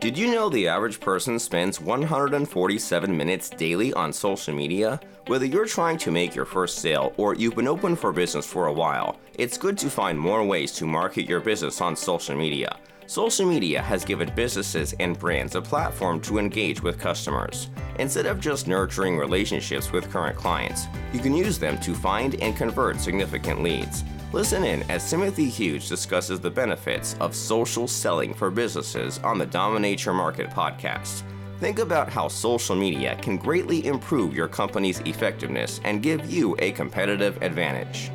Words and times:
Did 0.00 0.18
you 0.18 0.32
know 0.32 0.48
the 0.48 0.66
average 0.66 0.98
person 0.98 1.38
spends 1.38 1.80
147 1.80 3.16
minutes 3.16 3.48
daily 3.48 3.92
on 3.92 4.12
social 4.12 4.54
media? 4.54 4.98
Whether 5.28 5.46
you're 5.46 5.66
trying 5.66 5.98
to 5.98 6.10
make 6.10 6.34
your 6.34 6.44
first 6.44 6.78
sale 6.80 7.12
or 7.16 7.34
you've 7.34 7.54
been 7.54 7.68
open 7.68 7.94
for 7.94 8.12
business 8.12 8.44
for 8.44 8.66
a 8.66 8.72
while, 8.72 9.18
it's 9.34 9.56
good 9.56 9.78
to 9.78 9.88
find 9.88 10.18
more 10.18 10.42
ways 10.42 10.72
to 10.72 10.86
market 10.86 11.28
your 11.28 11.40
business 11.40 11.80
on 11.80 11.94
social 11.94 12.36
media. 12.36 12.76
Social 13.06 13.46
media 13.46 13.82
has 13.82 14.04
given 14.04 14.32
businesses 14.34 14.94
and 15.00 15.18
brands 15.18 15.54
a 15.54 15.62
platform 15.62 16.20
to 16.22 16.38
engage 16.38 16.82
with 16.82 16.98
customers. 16.98 17.68
Instead 17.98 18.26
of 18.26 18.40
just 18.40 18.68
nurturing 18.68 19.18
relationships 19.18 19.92
with 19.92 20.10
current 20.10 20.36
clients, 20.36 20.86
you 21.12 21.20
can 21.20 21.34
use 21.34 21.58
them 21.58 21.78
to 21.80 21.94
find 21.94 22.36
and 22.36 22.56
convert 22.56 23.00
significant 23.00 23.62
leads. 23.62 24.04
Listen 24.32 24.62
in 24.62 24.88
as 24.88 25.10
Timothy 25.10 25.48
Hughes 25.48 25.88
discusses 25.88 26.38
the 26.38 26.52
benefits 26.52 27.16
of 27.18 27.34
social 27.34 27.88
selling 27.88 28.32
for 28.32 28.48
businesses 28.48 29.18
on 29.24 29.38
the 29.38 29.46
Dominate 29.46 30.04
Your 30.04 30.14
Market 30.14 30.50
podcast. 30.50 31.24
Think 31.58 31.80
about 31.80 32.08
how 32.08 32.28
social 32.28 32.76
media 32.76 33.18
can 33.20 33.36
greatly 33.36 33.84
improve 33.84 34.32
your 34.32 34.46
company's 34.46 35.00
effectiveness 35.00 35.80
and 35.82 36.00
give 36.00 36.30
you 36.30 36.54
a 36.60 36.70
competitive 36.70 37.42
advantage. 37.42 38.12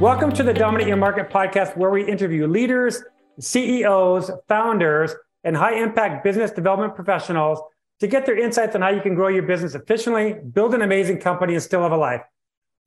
Welcome 0.00 0.32
to 0.32 0.42
the 0.42 0.52
Dominate 0.52 0.88
Your 0.88 0.96
Market 0.96 1.30
podcast, 1.30 1.76
where 1.76 1.90
we 1.90 2.04
interview 2.04 2.48
leaders, 2.48 3.00
CEOs, 3.38 4.28
founders, 4.48 5.14
and 5.44 5.56
high 5.56 5.80
impact 5.80 6.24
business 6.24 6.50
development 6.50 6.96
professionals 6.96 7.60
to 8.00 8.08
get 8.08 8.26
their 8.26 8.36
insights 8.36 8.74
on 8.74 8.82
how 8.82 8.90
you 8.90 9.02
can 9.02 9.14
grow 9.14 9.28
your 9.28 9.44
business 9.44 9.76
efficiently, 9.76 10.34
build 10.52 10.74
an 10.74 10.82
amazing 10.82 11.20
company, 11.20 11.54
and 11.54 11.62
still 11.62 11.82
have 11.82 11.92
a 11.92 11.96
life. 11.96 12.22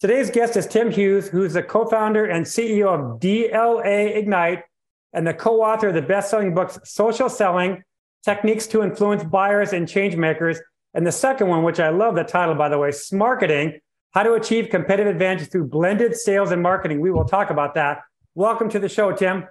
Today's 0.02 0.30
guest 0.30 0.58
is 0.58 0.68
Tim 0.68 0.92
Hughes, 0.92 1.30
who's 1.30 1.54
the 1.54 1.64
co 1.64 1.86
founder 1.86 2.26
and 2.26 2.46
CEO 2.46 2.88
of 2.88 3.22
DLA 3.22 4.18
Ignite 4.18 4.64
and 5.14 5.26
the 5.26 5.34
co 5.34 5.62
author 5.62 5.88
of 5.88 5.94
the 5.94 6.02
best 6.02 6.30
selling 6.30 6.54
books, 6.54 6.78
Social 6.84 7.30
Selling 7.30 7.82
Techniques 8.26 8.68
to 8.68 8.84
Influence 8.84 9.24
Buyers 9.24 9.72
and 9.72 9.88
Changemakers. 9.88 10.58
And 10.94 11.08
the 11.08 11.14
second 11.14 11.48
one, 11.48 11.64
which 11.64 11.80
I 11.80 11.90
love 11.90 12.16
the 12.16 12.26
title, 12.26 12.56
by 12.56 12.68
the 12.68 12.78
way, 12.78 12.90
Smarketing 12.90 13.80
How 14.12 14.24
to 14.24 14.34
Achieve 14.34 14.68
Competitive 14.70 15.14
Advantage 15.14 15.50
Through 15.50 15.70
Blended 15.70 16.14
Sales 16.14 16.52
and 16.52 16.62
Marketing. 16.62 17.00
We 17.00 17.12
will 17.12 17.26
talk 17.26 17.50
about 17.50 17.74
that. 17.76 18.02
Welcome 18.34 18.68
to 18.72 18.80
the 18.80 18.90
show, 18.90 19.14
Tim. 19.14 19.48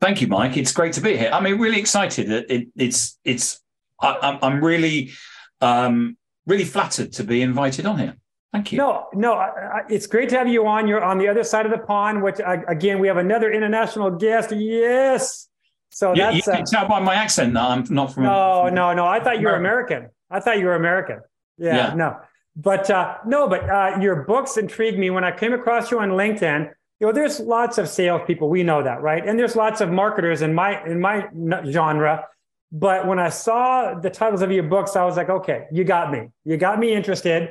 Thank 0.00 0.20
you, 0.20 0.26
Mike. 0.26 0.56
It's 0.56 0.72
great 0.72 0.94
to 0.94 1.00
be 1.00 1.16
here. 1.16 1.30
I 1.32 1.38
mean, 1.38 1.56
really 1.58 1.78
excited. 1.78 2.28
It, 2.28 2.50
it, 2.50 2.68
it's 2.76 3.16
it's 3.24 3.60
I, 4.00 4.40
am 4.42 4.64
really 4.64 5.12
um, 5.60 6.16
really 6.46 6.64
flattered 6.64 7.12
to 7.12 7.24
be 7.24 7.42
invited 7.42 7.86
on 7.86 7.96
here. 7.96 8.16
Thank 8.52 8.72
you. 8.72 8.78
No, 8.78 9.06
no, 9.14 9.46
it's 9.88 10.08
great 10.08 10.28
to 10.30 10.38
have 10.38 10.48
you 10.48 10.66
on. 10.66 10.88
You're 10.88 11.04
on 11.04 11.18
the 11.18 11.28
other 11.28 11.44
side 11.44 11.66
of 11.66 11.72
the 11.72 11.78
pond, 11.78 12.22
which 12.22 12.40
again, 12.66 12.98
we 12.98 13.06
have 13.06 13.16
another 13.16 13.52
international 13.52 14.10
guest. 14.10 14.50
Yes. 14.52 15.48
So 15.90 16.12
you, 16.12 16.22
that's 16.22 16.36
you 16.36 16.42
can 16.42 16.62
uh, 16.62 16.64
tell 16.66 16.88
by 16.88 17.00
my 17.00 17.14
accent 17.14 17.54
that 17.54 17.62
I'm 17.62 17.84
not 17.90 18.12
from. 18.12 18.24
No, 18.24 18.64
from 18.66 18.74
no, 18.74 18.92
no. 18.92 19.06
I 19.06 19.20
thought 19.22 19.40
you 19.40 19.46
were 19.46 19.54
American. 19.54 20.08
I 20.30 20.40
thought 20.40 20.58
you 20.58 20.66
were 20.66 20.74
American. 20.74 21.20
Yeah, 21.58 21.76
yeah. 21.76 21.94
no, 21.94 22.16
but 22.56 22.90
uh, 22.90 23.18
no, 23.26 23.48
but 23.48 23.68
uh, 23.68 23.98
your 24.00 24.24
books 24.24 24.56
intrigued 24.56 24.98
me 24.98 25.10
when 25.10 25.24
I 25.24 25.36
came 25.36 25.52
across 25.52 25.90
you 25.90 26.00
on 26.00 26.10
LinkedIn. 26.10 26.70
You 26.98 27.06
know, 27.06 27.12
there's 27.12 27.38
lots 27.38 27.78
of 27.78 27.88
salespeople. 27.88 28.48
We 28.48 28.62
know 28.62 28.82
that, 28.82 29.00
right? 29.00 29.26
And 29.26 29.38
there's 29.38 29.56
lots 29.56 29.80
of 29.80 29.90
marketers 29.90 30.42
in 30.42 30.54
my 30.54 30.84
in 30.84 31.00
my 31.00 31.28
genre. 31.66 32.26
But 32.72 33.06
when 33.06 33.18
I 33.18 33.30
saw 33.30 33.94
the 33.94 34.10
titles 34.10 34.42
of 34.42 34.52
your 34.52 34.62
books, 34.62 34.94
I 34.94 35.04
was 35.04 35.16
like, 35.16 35.28
okay, 35.28 35.66
you 35.72 35.82
got 35.82 36.12
me. 36.12 36.28
You 36.44 36.56
got 36.56 36.78
me 36.78 36.92
interested. 36.92 37.50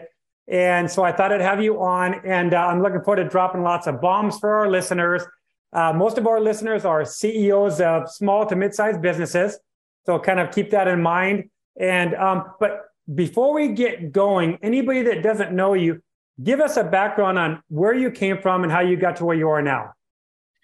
And 0.50 0.90
so 0.90 1.04
I 1.04 1.12
thought 1.12 1.32
I'd 1.32 1.42
have 1.42 1.62
you 1.62 1.82
on, 1.82 2.16
and 2.26 2.56
uh, 2.56 2.58
I'm 2.58 2.82
looking 2.82 3.02
forward 3.02 3.24
to 3.24 3.30
dropping 3.30 3.62
lots 3.62 3.86
of 3.86 4.02
bombs 4.02 4.40
for 4.40 4.50
our 4.52 4.70
listeners. 4.70 5.24
Uh, 5.72 5.94
most 5.94 6.18
of 6.18 6.26
our 6.26 6.40
listeners 6.40 6.86
are 6.86 7.06
CEOs 7.06 7.80
of 7.80 8.10
small 8.10 8.48
to 8.48 8.56
mid-sized 8.56 9.00
businesses, 9.00 9.60
so 10.08 10.18
kind 10.18 10.40
of 10.40 10.52
keep 10.52 10.72
that 10.72 10.88
in 10.88 11.02
mind. 11.04 11.52
And 11.80 12.16
um, 12.16 12.46
but 12.60 12.86
before 13.14 13.54
we 13.54 13.70
get 13.70 14.12
going, 14.12 14.58
anybody 14.64 15.04
that 15.04 15.22
doesn't 15.22 15.52
know 15.52 15.76
you, 15.76 16.02
give 16.42 16.60
us 16.60 16.78
a 16.78 16.84
background 16.84 17.38
on 17.38 17.62
where 17.70 17.94
you 17.94 18.10
came 18.10 18.42
from 18.42 18.64
and 18.64 18.72
how 18.72 18.80
you 18.80 18.98
got 18.98 19.18
to 19.18 19.26
where 19.26 19.38
you 19.38 19.50
are 19.50 19.62
now. 19.62 19.94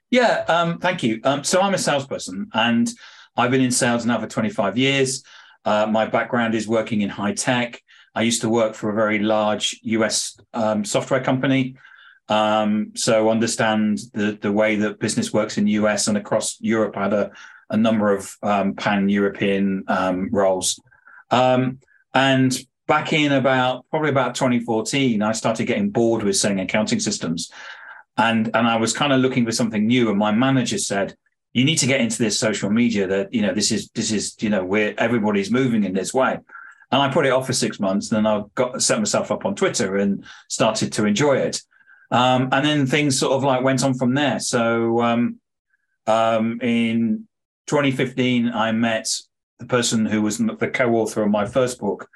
Yeah, 0.09 0.45
um, 0.47 0.79
thank 0.79 1.03
you. 1.03 1.19
Um, 1.23 1.43
so 1.43 1.61
I'm 1.61 1.75
a 1.75 1.77
salesperson, 1.77 2.49
and 2.53 2.89
I've 3.37 3.51
been 3.51 3.61
in 3.61 3.71
sales 3.71 4.03
now 4.03 4.19
for 4.19 4.27
25 4.27 4.79
years. 4.79 5.23
Uh, 5.63 5.85
my 5.85 6.07
background 6.07 6.55
is 6.55 6.67
working 6.67 7.01
in 7.01 7.09
high 7.09 7.33
tech. 7.33 7.81
I 8.15 8.21
used 8.21 8.41
to 8.41 8.49
work 8.49 8.73
for 8.73 8.89
a 8.89 8.95
very 8.95 9.19
large 9.19 9.79
US 9.83 10.37
um, 10.53 10.85
software 10.85 11.21
company. 11.21 11.75
Um, 12.29 12.91
so 12.95 13.29
understand 13.29 13.99
the, 14.13 14.37
the 14.41 14.51
way 14.51 14.77
that 14.77 14.99
business 14.99 15.33
works 15.33 15.57
in 15.57 15.65
the 15.65 15.71
US 15.71 16.07
and 16.07 16.17
across 16.17 16.57
Europe. 16.61 16.97
I 16.97 17.03
had 17.03 17.13
a, 17.13 17.31
a 17.69 17.77
number 17.77 18.13
of 18.13 18.35
um, 18.41 18.73
pan-European 18.73 19.83
um, 19.87 20.29
roles. 20.31 20.79
Um, 21.29 21.79
and 22.13 22.57
back 22.87 23.13
in 23.13 23.33
about 23.33 23.85
probably 23.89 24.09
about 24.09 24.35
2014, 24.35 25.21
I 25.21 25.31
started 25.33 25.65
getting 25.65 25.89
bored 25.89 26.23
with 26.23 26.37
selling 26.37 26.61
accounting 26.61 26.99
systems. 26.99 27.51
And, 28.17 28.49
and 28.55 28.65
I 28.65 28.77
was 28.77 28.93
kind 28.93 29.11
of 29.11 29.19
looking 29.19 29.45
for 29.45 29.51
something 29.51 29.85
new. 29.85 30.09
And 30.09 30.17
my 30.17 30.31
manager 30.31 30.77
said, 30.77 31.15
you 31.51 31.65
need 31.65 31.77
to 31.77 31.87
get 31.87 32.01
into 32.01 32.17
this 32.17 32.39
social 32.39 32.69
media 32.69 33.07
that, 33.07 33.33
you 33.33 33.41
know, 33.41 33.53
this 33.53 33.71
is, 33.71 33.89
this 33.89 34.11
is, 34.11 34.35
you 34.39 34.49
know, 34.49 34.63
where 34.63 34.97
everybody's 34.97 35.51
moving 35.51 35.83
in 35.83 35.93
this 35.93 36.13
way. 36.13 36.39
And 36.91 37.01
I 37.01 37.11
put 37.11 37.25
it 37.25 37.31
off 37.31 37.47
for 37.47 37.53
six 37.53 37.79
months. 37.79 38.11
And 38.11 38.25
Then 38.25 38.31
I 38.31 38.43
got 38.55 38.81
set 38.81 38.99
myself 38.99 39.31
up 39.31 39.45
on 39.45 39.55
Twitter 39.55 39.97
and 39.97 40.23
started 40.49 40.91
to 40.93 41.05
enjoy 41.05 41.37
it. 41.37 41.61
Um, 42.11 42.49
and 42.51 42.65
then 42.65 42.85
things 42.85 43.17
sort 43.17 43.33
of 43.33 43.43
like 43.43 43.63
went 43.63 43.83
on 43.83 43.93
from 43.93 44.13
there. 44.13 44.39
So 44.39 45.01
um, 45.01 45.39
um, 46.07 46.59
in 46.61 47.27
2015, 47.67 48.49
I 48.49 48.71
met 48.71 49.07
the 49.59 49.65
person 49.65 50.05
who 50.05 50.21
was 50.21 50.37
the 50.37 50.71
co-author 50.73 51.23
of 51.23 51.31
my 51.31 51.45
first 51.45 51.79
book, 51.79 52.07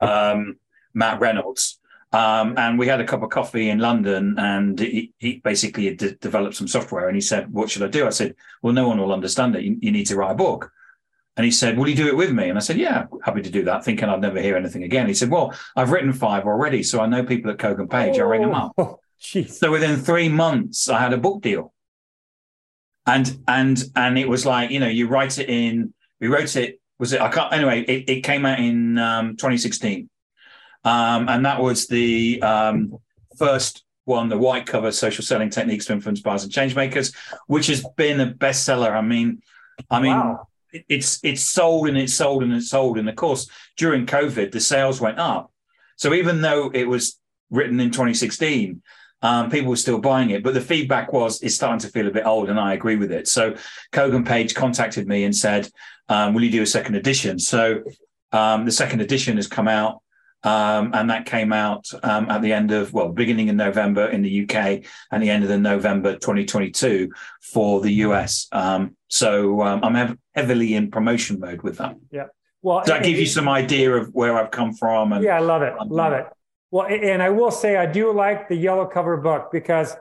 um, 0.00 0.58
Matt 0.94 1.20
Reynolds. 1.20 1.78
Um, 2.12 2.54
and 2.56 2.78
we 2.78 2.86
had 2.86 3.00
a 3.00 3.06
cup 3.06 3.22
of 3.22 3.28
coffee 3.28 3.68
in 3.68 3.80
London, 3.80 4.36
and 4.38 4.78
he, 4.80 5.12
he 5.18 5.40
basically 5.44 5.94
developed 5.94 6.56
some 6.56 6.66
software. 6.66 7.06
And 7.06 7.14
he 7.14 7.20
said, 7.20 7.52
"What 7.52 7.70
should 7.70 7.82
I 7.82 7.88
do?" 7.88 8.06
I 8.06 8.10
said, 8.10 8.34
"Well, 8.62 8.72
no 8.72 8.88
one 8.88 8.98
will 8.98 9.12
understand 9.12 9.54
it. 9.56 9.62
You, 9.62 9.76
you 9.80 9.92
need 9.92 10.06
to 10.06 10.16
write 10.16 10.30
a 10.30 10.34
book." 10.34 10.72
And 11.38 11.44
he 11.44 11.52
said, 11.52 11.78
Will 11.78 11.88
you 11.88 11.94
do 11.94 12.08
it 12.08 12.16
with 12.16 12.32
me? 12.32 12.48
And 12.48 12.58
I 12.58 12.60
said, 12.60 12.78
Yeah, 12.78 13.06
happy 13.22 13.42
to 13.42 13.50
do 13.50 13.62
that, 13.62 13.84
thinking 13.84 14.08
I'd 14.08 14.20
never 14.20 14.42
hear 14.42 14.56
anything 14.56 14.82
again. 14.82 15.06
He 15.06 15.14
said, 15.14 15.30
Well, 15.30 15.54
I've 15.76 15.92
written 15.92 16.12
five 16.12 16.44
already, 16.46 16.82
so 16.82 17.00
I 17.00 17.06
know 17.06 17.24
people 17.24 17.52
at 17.52 17.58
Kogan 17.58 17.88
Page. 17.88 18.18
Oh, 18.18 18.24
I 18.24 18.28
ring 18.28 18.42
them 18.42 18.54
up. 18.54 18.72
Oh, 18.76 18.98
so 19.18 19.70
within 19.70 19.96
three 19.96 20.28
months, 20.28 20.88
I 20.88 20.98
had 20.98 21.12
a 21.12 21.16
book 21.16 21.40
deal. 21.40 21.72
And 23.06 23.38
and 23.46 23.82
and 23.94 24.18
it 24.18 24.28
was 24.28 24.44
like, 24.44 24.70
you 24.70 24.80
know, 24.80 24.88
you 24.88 25.06
write 25.06 25.38
it 25.38 25.48
in, 25.48 25.94
we 26.20 26.26
wrote 26.26 26.56
it, 26.56 26.80
was 26.98 27.12
it 27.12 27.20
I 27.20 27.28
can't 27.28 27.52
anyway, 27.52 27.82
it, 27.82 28.10
it 28.10 28.20
came 28.22 28.44
out 28.44 28.58
in 28.58 28.98
um, 28.98 29.36
2016. 29.36 30.10
Um, 30.82 31.28
and 31.28 31.46
that 31.46 31.62
was 31.62 31.86
the 31.86 32.42
um, 32.42 32.98
first 33.38 33.84
one, 34.06 34.28
the 34.28 34.38
white 34.38 34.66
cover 34.66 34.90
social 34.90 35.22
selling 35.22 35.50
techniques 35.50 35.86
to 35.86 35.92
influence 35.92 36.20
buyers 36.20 36.42
and 36.42 36.52
change 36.52 36.74
makers, 36.74 37.14
which 37.46 37.68
has 37.68 37.86
been 37.96 38.18
a 38.20 38.26
bestseller. 38.26 38.90
I 38.90 39.02
mean, 39.02 39.40
I 39.88 40.00
mean, 40.00 40.16
wow 40.16 40.47
it's 40.88 41.20
it's 41.22 41.42
sold 41.42 41.88
and 41.88 41.98
it's 41.98 42.14
sold 42.14 42.42
and 42.42 42.52
it's 42.52 42.70
sold. 42.70 42.98
And 42.98 43.08
of 43.08 43.16
course, 43.16 43.48
during 43.76 44.06
COVID, 44.06 44.52
the 44.52 44.60
sales 44.60 45.00
went 45.00 45.18
up. 45.18 45.52
So 45.96 46.14
even 46.14 46.40
though 46.40 46.70
it 46.72 46.84
was 46.84 47.18
written 47.50 47.80
in 47.80 47.90
2016, 47.90 48.82
um, 49.22 49.50
people 49.50 49.70
were 49.70 49.76
still 49.76 49.98
buying 49.98 50.30
it. 50.30 50.42
But 50.42 50.54
the 50.54 50.60
feedback 50.60 51.12
was 51.12 51.42
it's 51.42 51.54
starting 51.54 51.80
to 51.80 51.88
feel 51.88 52.06
a 52.06 52.12
bit 52.12 52.26
old, 52.26 52.50
and 52.50 52.60
I 52.60 52.74
agree 52.74 52.96
with 52.96 53.12
it. 53.12 53.28
So 53.28 53.56
Kogan 53.92 54.26
Page 54.26 54.54
contacted 54.54 55.08
me 55.08 55.24
and 55.24 55.34
said, 55.34 55.68
um, 56.08 56.34
"Will 56.34 56.44
you 56.44 56.50
do 56.50 56.62
a 56.62 56.66
second 56.66 56.94
edition?" 56.94 57.38
So 57.38 57.82
um, 58.32 58.64
the 58.64 58.72
second 58.72 59.00
edition 59.00 59.36
has 59.36 59.46
come 59.46 59.68
out. 59.68 60.02
Um, 60.44 60.92
and 60.94 61.10
that 61.10 61.26
came 61.26 61.52
out 61.52 61.88
um, 62.04 62.30
at 62.30 62.42
the 62.42 62.52
end 62.52 62.70
of 62.70 62.92
well, 62.92 63.08
beginning 63.08 63.48
in 63.48 63.56
November 63.56 64.06
in 64.06 64.22
the 64.22 64.44
UK 64.44 64.84
and 65.10 65.22
the 65.22 65.30
end 65.30 65.42
of 65.42 65.48
the 65.48 65.58
November 65.58 66.14
2022 66.14 67.10
for 67.40 67.80
the 67.80 67.90
US. 68.04 68.46
Um, 68.52 68.96
so 69.08 69.62
um, 69.62 69.80
I'm 69.82 70.18
heavily 70.34 70.74
in 70.74 70.90
promotion 70.90 71.40
mode 71.40 71.62
with 71.62 71.78
that. 71.78 71.96
Yeah. 72.12 72.26
Well, 72.62 72.80
does 72.80 72.88
that 72.88 73.02
give 73.02 73.18
you 73.18 73.26
some 73.26 73.48
idea 73.48 73.92
of 73.92 74.14
where 74.14 74.36
I've 74.36 74.50
come 74.50 74.74
from? 74.74 75.12
And, 75.12 75.24
yeah, 75.24 75.36
I 75.36 75.40
love 75.40 75.62
it. 75.62 75.74
Love 75.86 76.12
it. 76.12 76.26
Well, 76.70 76.86
and 76.86 77.22
I 77.22 77.30
will 77.30 77.50
say 77.50 77.76
I 77.76 77.86
do 77.86 78.12
like 78.12 78.48
the 78.48 78.56
yellow 78.56 78.86
cover 78.86 79.16
book 79.16 79.50
because 79.50 79.96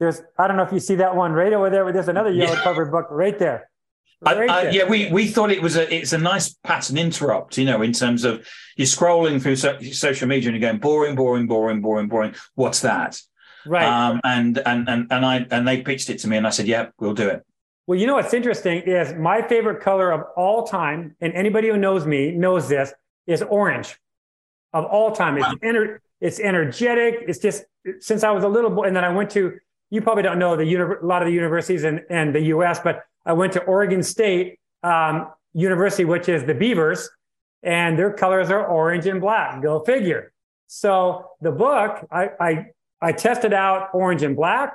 there's 0.00 0.20
I 0.36 0.48
don't 0.48 0.56
know 0.56 0.64
if 0.64 0.72
you 0.72 0.80
see 0.80 0.96
that 0.96 1.14
one 1.14 1.32
right 1.32 1.52
over 1.52 1.70
there, 1.70 1.84
but 1.84 1.94
there's 1.94 2.08
another 2.08 2.32
yellow 2.32 2.54
yeah. 2.54 2.62
cover 2.62 2.86
book 2.86 3.06
right 3.10 3.38
there. 3.38 3.70
I, 4.24 4.46
I, 4.46 4.70
yeah, 4.70 4.84
we 4.84 5.10
we 5.10 5.26
thought 5.26 5.50
it 5.50 5.62
was 5.62 5.76
a 5.76 5.92
it's 5.92 6.12
a 6.12 6.18
nice 6.18 6.54
pattern 6.62 6.96
interrupt, 6.96 7.58
you 7.58 7.64
know, 7.64 7.82
in 7.82 7.92
terms 7.92 8.24
of 8.24 8.46
you're 8.76 8.86
scrolling 8.86 9.42
through 9.42 9.56
so, 9.56 9.80
social 9.80 10.28
media 10.28 10.48
and 10.50 10.60
you're 10.60 10.70
going 10.70 10.80
boring, 10.80 11.16
boring, 11.16 11.46
boring, 11.46 11.80
boring, 11.80 12.08
boring. 12.08 12.34
What's 12.54 12.80
that? 12.80 13.20
Right. 13.66 13.84
Um, 13.84 14.20
and 14.24 14.58
and 14.58 14.88
and 14.88 15.06
and 15.10 15.26
I 15.26 15.46
and 15.50 15.66
they 15.66 15.82
pitched 15.82 16.08
it 16.10 16.18
to 16.20 16.28
me, 16.28 16.36
and 16.36 16.46
I 16.46 16.50
said, 16.50 16.66
"Yeah, 16.66 16.88
we'll 16.98 17.14
do 17.14 17.28
it." 17.28 17.44
Well, 17.86 17.98
you 17.98 18.06
know 18.06 18.14
what's 18.14 18.32
interesting 18.32 18.82
is 18.82 19.12
my 19.14 19.42
favorite 19.42 19.82
color 19.82 20.12
of 20.12 20.22
all 20.36 20.66
time, 20.66 21.16
and 21.20 21.32
anybody 21.32 21.68
who 21.68 21.76
knows 21.76 22.06
me 22.06 22.30
knows 22.30 22.68
this, 22.68 22.92
is 23.26 23.42
orange. 23.42 23.98
Of 24.72 24.84
all 24.84 25.12
time, 25.12 25.36
it's 25.36 25.46
wow. 25.46 25.54
ener- 25.62 25.98
it's 26.20 26.38
energetic. 26.38 27.24
It's 27.26 27.38
just 27.40 27.64
since 27.98 28.22
I 28.22 28.30
was 28.30 28.44
a 28.44 28.48
little 28.48 28.70
boy, 28.70 28.84
and 28.84 28.94
then 28.94 29.04
I 29.04 29.12
went 29.12 29.30
to 29.32 29.58
you 29.92 30.00
probably 30.00 30.22
don't 30.22 30.38
know 30.38 30.56
the 30.56 30.64
uni- 30.64 30.94
a 31.02 31.04
lot 31.04 31.20
of 31.20 31.26
the 31.26 31.34
universities 31.34 31.84
in, 31.84 32.00
in 32.08 32.32
the 32.32 32.40
U.S., 32.44 32.80
but 32.82 33.04
I 33.24 33.32
went 33.32 33.52
to 33.54 33.62
Oregon 33.62 34.02
State 34.02 34.58
um, 34.82 35.28
University, 35.52 36.04
which 36.04 36.28
is 36.28 36.44
the 36.44 36.54
Beavers, 36.54 37.08
and 37.62 37.98
their 37.98 38.12
colors 38.12 38.50
are 38.50 38.66
orange 38.66 39.06
and 39.06 39.20
black. 39.20 39.62
Go 39.62 39.84
figure. 39.84 40.32
So 40.66 41.30
the 41.40 41.52
book, 41.52 42.06
I, 42.10 42.30
I, 42.40 42.66
I 43.00 43.12
tested 43.12 43.52
out 43.52 43.90
orange 43.92 44.22
and 44.22 44.34
black. 44.34 44.74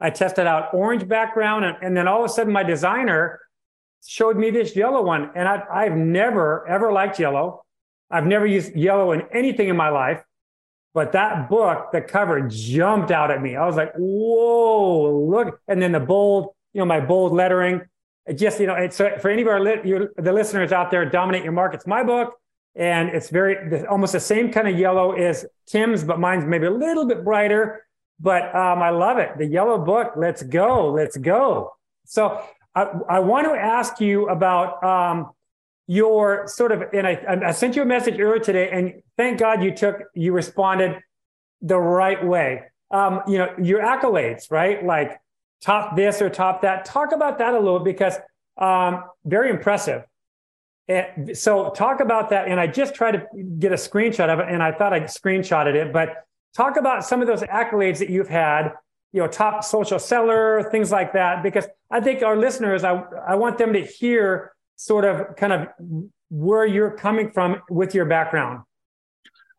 I 0.00 0.10
tested 0.10 0.46
out 0.46 0.74
orange 0.74 1.08
background, 1.08 1.64
and, 1.64 1.76
and 1.82 1.96
then 1.96 2.06
all 2.08 2.24
of 2.24 2.30
a 2.30 2.32
sudden, 2.32 2.52
my 2.52 2.62
designer 2.62 3.40
showed 4.04 4.36
me 4.36 4.50
this 4.50 4.76
yellow 4.76 5.02
one, 5.02 5.30
and 5.34 5.48
I, 5.48 5.62
I've 5.72 5.96
never 5.96 6.66
ever 6.68 6.92
liked 6.92 7.18
yellow. 7.18 7.64
I've 8.10 8.26
never 8.26 8.46
used 8.46 8.74
yellow 8.76 9.12
in 9.12 9.22
anything 9.32 9.68
in 9.68 9.76
my 9.76 9.88
life. 9.88 10.22
But 10.94 11.12
that 11.12 11.50
book, 11.50 11.92
the 11.92 12.00
cover 12.00 12.40
jumped 12.48 13.10
out 13.10 13.30
at 13.30 13.42
me. 13.42 13.54
I 13.54 13.66
was 13.66 13.76
like, 13.76 13.92
whoa, 13.96 15.26
look. 15.28 15.60
And 15.68 15.82
then 15.82 15.92
the 15.92 16.00
bold, 16.00 16.54
you 16.72 16.80
know, 16.80 16.84
my 16.84 17.00
bold 17.00 17.32
lettering. 17.32 17.82
It 18.26 18.34
just, 18.34 18.58
you 18.58 18.66
know, 18.66 18.74
it's 18.74 18.96
for 18.96 19.30
any 19.30 19.42
of 19.42 19.48
our 19.48 19.86
your, 19.86 20.12
the 20.16 20.32
listeners 20.32 20.72
out 20.72 20.90
there, 20.90 21.08
dominate 21.08 21.44
your 21.44 21.52
markets. 21.52 21.86
My 21.86 22.02
book, 22.02 22.34
and 22.74 23.08
it's 23.10 23.30
very 23.30 23.86
almost 23.86 24.12
the 24.12 24.20
same 24.20 24.52
kind 24.52 24.68
of 24.68 24.78
yellow 24.78 25.12
as 25.12 25.46
Tim's, 25.66 26.04
but 26.04 26.18
mine's 26.18 26.44
maybe 26.44 26.66
a 26.66 26.70
little 26.70 27.06
bit 27.06 27.24
brighter. 27.24 27.86
But 28.18 28.54
um, 28.54 28.82
I 28.82 28.90
love 28.90 29.18
it. 29.18 29.38
The 29.38 29.46
yellow 29.46 29.78
book. 29.78 30.14
Let's 30.16 30.42
go. 30.42 30.90
Let's 30.90 31.16
go. 31.16 31.72
So 32.04 32.42
I, 32.74 32.90
I 33.08 33.18
want 33.20 33.46
to 33.46 33.52
ask 33.52 34.00
you 34.00 34.28
about 34.28 34.82
um, 34.82 35.30
your 35.86 36.48
sort 36.48 36.72
of, 36.72 36.82
and 36.92 37.06
I, 37.06 37.38
I 37.46 37.52
sent 37.52 37.76
you 37.76 37.82
a 37.82 37.86
message 37.86 38.18
earlier 38.18 38.40
today, 38.40 38.70
and 38.70 39.02
thank 39.16 39.38
God 39.38 39.62
you 39.62 39.74
took, 39.74 39.96
you 40.14 40.32
responded 40.32 41.00
the 41.62 41.78
right 41.78 42.24
way. 42.24 42.64
Um, 42.90 43.22
you 43.26 43.38
know, 43.38 43.54
your 43.62 43.80
accolades, 43.82 44.50
right? 44.50 44.84
Like 44.84 45.20
top 45.60 45.96
this 45.96 46.20
or 46.22 46.30
top 46.30 46.62
that. 46.62 46.84
Talk 46.84 47.12
about 47.12 47.38
that 47.38 47.54
a 47.54 47.58
little 47.58 47.80
because 47.80 48.14
um, 48.58 49.04
very 49.24 49.50
impressive. 49.50 50.04
And 50.88 51.36
so 51.36 51.70
talk 51.70 52.00
about 52.00 52.30
that. 52.30 52.48
And 52.48 52.60
I 52.60 52.66
just 52.66 52.94
tried 52.94 53.12
to 53.12 53.26
get 53.58 53.72
a 53.72 53.76
screenshot 53.76 54.28
of 54.28 54.38
it, 54.38 54.46
and 54.48 54.62
I 54.62 54.72
thought 54.72 54.92
I 54.92 55.00
screenshotted 55.00 55.74
it, 55.74 55.92
but 55.92 56.24
talk 56.54 56.76
about 56.76 57.04
some 57.04 57.20
of 57.20 57.26
those 57.26 57.42
accolades 57.42 57.98
that 57.98 58.10
you've 58.10 58.28
had 58.28 58.72
you 59.12 59.20
know 59.22 59.28
top 59.28 59.62
social 59.62 59.98
seller 59.98 60.68
things 60.70 60.90
like 60.90 61.12
that 61.12 61.42
because 61.42 61.64
i 61.92 62.00
think 62.00 62.22
our 62.22 62.36
listeners 62.36 62.82
i, 62.82 63.00
I 63.26 63.36
want 63.36 63.56
them 63.56 63.72
to 63.72 63.80
hear 63.80 64.52
sort 64.76 65.04
of 65.04 65.36
kind 65.36 65.52
of 65.52 65.68
where 66.28 66.66
you're 66.66 66.90
coming 66.90 67.30
from 67.30 67.62
with 67.70 67.94
your 67.94 68.04
background. 68.04 68.62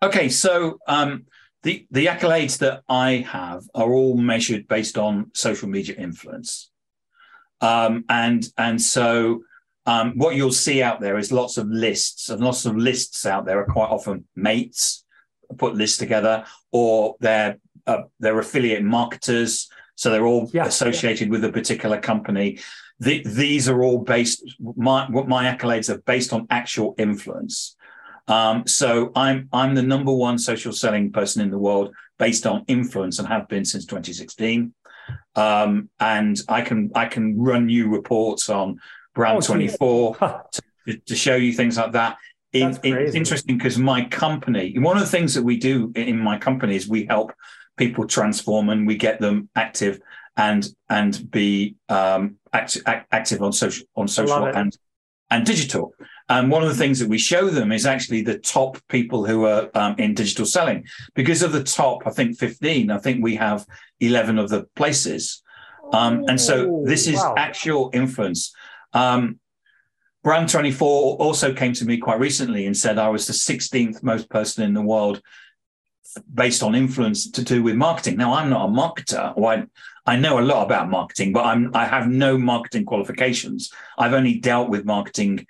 Okay, 0.01 0.29
so 0.29 0.77
um, 0.87 1.25
the 1.63 1.85
the 1.91 2.05
accolades 2.05 2.59
that 2.59 2.83
I 2.87 3.25
have 3.29 3.63
are 3.73 3.91
all 3.91 4.17
measured 4.17 4.67
based 4.67 4.97
on 4.97 5.31
social 5.33 5.67
media 5.67 5.95
influence, 5.95 6.71
um, 7.61 8.05
and 8.09 8.47
and 8.57 8.81
so 8.81 9.41
um, 9.85 10.13
what 10.17 10.35
you'll 10.35 10.51
see 10.51 10.81
out 10.81 10.99
there 10.99 11.17
is 11.17 11.31
lots 11.31 11.57
of 11.57 11.67
lists, 11.67 12.29
and 12.29 12.41
lots 12.41 12.65
of 12.65 12.75
lists 12.75 13.25
out 13.25 13.45
there 13.45 13.59
are 13.59 13.65
quite 13.65 13.89
often 13.89 14.25
mates 14.35 15.03
put 15.57 15.75
lists 15.75 15.97
together, 15.97 16.45
or 16.71 17.15
they're 17.19 17.57
uh, 17.85 18.03
they're 18.19 18.39
affiliate 18.39 18.83
marketers, 18.83 19.69
so 19.95 20.09
they're 20.09 20.25
all 20.25 20.49
yeah, 20.53 20.65
associated 20.65 21.27
yeah. 21.27 21.31
with 21.31 21.43
a 21.45 21.51
particular 21.51 21.99
company 21.99 22.59
the, 22.99 23.23
these 23.25 23.69
are 23.69 23.83
all 23.83 23.99
based 23.99 24.43
my 24.59 25.09
what 25.09 25.27
my 25.27 25.45
accolades 25.45 25.89
are 25.89 25.99
based 25.99 26.33
on 26.33 26.47
actual 26.49 26.95
influence. 26.97 27.75
Um, 28.27 28.67
so 28.67 29.11
I'm 29.15 29.47
I'm 29.53 29.75
the 29.75 29.83
number 29.83 30.13
one 30.13 30.37
social 30.37 30.73
selling 30.73 31.11
person 31.11 31.41
in 31.41 31.49
the 31.49 31.57
world 31.57 31.93
based 32.19 32.45
on 32.45 32.65
influence 32.67 33.19
and 33.19 33.27
have 33.27 33.47
been 33.47 33.65
since 33.65 33.85
2016. 33.85 34.73
Um, 35.35 35.89
and 35.99 36.37
I 36.49 36.61
can 36.61 36.91
I 36.95 37.05
can 37.05 37.39
run 37.39 37.69
you 37.69 37.89
reports 37.89 38.49
on 38.49 38.79
Brand 39.15 39.43
24 39.43 40.15
to, 40.51 40.97
to, 40.97 41.15
show 41.15 41.35
you 41.35 41.53
things 41.53 41.77
like 41.77 41.93
that. 41.93 42.17
In, 42.53 42.77
it's 42.83 43.15
interesting 43.15 43.57
because 43.57 43.77
my 43.77 44.05
company, 44.05 44.77
one 44.77 44.97
of 44.97 45.03
the 45.03 45.09
things 45.09 45.33
that 45.35 45.43
we 45.43 45.57
do 45.57 45.91
in 45.95 46.19
my 46.19 46.37
company 46.37 46.75
is 46.75 46.87
we 46.87 47.05
help 47.05 47.33
people 47.77 48.07
transform 48.07 48.69
and 48.69 48.87
we 48.87 48.95
get 48.95 49.19
them 49.19 49.49
active 49.55 49.99
and 50.35 50.67
and 50.89 51.29
be 51.29 51.75
um, 51.89 52.35
act, 52.53 52.77
act, 52.85 53.07
active 53.11 53.41
on 53.41 53.53
social 53.53 53.85
on 53.95 54.07
social 54.07 54.45
and 54.45 54.77
and 55.29 55.45
digital. 55.45 55.93
And 56.29 56.51
one 56.51 56.61
of 56.61 56.69
the 56.69 56.75
things 56.75 56.99
that 56.99 57.07
we 57.07 57.17
show 57.17 57.49
them 57.49 57.71
is 57.71 57.85
actually 57.85 58.21
the 58.21 58.37
top 58.37 58.77
people 58.89 59.25
who 59.25 59.45
are 59.45 59.69
um, 59.73 59.95
in 59.97 60.13
digital 60.13 60.45
selling. 60.45 60.85
Because 61.13 61.41
of 61.41 61.53
the 61.53 61.63
top, 61.63 62.05
I 62.05 62.09
think 62.09 62.37
15, 62.37 62.91
I 62.91 62.97
think 62.97 63.23
we 63.23 63.35
have 63.35 63.65
11 64.01 64.37
of 64.37 64.49
the 64.49 64.63
places. 64.75 65.41
Um, 65.93 66.25
and 66.27 66.39
so 66.39 66.83
this 66.85 67.07
is 67.07 67.15
wow. 67.15 67.35
actual 67.37 67.89
influence. 67.93 68.53
Um, 68.91 69.39
Brand 70.21 70.49
24 70.49 71.15
also 71.17 71.53
came 71.53 71.71
to 71.73 71.85
me 71.85 71.97
quite 71.97 72.19
recently 72.19 72.65
and 72.65 72.75
said 72.75 72.97
I 72.97 73.07
was 73.07 73.27
the 73.27 73.33
16th 73.33 74.03
most 74.03 74.29
person 74.29 74.65
in 74.65 74.73
the 74.73 74.81
world 74.81 75.21
based 76.33 76.63
on 76.63 76.75
influence 76.75 77.31
to 77.31 77.43
do 77.43 77.63
with 77.63 77.75
marketing. 77.75 78.17
Now, 78.17 78.33
I'm 78.33 78.49
not 78.49 78.67
a 78.67 78.71
marketer, 78.71 79.33
I, 79.41 79.65
I 80.05 80.15
know 80.17 80.39
a 80.39 80.41
lot 80.41 80.65
about 80.65 80.89
marketing, 80.89 81.33
but 81.33 81.45
I'm 81.45 81.75
I 81.75 81.85
have 81.85 82.07
no 82.07 82.37
marketing 82.37 82.85
qualifications. 82.85 83.71
I've 83.97 84.13
only 84.13 84.39
dealt 84.39 84.69
with 84.69 84.85
marketing 84.85 85.45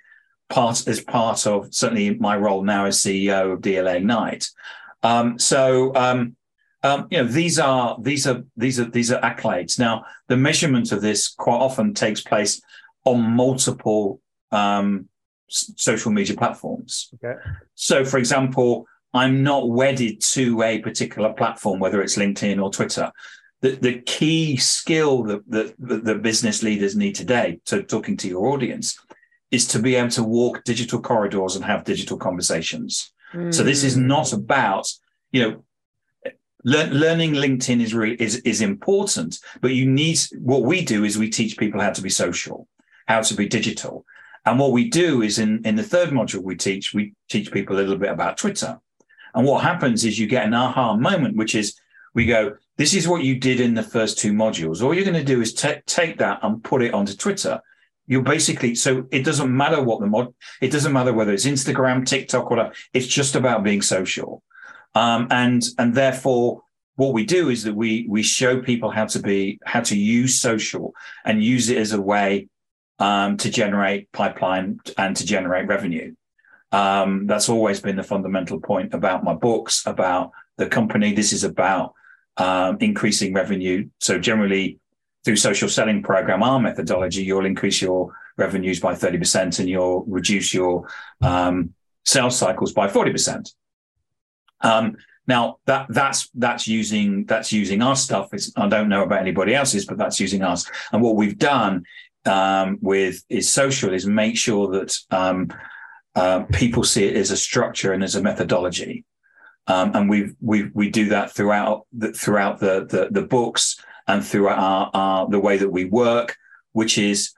part 0.48 0.86
as 0.88 1.00
part 1.00 1.46
of 1.46 1.72
certainly 1.74 2.14
my 2.14 2.36
role 2.36 2.62
now 2.62 2.86
as 2.86 2.98
CEO 2.98 3.52
of 3.52 3.60
DLA 3.60 3.96
Ignite. 3.96 4.50
Um, 5.02 5.38
so 5.38 5.94
um, 5.94 6.36
um, 6.82 7.06
you 7.10 7.18
know 7.18 7.24
these 7.24 7.58
are 7.58 7.96
these 8.00 8.26
are 8.26 8.44
these 8.56 8.80
are 8.80 8.84
these 8.84 9.12
are 9.12 9.20
accolades. 9.20 9.78
Now 9.78 10.04
the 10.28 10.36
measurement 10.36 10.92
of 10.92 11.00
this 11.00 11.28
quite 11.28 11.56
often 11.56 11.94
takes 11.94 12.20
place 12.20 12.60
on 13.04 13.20
multiple 13.20 14.20
um, 14.50 15.08
social 15.48 16.12
media 16.12 16.36
platforms. 16.36 17.10
Okay. 17.14 17.38
So, 17.74 18.04
for 18.04 18.18
example, 18.18 18.86
I'm 19.14 19.42
not 19.42 19.70
wedded 19.70 20.20
to 20.32 20.62
a 20.62 20.78
particular 20.80 21.32
platform, 21.32 21.80
whether 21.80 22.02
it's 22.02 22.16
LinkedIn 22.16 22.62
or 22.62 22.70
Twitter. 22.70 23.10
The, 23.60 23.70
the 23.70 24.00
key 24.02 24.56
skill 24.56 25.24
that, 25.24 25.50
that, 25.50 25.74
that 25.78 26.04
the 26.04 26.14
business 26.14 26.62
leaders 26.62 26.94
need 26.94 27.14
today, 27.14 27.60
so 27.64 27.82
talking 27.82 28.16
to 28.18 28.28
your 28.28 28.48
audience, 28.48 29.00
is 29.50 29.66
to 29.68 29.78
be 29.78 29.94
able 29.94 30.10
to 30.10 30.22
walk 30.22 30.64
digital 30.64 31.00
corridors 31.00 31.56
and 31.56 31.64
have 31.64 31.84
digital 31.84 32.16
conversations. 32.16 33.12
Mm. 33.32 33.52
So 33.52 33.62
this 33.62 33.82
is 33.84 33.96
not 33.96 34.32
about, 34.32 34.90
you 35.32 35.42
know, 35.42 35.64
le- 36.64 36.90
learning 36.90 37.32
LinkedIn 37.32 37.80
is 37.80 37.94
really 37.94 38.16
is 38.16 38.36
is 38.36 38.60
important, 38.60 39.38
but 39.60 39.74
you 39.74 39.86
need 39.86 40.18
what 40.38 40.62
we 40.62 40.84
do 40.84 41.04
is 41.04 41.16
we 41.16 41.30
teach 41.30 41.56
people 41.56 41.80
how 41.80 41.90
to 41.90 42.02
be 42.02 42.10
social, 42.10 42.68
how 43.06 43.20
to 43.22 43.34
be 43.34 43.48
digital. 43.48 44.04
And 44.44 44.58
what 44.58 44.72
we 44.72 44.88
do 44.88 45.22
is 45.22 45.38
in, 45.38 45.62
in 45.64 45.76
the 45.76 45.82
third 45.82 46.10
module 46.10 46.42
we 46.42 46.56
teach, 46.56 46.94
we 46.94 47.14
teach 47.28 47.52
people 47.52 47.76
a 47.76 47.80
little 47.80 47.98
bit 47.98 48.10
about 48.10 48.38
Twitter. 48.38 48.80
And 49.34 49.46
what 49.46 49.62
happens 49.62 50.04
is 50.04 50.18
you 50.18 50.26
get 50.26 50.46
an 50.46 50.54
aha 50.54 50.96
moment, 50.96 51.36
which 51.36 51.54
is 51.54 51.78
we 52.14 52.24
go, 52.24 52.56
this 52.78 52.94
is 52.94 53.06
what 53.06 53.22
you 53.22 53.38
did 53.38 53.60
in 53.60 53.74
the 53.74 53.82
first 53.82 54.18
two 54.18 54.32
modules. 54.32 54.82
All 54.82 54.94
you're 54.94 55.04
going 55.04 55.14
to 55.14 55.24
do 55.24 55.40
is 55.40 55.52
t- 55.52 55.82
take 55.86 56.18
that 56.18 56.40
and 56.42 56.64
put 56.64 56.82
it 56.82 56.94
onto 56.94 57.14
Twitter. 57.14 57.60
You're 58.08 58.22
basically, 58.22 58.74
so 58.74 59.06
it 59.10 59.24
doesn't 59.24 59.54
matter 59.54 59.82
what 59.82 60.00
the 60.00 60.06
mod, 60.06 60.34
it 60.60 60.72
doesn't 60.72 60.92
matter 60.92 61.12
whether 61.12 61.32
it's 61.32 61.46
Instagram, 61.46 62.04
TikTok, 62.04 62.50
whatever. 62.50 62.72
It's 62.92 63.06
just 63.06 63.36
about 63.36 63.62
being 63.62 63.82
social. 63.82 64.42
Um, 64.94 65.28
and, 65.30 65.62
and 65.78 65.94
therefore, 65.94 66.62
what 66.96 67.12
we 67.12 67.24
do 67.24 67.50
is 67.50 67.62
that 67.64 67.74
we, 67.74 68.06
we 68.08 68.22
show 68.22 68.60
people 68.60 68.90
how 68.90 69.04
to 69.04 69.20
be, 69.20 69.60
how 69.64 69.82
to 69.82 69.96
use 69.96 70.40
social 70.40 70.94
and 71.24 71.44
use 71.44 71.68
it 71.68 71.78
as 71.78 71.92
a 71.92 72.00
way 72.00 72.48
um, 72.98 73.36
to 73.36 73.50
generate 73.50 74.10
pipeline 74.10 74.80
and 74.96 75.14
to 75.16 75.24
generate 75.24 75.68
revenue. 75.68 76.14
Um, 76.72 77.26
that's 77.26 77.48
always 77.48 77.80
been 77.80 77.96
the 77.96 78.02
fundamental 78.02 78.58
point 78.58 78.94
about 78.94 79.22
my 79.22 79.34
books, 79.34 79.86
about 79.86 80.32
the 80.56 80.66
company. 80.66 81.12
This 81.12 81.32
is 81.32 81.44
about 81.44 81.94
um, 82.36 82.78
increasing 82.80 83.32
revenue. 83.32 83.88
So 84.00 84.18
generally, 84.18 84.78
through 85.28 85.36
social 85.36 85.68
selling 85.68 86.02
program, 86.02 86.42
our 86.42 86.58
methodology, 86.58 87.22
you'll 87.22 87.44
increase 87.44 87.82
your 87.82 88.16
revenues 88.38 88.80
by 88.80 88.94
30% 88.94 89.58
and 89.58 89.68
you'll 89.68 90.02
reduce 90.06 90.54
your 90.54 90.88
um, 91.20 91.74
sales 92.06 92.38
cycles 92.38 92.72
by 92.72 92.88
40%. 92.88 93.52
Um, 94.62 94.96
now 95.26 95.58
that 95.66 95.84
that's 95.90 96.30
that's 96.32 96.66
using 96.66 97.26
that's 97.26 97.52
using 97.52 97.82
our 97.82 97.94
stuff. 97.94 98.32
It's, 98.32 98.50
I 98.56 98.68
don't 98.68 98.88
know 98.88 99.02
about 99.02 99.20
anybody 99.20 99.54
else's, 99.54 99.84
but 99.84 99.98
that's 99.98 100.18
using 100.18 100.42
us. 100.42 100.64
And 100.92 101.02
what 101.02 101.16
we've 101.16 101.36
done 101.36 101.84
um, 102.24 102.78
with 102.80 103.22
is 103.28 103.52
social 103.52 103.92
is 103.92 104.06
make 104.06 104.38
sure 104.38 104.68
that 104.68 104.96
um, 105.10 105.52
uh, 106.14 106.44
people 106.44 106.84
see 106.84 107.04
it 107.04 107.16
as 107.16 107.30
a 107.30 107.36
structure 107.36 107.92
and 107.92 108.02
as 108.02 108.16
a 108.16 108.22
methodology. 108.22 109.04
Um, 109.66 109.94
and 109.94 110.08
we 110.08 110.30
we 110.40 110.70
we 110.72 110.88
do 110.88 111.10
that 111.10 111.32
throughout 111.32 111.86
the, 111.92 112.14
throughout 112.14 112.60
the, 112.60 112.86
the, 112.86 113.08
the 113.10 113.26
books 113.26 113.78
and 114.08 114.24
throughout 114.24 114.58
our, 114.58 114.90
our, 114.94 115.28
the 115.28 115.38
way 115.38 115.58
that 115.58 115.70
we 115.70 115.84
work, 115.84 116.36
which 116.72 116.98
is, 116.98 117.32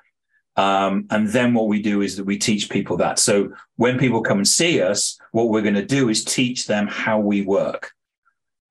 um, 0.57 1.07
and 1.11 1.29
then 1.29 1.53
what 1.53 1.69
we 1.69 1.83
do 1.83 2.01
is 2.01 2.17
that 2.17 2.25
we 2.25 2.39
teach 2.39 2.71
people 2.71 2.97
that. 2.99 3.19
So 3.19 3.53
when 3.77 3.99
people 3.99 4.23
come 4.23 4.39
and 4.39 4.49
see 4.49 4.81
us, 4.81 5.19
what 5.33 5.49
we're 5.49 5.63
going 5.63 5.75
to 5.75 5.85
do 5.85 6.09
is 6.09 6.25
teach 6.25 6.67
them 6.67 6.87
how 6.87 7.19
we 7.19 7.43
work. 7.43 7.93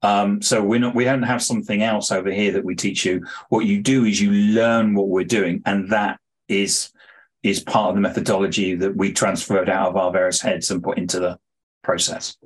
Um, 0.02 0.42
so 0.42 0.64
we're 0.64 0.80
not, 0.80 0.96
we 0.96 1.04
don't 1.04 1.24
have 1.24 1.44
something 1.44 1.84
else 1.84 2.12
over 2.12 2.32
here 2.32 2.54
that 2.54 2.64
we 2.64 2.76
teach 2.76 3.06
you. 3.06 3.26
What 3.50 3.66
you 3.66 3.82
do 3.82 4.06
is 4.06 4.22
you 4.22 4.32
learn 4.32 4.94
what 4.94 5.10
we're 5.10 5.26
doing, 5.26 5.62
and 5.66 5.90
that 5.92 6.20
is 6.48 6.92
is 7.44 7.62
part 7.62 7.90
of 7.90 7.96
the 7.96 8.02
methodology 8.02 8.76
that 8.76 8.96
we 8.96 9.14
transferred 9.14 9.70
out 9.70 9.90
of 9.90 9.96
our 9.96 10.12
various 10.12 10.42
heads 10.42 10.72
and 10.72 10.84
put 10.84 10.98
into 10.98 11.20
the 11.20 11.40
process. 11.84 12.38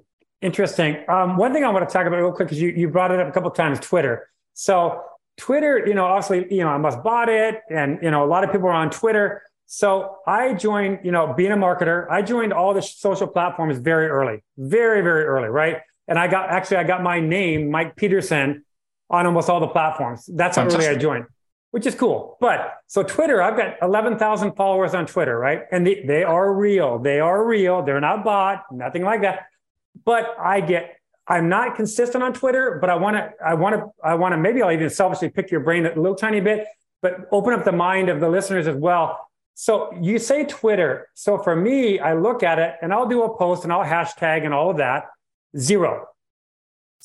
Interesting. 0.42 1.04
Um, 1.08 1.38
one 1.38 1.52
thing 1.54 1.64
I 1.64 1.70
want 1.70 1.88
to 1.88 1.94
talk 1.94 2.06
about 2.06 2.18
real 2.18 2.32
quick 2.32 2.52
is 2.52 2.60
you 2.60 2.70
you 2.70 2.90
brought 2.90 3.12
it 3.12 3.20
up 3.20 3.28
a 3.28 3.32
couple 3.32 3.52
times, 3.52 3.80
Twitter. 3.80 4.30
So 4.54 5.04
Twitter, 5.38 5.86
you 5.86 5.94
know, 5.94 6.06
obviously, 6.06 6.54
you 6.56 6.64
know, 6.64 6.70
Elon 6.70 6.82
Musk 6.82 7.04
bought 7.04 7.30
it, 7.30 7.62
and 7.70 8.00
you 8.02 8.12
know, 8.12 8.24
a 8.24 8.28
lot 8.28 8.44
of 8.44 8.52
people 8.52 8.68
are 8.68 8.74
on 8.74 8.90
Twitter. 8.90 9.44
So 9.66 10.18
I 10.28 10.54
joined, 10.54 11.00
you 11.04 11.12
know, 11.12 11.34
being 11.34 11.52
a 11.52 11.58
marketer, 11.58 12.08
I 12.10 12.22
joined 12.22 12.54
all 12.54 12.74
the 12.74 12.82
social 12.82 13.28
platforms 13.28 13.80
very 13.80 14.08
early, 14.08 14.44
very, 14.58 15.02
very 15.02 15.24
early, 15.24 15.48
right? 15.48 15.78
And 16.08 16.20
I 16.20 16.28
got 16.28 16.50
actually 16.50 16.78
I 16.78 16.84
got 16.84 17.02
my 17.02 17.20
name, 17.20 17.72
Mike 17.72 17.96
Peterson, 17.96 18.66
on 19.10 19.26
almost 19.26 19.50
all 19.50 19.60
the 19.60 19.68
platforms. 19.68 20.30
That's 20.32 20.58
how 20.58 20.66
early 20.66 20.88
I 20.88 20.96
joined, 20.96 21.26
which 21.72 21.86
is 21.86 21.96
cool. 21.96 22.38
But 22.40 22.74
so 22.88 23.04
Twitter, 23.04 23.42
I've 23.42 23.58
got 23.58 23.76
11,000 23.82 24.54
followers 24.56 24.94
on 24.94 25.06
Twitter, 25.06 25.38
right? 25.38 25.62
And 25.72 25.88
they, 25.88 26.04
they 26.04 26.24
are 26.24 26.54
real. 26.54 27.00
They 27.00 27.20
are 27.20 27.46
real. 27.46 27.84
They're 27.84 28.02
not 28.02 28.24
bought, 28.24 28.66
nothing 28.72 29.04
like 29.04 29.22
that. 29.22 29.48
But 30.04 30.36
I 30.40 30.62
get 30.62 30.98
I'm 31.28 31.48
not 31.48 31.76
consistent 31.76 32.24
on 32.24 32.34
Twitter, 32.34 32.78
but 32.82 32.90
I 32.90 32.96
want 32.96 33.16
to, 33.16 33.32
I 33.44 33.54
want 33.54 33.76
to, 33.76 33.86
I 34.04 34.16
want 34.16 34.34
to, 34.34 34.38
maybe 34.38 34.62
I'll 34.62 34.72
even 34.72 34.90
selfishly 34.90 35.30
pick 35.30 35.52
your 35.52 35.62
brain 35.62 35.86
a 35.86 35.96
little 35.96 36.16
tiny 36.16 36.42
bit, 36.42 36.68
but 37.02 37.28
open 37.32 37.54
up 37.54 37.64
the 37.64 37.72
mind 37.72 38.10
of 38.10 38.20
the 38.20 38.30
listeners 38.30 38.68
as 38.68 38.76
well. 38.76 39.20
So 39.56 39.94
you 40.02 40.20
say 40.20 40.46
Twitter. 40.46 41.08
So 41.14 41.38
for 41.38 41.56
me, 41.56 42.00
I 42.00 42.14
look 42.14 42.44
at 42.44 42.60
it 42.60 42.76
and 42.82 42.92
I'll 42.92 43.08
do 43.08 43.24
a 43.24 43.38
post 43.38 43.64
and 43.64 43.72
I'll 43.72 43.86
hashtag 43.86 44.44
and 44.44 44.54
all 44.54 44.72
of 44.72 44.78
that. 44.78 45.06
Zero, 45.58 46.08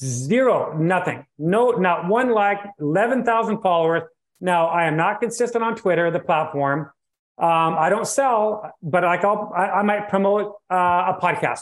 zero, 0.02 0.76
nothing. 0.76 1.26
No, 1.38 1.72
not 1.72 2.08
one 2.08 2.30
like, 2.30 2.58
11,000 2.80 3.60
followers. 3.60 4.02
Now 4.40 4.68
I 4.68 4.86
am 4.86 4.96
not 4.96 5.20
consistent 5.20 5.62
on 5.62 5.76
Twitter, 5.76 6.10
the 6.10 6.20
platform. 6.20 6.90
Um, 7.38 7.76
I 7.78 7.88
don't 7.88 8.06
sell, 8.06 8.72
but 8.82 9.04
like 9.04 9.24
I'll, 9.24 9.52
I, 9.54 9.66
I 9.66 9.82
might 9.82 10.08
promote 10.08 10.54
uh, 10.70 11.14
a 11.14 11.18
podcast 11.22 11.60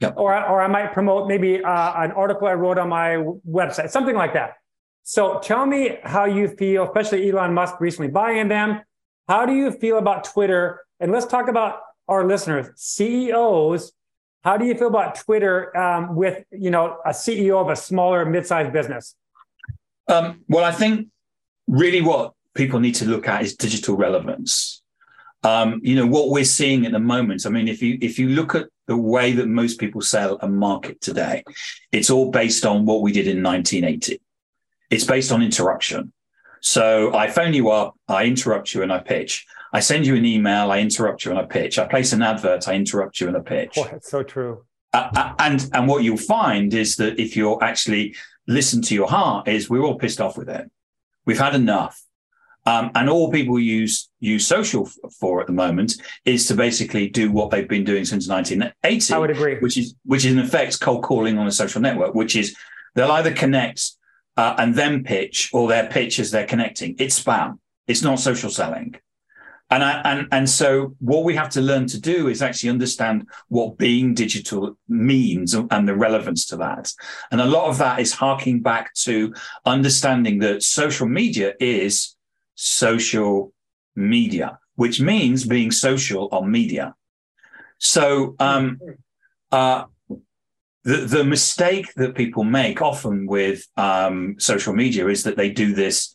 Yep. 0.00 0.14
Or, 0.16 0.34
or 0.34 0.62
I 0.62 0.68
might 0.68 0.92
promote 0.92 1.26
maybe 1.26 1.62
uh, 1.62 2.02
an 2.02 2.12
article 2.12 2.46
I 2.46 2.54
wrote 2.54 2.78
on 2.78 2.88
my 2.88 3.16
website, 3.48 3.90
something 3.90 4.14
like 4.14 4.32
that. 4.34 4.54
So 5.02 5.40
tell 5.40 5.66
me 5.66 5.98
how 6.04 6.26
you 6.26 6.48
feel, 6.48 6.84
especially 6.84 7.30
Elon 7.30 7.54
Musk 7.54 7.80
recently 7.80 8.10
buying 8.10 8.48
them. 8.48 8.82
How 9.26 9.44
do 9.44 9.54
you 9.54 9.72
feel 9.72 9.98
about 9.98 10.24
Twitter? 10.24 10.80
And 11.00 11.10
let's 11.10 11.26
talk 11.26 11.48
about 11.48 11.80
our 12.06 12.26
listeners, 12.26 12.68
CEOs. 12.76 13.92
How 14.44 14.56
do 14.56 14.64
you 14.64 14.74
feel 14.74 14.88
about 14.88 15.16
Twitter 15.16 15.76
um, 15.76 16.14
with 16.14 16.44
you 16.50 16.70
know 16.70 16.98
a 17.04 17.10
CEO 17.10 17.60
of 17.60 17.68
a 17.68 17.76
smaller 17.76 18.24
mid-sized 18.24 18.72
business? 18.72 19.14
Um, 20.08 20.44
well, 20.48 20.64
I 20.64 20.72
think 20.72 21.08
really 21.66 22.00
what 22.00 22.32
people 22.54 22.80
need 22.80 22.94
to 22.96 23.04
look 23.04 23.28
at 23.28 23.42
is 23.42 23.56
digital 23.56 23.96
relevance. 23.96 24.82
Um, 25.44 25.80
you 25.82 25.94
know 25.94 26.06
what 26.06 26.30
we're 26.30 26.44
seeing 26.44 26.84
at 26.84 26.92
the 26.92 26.98
moment. 26.98 27.46
I 27.46 27.50
mean, 27.50 27.68
if 27.68 27.80
you 27.82 27.98
if 28.00 28.18
you 28.18 28.30
look 28.30 28.54
at 28.54 28.66
the 28.86 28.96
way 28.96 29.32
that 29.32 29.46
most 29.46 29.78
people 29.78 30.00
sell 30.00 30.38
and 30.42 30.56
market 30.56 31.00
today, 31.00 31.44
it's 31.92 32.10
all 32.10 32.30
based 32.30 32.66
on 32.66 32.86
what 32.86 33.02
we 33.02 33.12
did 33.12 33.28
in 33.28 33.42
1980. 33.42 34.20
It's 34.90 35.04
based 35.04 35.30
on 35.30 35.42
interruption. 35.42 36.12
So 36.60 37.14
I 37.14 37.28
phone 37.28 37.54
you 37.54 37.70
up, 37.70 37.96
I 38.08 38.24
interrupt 38.24 38.74
you, 38.74 38.82
and 38.82 38.92
I 38.92 38.98
pitch. 38.98 39.46
I 39.72 39.80
send 39.80 40.06
you 40.06 40.16
an 40.16 40.24
email, 40.24 40.70
I 40.70 40.80
interrupt 40.80 41.24
you, 41.24 41.30
and 41.30 41.38
I 41.38 41.44
pitch. 41.44 41.78
I 41.78 41.86
place 41.86 42.12
an 42.12 42.22
advert, 42.22 42.66
I 42.66 42.74
interrupt 42.74 43.20
you, 43.20 43.28
and 43.28 43.36
I 43.36 43.40
pitch. 43.40 43.74
Oh, 43.76 43.88
it's 43.92 44.10
so 44.10 44.22
true. 44.22 44.64
Uh, 44.92 45.10
uh, 45.14 45.34
and 45.38 45.68
and 45.74 45.86
what 45.86 46.02
you'll 46.02 46.16
find 46.16 46.72
is 46.72 46.96
that 46.96 47.20
if 47.20 47.36
you're 47.36 47.62
actually 47.62 48.16
listen 48.46 48.80
to 48.82 48.94
your 48.94 49.08
heart, 49.08 49.46
is 49.46 49.68
we're 49.68 49.82
all 49.82 49.98
pissed 49.98 50.20
off 50.20 50.38
with 50.38 50.48
it. 50.48 50.70
We've 51.26 51.38
had 51.38 51.54
enough. 51.54 52.02
Um, 52.68 52.90
and 52.94 53.08
all 53.08 53.32
people 53.32 53.58
use 53.58 54.10
use 54.20 54.46
social 54.46 54.90
for 55.18 55.40
at 55.40 55.46
the 55.46 55.54
moment 55.54 55.94
is 56.26 56.46
to 56.48 56.54
basically 56.54 57.08
do 57.08 57.32
what 57.32 57.50
they've 57.50 57.68
been 57.68 57.84
doing 57.84 58.04
since 58.04 58.28
1980. 58.28 59.14
I 59.14 59.18
would 59.18 59.30
agree. 59.30 59.58
Which 59.58 59.78
is 59.78 59.94
which 60.04 60.26
is 60.26 60.32
in 60.32 60.38
effect 60.38 60.78
cold 60.78 61.02
calling 61.02 61.38
on 61.38 61.46
a 61.46 61.52
social 61.52 61.80
network, 61.80 62.14
which 62.14 62.36
is 62.36 62.54
they'll 62.94 63.10
either 63.12 63.32
connect 63.32 63.92
uh, 64.36 64.54
and 64.58 64.74
then 64.74 65.02
pitch, 65.02 65.50
or 65.54 65.66
their 65.66 65.88
pitch 65.88 66.18
as 66.18 66.30
they're 66.30 66.46
connecting. 66.46 66.94
It's 66.98 67.18
spam. 67.18 67.58
It's 67.86 68.02
not 68.02 68.20
social 68.20 68.50
selling. 68.50 68.96
And 69.70 69.82
I, 69.82 70.02
and 70.04 70.28
and 70.30 70.50
so 70.50 70.94
what 70.98 71.24
we 71.24 71.34
have 71.36 71.48
to 71.50 71.62
learn 71.62 71.86
to 71.86 71.98
do 71.98 72.28
is 72.28 72.42
actually 72.42 72.68
understand 72.68 73.28
what 73.48 73.78
being 73.78 74.12
digital 74.12 74.76
means 74.88 75.54
and 75.54 75.88
the 75.88 75.96
relevance 75.96 76.44
to 76.46 76.56
that. 76.58 76.92
And 77.30 77.40
a 77.40 77.46
lot 77.46 77.70
of 77.70 77.78
that 77.78 77.98
is 77.98 78.12
harking 78.12 78.60
back 78.60 78.92
to 79.06 79.32
understanding 79.64 80.38
that 80.40 80.62
social 80.62 81.08
media 81.08 81.54
is 81.60 82.14
social 82.60 83.52
media, 83.94 84.58
which 84.74 85.00
means 85.00 85.46
being 85.46 85.70
social 85.70 86.28
on 86.32 86.50
media. 86.50 86.92
So 87.78 88.34
um, 88.40 88.80
uh, 89.52 89.84
the 90.82 90.96
the 90.96 91.24
mistake 91.24 91.94
that 91.94 92.16
people 92.16 92.42
make 92.42 92.82
often 92.82 93.26
with 93.26 93.64
um, 93.76 94.34
social 94.40 94.74
media 94.74 95.06
is 95.06 95.22
that 95.22 95.36
they 95.36 95.50
do 95.50 95.72
this. 95.72 96.12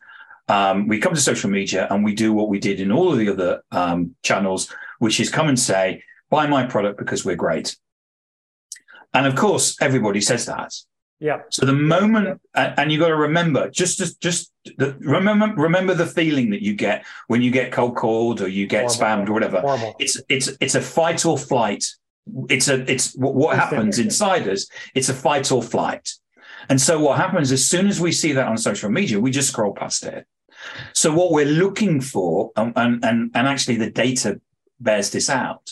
Um, 0.50 0.90
we 0.90 1.00
come 1.00 1.14
to 1.14 1.22
social 1.22 1.50
media 1.50 1.88
and 1.90 2.04
we 2.04 2.14
do 2.14 2.34
what 2.34 2.50
we 2.50 2.60
did 2.60 2.82
in 2.82 2.92
all 2.92 3.14
of 3.14 3.18
the 3.18 3.30
other 3.30 3.64
um, 3.72 4.14
channels, 4.22 4.70
which 5.00 5.22
is 5.22 5.30
come 5.30 5.48
and 5.48 5.58
say, 5.58 6.04
"Buy 6.30 6.46
my 6.48 6.66
product 6.66 7.00
because 7.00 7.24
we're 7.24 7.38
great." 7.38 7.78
And 9.14 9.26
of 9.26 9.36
course, 9.36 9.78
everybody 9.80 10.20
says 10.20 10.46
that. 10.48 10.74
Yeah. 11.24 11.44
So 11.52 11.66
the 11.66 11.72
moment, 11.72 12.42
and 12.54 12.92
you 12.92 13.00
got 13.00 13.08
to 13.08 13.16
remember, 13.16 13.70
just 13.70 13.98
just 13.98 14.20
just 14.20 14.52
the, 14.66 14.94
remember 15.00 15.54
remember 15.56 15.94
the 15.94 16.06
feeling 16.06 16.50
that 16.50 16.62
you 16.62 16.74
get 16.74 17.06
when 17.28 17.42
you 17.42 17.50
get 17.50 17.72
cold 17.72 17.96
called 17.96 18.42
or 18.42 18.50
you 18.50 18.68
get 18.68 18.92
Horrible. 18.92 19.24
spammed 19.24 19.30
or 19.30 19.34
whatever. 19.34 19.62
Horrible. 19.62 19.96
It's 20.00 20.22
it's 20.28 20.50
it's 20.60 20.76
a 20.76 20.82
fight 20.82 21.26
or 21.26 21.38
flight. 21.38 21.86
It's 22.50 22.68
a 22.68 22.92
it's 22.92 23.14
what 23.16 23.56
happens 23.56 24.00
inside 24.00 24.50
us. 24.50 24.68
It's 24.96 25.08
a 25.08 25.14
fight 25.14 25.50
or 25.50 25.64
flight. 25.64 26.12
And 26.68 26.82
so 26.82 27.00
what 27.00 27.18
happens 27.18 27.54
as 27.54 27.66
soon 27.66 27.88
as 27.88 28.02
we 28.02 28.12
see 28.12 28.34
that 28.34 28.48
on 28.48 28.58
social 28.58 28.90
media, 28.90 29.18
we 29.18 29.32
just 29.32 29.48
scroll 29.48 29.74
past 29.74 30.04
it. 30.04 30.28
So 30.92 31.14
what 31.14 31.32
we're 31.32 31.46
looking 31.46 32.02
for, 32.02 32.52
um, 32.58 32.74
and 32.76 33.02
and 33.06 33.32
and 33.34 33.48
actually 33.48 33.78
the 33.78 33.90
data 33.90 34.42
bears 34.82 35.10
this 35.12 35.30
out 35.30 35.72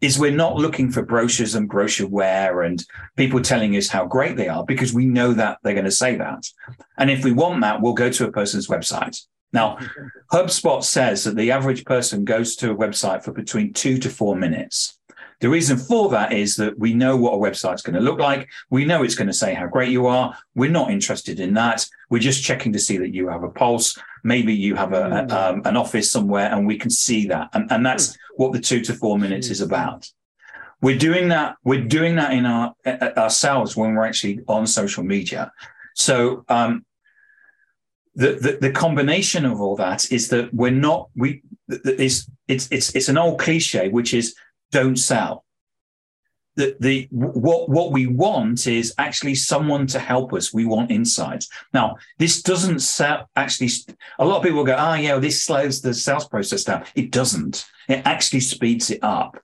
is 0.00 0.18
we're 0.18 0.30
not 0.30 0.56
looking 0.56 0.90
for 0.90 1.02
brochures 1.02 1.54
and 1.54 1.70
brochureware 1.70 2.66
and 2.66 2.84
people 3.16 3.40
telling 3.40 3.76
us 3.76 3.88
how 3.88 4.06
great 4.06 4.36
they 4.36 4.48
are 4.48 4.64
because 4.64 4.92
we 4.92 5.06
know 5.06 5.32
that 5.32 5.58
they're 5.62 5.74
going 5.74 5.84
to 5.84 5.90
say 5.90 6.16
that. 6.16 6.46
And 6.98 7.10
if 7.10 7.24
we 7.24 7.32
want 7.32 7.60
that, 7.62 7.80
we'll 7.80 7.94
go 7.94 8.10
to 8.10 8.26
a 8.26 8.32
person's 8.32 8.68
website. 8.68 9.22
Now, 9.52 9.78
HubSpot 10.32 10.82
says 10.82 11.24
that 11.24 11.36
the 11.36 11.50
average 11.50 11.84
person 11.84 12.24
goes 12.24 12.56
to 12.56 12.72
a 12.72 12.76
website 12.76 13.24
for 13.24 13.32
between 13.32 13.72
two 13.72 13.98
to 13.98 14.10
four 14.10 14.36
minutes. 14.36 14.98
The 15.40 15.48
reason 15.50 15.76
for 15.76 16.08
that 16.10 16.32
is 16.32 16.56
that 16.56 16.78
we 16.78 16.94
know 16.94 17.16
what 17.16 17.34
a 17.34 17.36
website's 17.36 17.82
going 17.82 17.94
to 17.94 18.00
look 18.00 18.18
like. 18.18 18.48
We 18.70 18.86
know 18.86 19.02
it's 19.02 19.14
going 19.14 19.26
to 19.26 19.34
say 19.34 19.52
how 19.52 19.66
great 19.66 19.90
you 19.90 20.06
are. 20.06 20.34
We're 20.54 20.70
not 20.70 20.90
interested 20.90 21.40
in 21.40 21.52
that. 21.54 21.86
We're 22.08 22.20
just 22.20 22.42
checking 22.42 22.72
to 22.72 22.78
see 22.78 22.96
that 22.98 23.12
you 23.12 23.28
have 23.28 23.42
a 23.42 23.50
pulse. 23.50 23.98
Maybe 24.26 24.52
you 24.52 24.74
have 24.74 24.92
a, 24.92 25.04
a 25.04 25.08
mm. 25.08 25.32
um, 25.32 25.62
an 25.64 25.76
office 25.76 26.10
somewhere 26.10 26.52
and 26.52 26.66
we 26.66 26.76
can 26.76 26.90
see 26.90 27.28
that. 27.28 27.48
And, 27.54 27.70
and 27.70 27.86
that's 27.86 28.18
what 28.36 28.52
the 28.52 28.60
two 28.60 28.80
to 28.82 28.92
four 28.92 29.18
minutes 29.18 29.48
is 29.50 29.60
about. 29.60 30.10
We're 30.82 30.98
doing 30.98 31.28
that. 31.28 31.56
We're 31.64 31.84
doing 31.84 32.16
that 32.16 32.32
in 32.32 32.44
our 32.44 32.74
ourselves 33.16 33.76
when 33.76 33.94
we're 33.94 34.04
actually 34.04 34.40
on 34.48 34.66
social 34.66 35.04
media. 35.04 35.52
So 35.94 36.44
um, 36.48 36.84
the, 38.14 38.32
the, 38.32 38.58
the 38.60 38.70
combination 38.72 39.46
of 39.46 39.60
all 39.60 39.76
that 39.76 40.10
is 40.12 40.28
that 40.28 40.52
we're 40.52 40.70
not 40.70 41.08
we 41.16 41.42
it's 41.68 42.28
it's 42.48 42.68
it's 42.70 42.94
it's 42.94 43.08
an 43.08 43.16
old 43.16 43.38
cliche 43.38 43.88
which 43.88 44.12
is 44.12 44.34
don't 44.70 44.96
sell. 44.96 45.45
The, 46.56 46.76
the 46.80 47.08
what 47.10 47.68
what 47.68 47.92
we 47.92 48.06
want 48.06 48.66
is 48.66 48.94
actually 48.98 49.34
someone 49.34 49.86
to 49.88 49.98
help 49.98 50.32
us. 50.32 50.54
We 50.54 50.64
want 50.64 50.90
insights. 50.90 51.48
Now, 51.74 51.96
this 52.18 52.42
doesn't 52.42 52.80
sell 52.80 53.28
actually. 53.36 53.70
A 54.18 54.24
lot 54.24 54.38
of 54.38 54.42
people 54.42 54.64
go, 54.64 54.76
"Oh, 54.76 54.94
yeah, 54.94 55.18
this 55.18 55.44
slows 55.44 55.82
the 55.82 55.92
sales 55.92 56.26
process 56.28 56.64
down." 56.64 56.84
It 56.94 57.10
doesn't. 57.10 57.66
It 57.88 58.02
actually 58.06 58.40
speeds 58.40 58.90
it 58.90 59.00
up. 59.02 59.36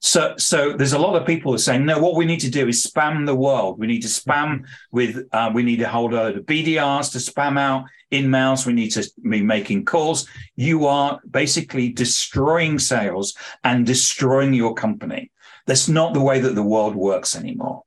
So, 0.00 0.34
so 0.36 0.74
there's 0.74 0.92
a 0.92 0.98
lot 0.98 1.20
of 1.20 1.26
people 1.26 1.52
are 1.54 1.58
saying, 1.58 1.84
no, 1.84 1.98
what 1.98 2.14
we 2.14 2.24
need 2.24 2.40
to 2.40 2.50
do 2.50 2.68
is 2.68 2.86
spam 2.86 3.26
the 3.26 3.34
world. 3.34 3.78
We 3.78 3.88
need 3.88 4.02
to 4.02 4.08
spam 4.08 4.64
with, 4.92 5.26
uh, 5.32 5.50
we 5.52 5.64
need 5.64 5.78
to 5.78 5.88
hold 5.88 6.12
a 6.12 6.16
load 6.16 6.36
of 6.36 6.44
BDRs 6.44 7.12
to 7.12 7.18
spam 7.18 7.58
out 7.58 7.86
in 8.10 8.30
mouse. 8.30 8.64
We 8.64 8.74
need 8.74 8.90
to 8.90 9.10
be 9.28 9.42
making 9.42 9.86
calls. 9.86 10.28
You 10.54 10.86
are 10.86 11.20
basically 11.28 11.88
destroying 11.88 12.78
sales 12.78 13.34
and 13.64 13.84
destroying 13.84 14.54
your 14.54 14.74
company. 14.74 15.32
That's 15.68 15.86
not 15.86 16.14
the 16.14 16.20
way 16.20 16.40
that 16.40 16.54
the 16.54 16.62
world 16.62 16.96
works 16.96 17.36
anymore. 17.36 17.82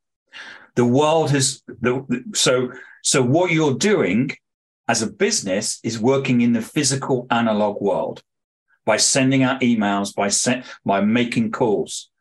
The 0.76 0.86
world 0.86 1.32
has 1.32 1.64
the, 1.68 2.24
so 2.34 2.72
so 3.04 3.24
what 3.24 3.52
you're 3.52 3.74
doing 3.74 4.32
as 4.88 5.02
a 5.02 5.12
business 5.12 5.80
is 5.84 6.00
working 6.00 6.42
in 6.42 6.54
the 6.54 6.62
physical 6.62 7.26
analog 7.32 7.82
world 7.82 8.22
by 8.86 8.98
sending 8.98 9.42
out 9.42 9.62
emails, 9.62 10.14
by 10.16 10.28
se- 10.28 10.64
by 10.86 11.02
making 11.02 11.52
calls. 11.52 12.12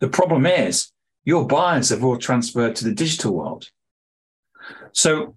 The 0.00 0.08
problem 0.08 0.46
is 0.46 0.90
your 1.24 1.46
buyers 1.46 1.90
have 1.90 2.02
all 2.02 2.16
transferred 2.16 2.74
to 2.76 2.84
the 2.84 2.94
digital 2.94 3.34
world. 3.34 3.68
So, 4.92 5.36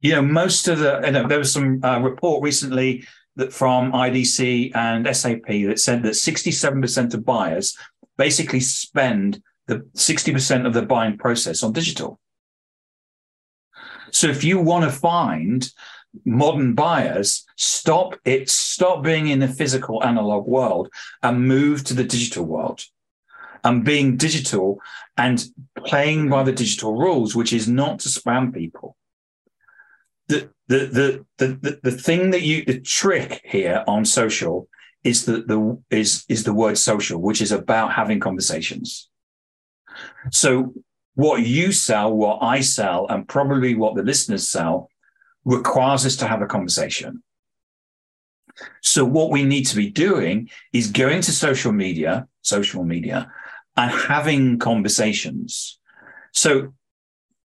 you 0.00 0.12
know, 0.12 0.22
most 0.22 0.68
of 0.68 0.78
the, 0.78 1.00
you 1.04 1.10
know, 1.10 1.26
there 1.26 1.38
was 1.38 1.52
some 1.52 1.80
uh, 1.82 1.98
report 1.98 2.44
recently 2.44 3.04
that 3.34 3.52
from 3.52 3.92
IDC 3.92 4.76
and 4.76 5.16
SAP 5.16 5.46
that 5.46 5.80
said 5.80 6.04
that 6.04 6.12
67% 6.12 7.14
of 7.14 7.24
buyers 7.24 7.76
basically 8.16 8.60
spend 8.60 9.42
the 9.66 9.80
60% 9.96 10.66
of 10.66 10.74
the 10.74 10.82
buying 10.82 11.16
process 11.16 11.62
on 11.62 11.72
digital. 11.72 12.18
So 14.10 14.26
if 14.28 14.42
you 14.42 14.60
want 14.60 14.84
to 14.84 14.90
find 14.90 15.70
modern 16.24 16.74
buyers, 16.74 17.46
stop 17.56 18.16
it, 18.24 18.50
stop 18.50 19.02
being 19.02 19.28
in 19.28 19.38
the 19.38 19.48
physical 19.48 20.02
analog 20.02 20.46
world 20.46 20.88
and 21.22 21.46
move 21.46 21.84
to 21.84 21.94
the 21.94 22.04
digital 22.04 22.44
world. 22.44 22.84
And 23.62 23.84
being 23.84 24.16
digital 24.16 24.80
and 25.18 25.44
playing 25.84 26.30
by 26.30 26.42
the 26.44 26.52
digital 26.52 26.96
rules, 26.96 27.36
which 27.36 27.52
is 27.52 27.68
not 27.68 27.98
to 28.00 28.08
spam 28.08 28.54
people. 28.54 28.96
The, 30.28 30.50
the, 30.66 31.24
the, 31.36 31.46
the, 31.46 31.80
the, 31.82 31.90
thing 31.90 32.30
that 32.30 32.40
you, 32.40 32.64
the 32.64 32.80
trick 32.80 33.42
here 33.44 33.84
on 33.86 34.06
social 34.06 34.66
is 35.04 35.24
the, 35.24 35.42
the, 35.42 35.82
is, 35.90 36.24
is 36.28 36.44
the 36.44 36.54
word 36.54 36.78
social, 36.78 37.20
which 37.20 37.40
is 37.40 37.52
about 37.52 37.92
having 37.92 38.20
conversations. 38.20 39.08
So 40.30 40.74
what 41.14 41.42
you 41.42 41.72
sell, 41.72 42.12
what 42.12 42.38
I 42.42 42.60
sell, 42.60 43.06
and 43.08 43.28
probably 43.28 43.74
what 43.74 43.94
the 43.94 44.02
listeners 44.02 44.48
sell 44.48 44.88
requires 45.44 46.06
us 46.06 46.16
to 46.16 46.26
have 46.26 46.42
a 46.42 46.46
conversation. 46.46 47.22
So 48.82 49.04
what 49.04 49.30
we 49.30 49.44
need 49.44 49.64
to 49.64 49.76
be 49.76 49.90
doing 49.90 50.50
is 50.72 50.90
going 50.90 51.22
to 51.22 51.32
social 51.32 51.72
media, 51.72 52.26
social 52.42 52.84
media, 52.84 53.30
and 53.76 53.90
having 53.90 54.58
conversations. 54.58 55.78
So 56.32 56.74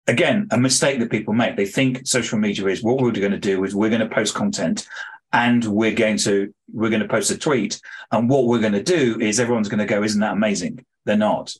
again, 0.07 0.47
a 0.51 0.57
mistake 0.57 0.99
that 0.99 1.11
people 1.11 1.33
make. 1.33 1.55
They 1.55 1.65
think 1.65 2.05
social 2.05 2.37
media 2.37 2.67
is 2.67 2.83
what 2.83 2.99
we're 2.99 3.11
going 3.11 3.31
to 3.31 3.39
do 3.39 3.63
is 3.63 3.75
we're 3.75 3.89
going 3.89 4.07
to 4.07 4.13
post 4.13 4.35
content 4.35 4.87
and 5.35 5.65
we're 5.65 5.93
going 5.93 6.17
to 6.17 6.53
we're 6.73 6.89
going 6.89 7.01
to 7.01 7.07
post 7.07 7.29
a 7.29 7.37
tweet. 7.37 7.79
And 8.11 8.29
what 8.29 8.45
we're 8.45 8.61
going 8.61 8.73
to 8.73 8.81
do 8.81 9.19
is 9.19 9.39
everyone's 9.39 9.67
going 9.67 9.85
to 9.85 9.85
go, 9.85 10.01
isn't 10.01 10.21
that 10.21 10.33
amazing? 10.33 10.85
They're 11.03 11.17
not. 11.17 11.53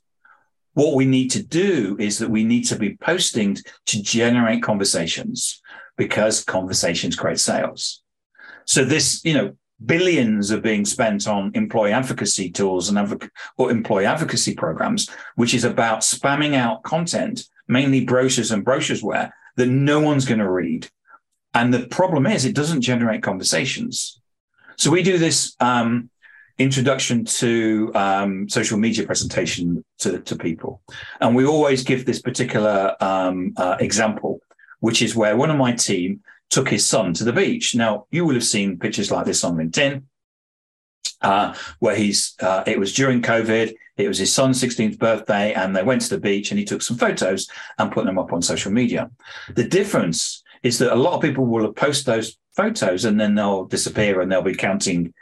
What 0.73 0.95
we 0.95 1.05
need 1.05 1.29
to 1.31 1.43
do 1.43 1.97
is 1.99 2.17
that 2.19 2.29
we 2.29 2.43
need 2.43 2.63
to 2.65 2.77
be 2.77 2.95
posting 2.95 3.57
to 3.87 4.01
generate 4.01 4.63
conversations 4.63 5.61
because 5.97 6.43
conversations 6.43 7.15
create 7.15 7.39
sales. 7.39 8.01
So 8.65 8.83
this, 8.83 9.23
you 9.23 9.33
know, 9.33 9.57
billions 9.85 10.51
are 10.51 10.61
being 10.61 10.85
spent 10.85 11.27
on 11.27 11.51
employee 11.53 11.91
advocacy 11.91 12.51
tools 12.51 12.89
and 12.89 12.97
advoc- 12.97 13.29
or 13.57 13.71
employee 13.71 14.05
advocacy 14.05 14.55
programs, 14.55 15.09
which 15.35 15.53
is 15.53 15.65
about 15.65 15.99
spamming 15.99 16.55
out 16.55 16.83
content, 16.83 17.45
mainly 17.67 18.05
brochures 18.05 18.51
and 18.51 18.65
brochuresware 18.65 19.31
that 19.57 19.67
no 19.67 19.99
one's 19.99 20.25
going 20.25 20.39
to 20.39 20.49
read. 20.49 20.89
And 21.55 21.73
the 21.73 21.87
problem 21.87 22.27
is 22.27 22.43
it 22.43 22.53
doesn't 22.53 22.81
generate 22.81 23.23
conversations. 23.23 24.19
So 24.75 24.91
we 24.91 25.01
do 25.01 25.17
this 25.17 25.55
um, 25.61 26.09
introduction 26.57 27.23
to 27.25 27.91
um, 27.95 28.49
social 28.49 28.77
media 28.77 29.05
presentation 29.05 29.83
to, 29.99 30.19
to 30.19 30.35
people. 30.35 30.81
And 31.21 31.33
we 31.33 31.45
always 31.45 31.83
give 31.83 32.05
this 32.05 32.21
particular 32.21 32.95
um, 32.99 33.53
uh, 33.55 33.77
example, 33.79 34.41
which 34.81 35.01
is 35.01 35.15
where 35.15 35.37
one 35.37 35.49
of 35.49 35.57
my 35.57 35.71
team 35.71 36.19
took 36.49 36.69
his 36.69 36.85
son 36.85 37.13
to 37.13 37.23
the 37.23 37.33
beach. 37.33 37.73
Now, 37.73 38.05
you 38.11 38.25
will 38.25 38.35
have 38.35 38.43
seen 38.43 38.77
pictures 38.77 39.09
like 39.09 39.25
this 39.25 39.43
on 39.43 39.55
LinkedIn. 39.55 40.03
Uh, 41.21 41.55
where 41.79 41.95
he's, 41.95 42.35
uh, 42.41 42.63
it 42.67 42.77
was 42.77 42.93
during 42.93 43.21
COVID, 43.21 43.73
it 43.97 44.07
was 44.07 44.19
his 44.19 44.33
son's 44.33 44.61
16th 44.61 44.99
birthday, 44.99 45.53
and 45.53 45.75
they 45.75 45.81
went 45.81 46.01
to 46.01 46.09
the 46.09 46.19
beach 46.19 46.51
and 46.51 46.59
he 46.59 46.65
took 46.65 46.83
some 46.83 46.97
photos 46.97 47.47
and 47.79 47.91
put 47.91 48.05
them 48.05 48.19
up 48.19 48.33
on 48.33 48.41
social 48.41 48.71
media. 48.71 49.09
The 49.55 49.63
difference 49.63 50.43
is 50.65 50.79
that 50.79 50.91
a 50.91 50.95
lot 50.95 51.13
of 51.13 51.21
people 51.21 51.45
will 51.45 51.71
post 51.71 52.07
those 52.07 52.37
photos 52.55 53.05
and 53.05 53.19
then 53.19 53.35
they'll 53.35 53.65
disappear 53.65 54.19
and 54.19 54.31
they'll 54.31 54.41
be 54.41 54.55
counting 54.55 55.13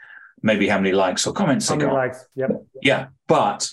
maybe 0.42 0.70
how 0.70 0.78
many 0.78 0.94
likes 0.94 1.28
or 1.28 1.34
comments 1.34 1.68
how 1.68 1.76
they 1.76 1.84
got. 1.84 1.94
likes? 1.94 2.26
Yep. 2.36 2.66
Yeah, 2.82 3.08
but 3.28 3.70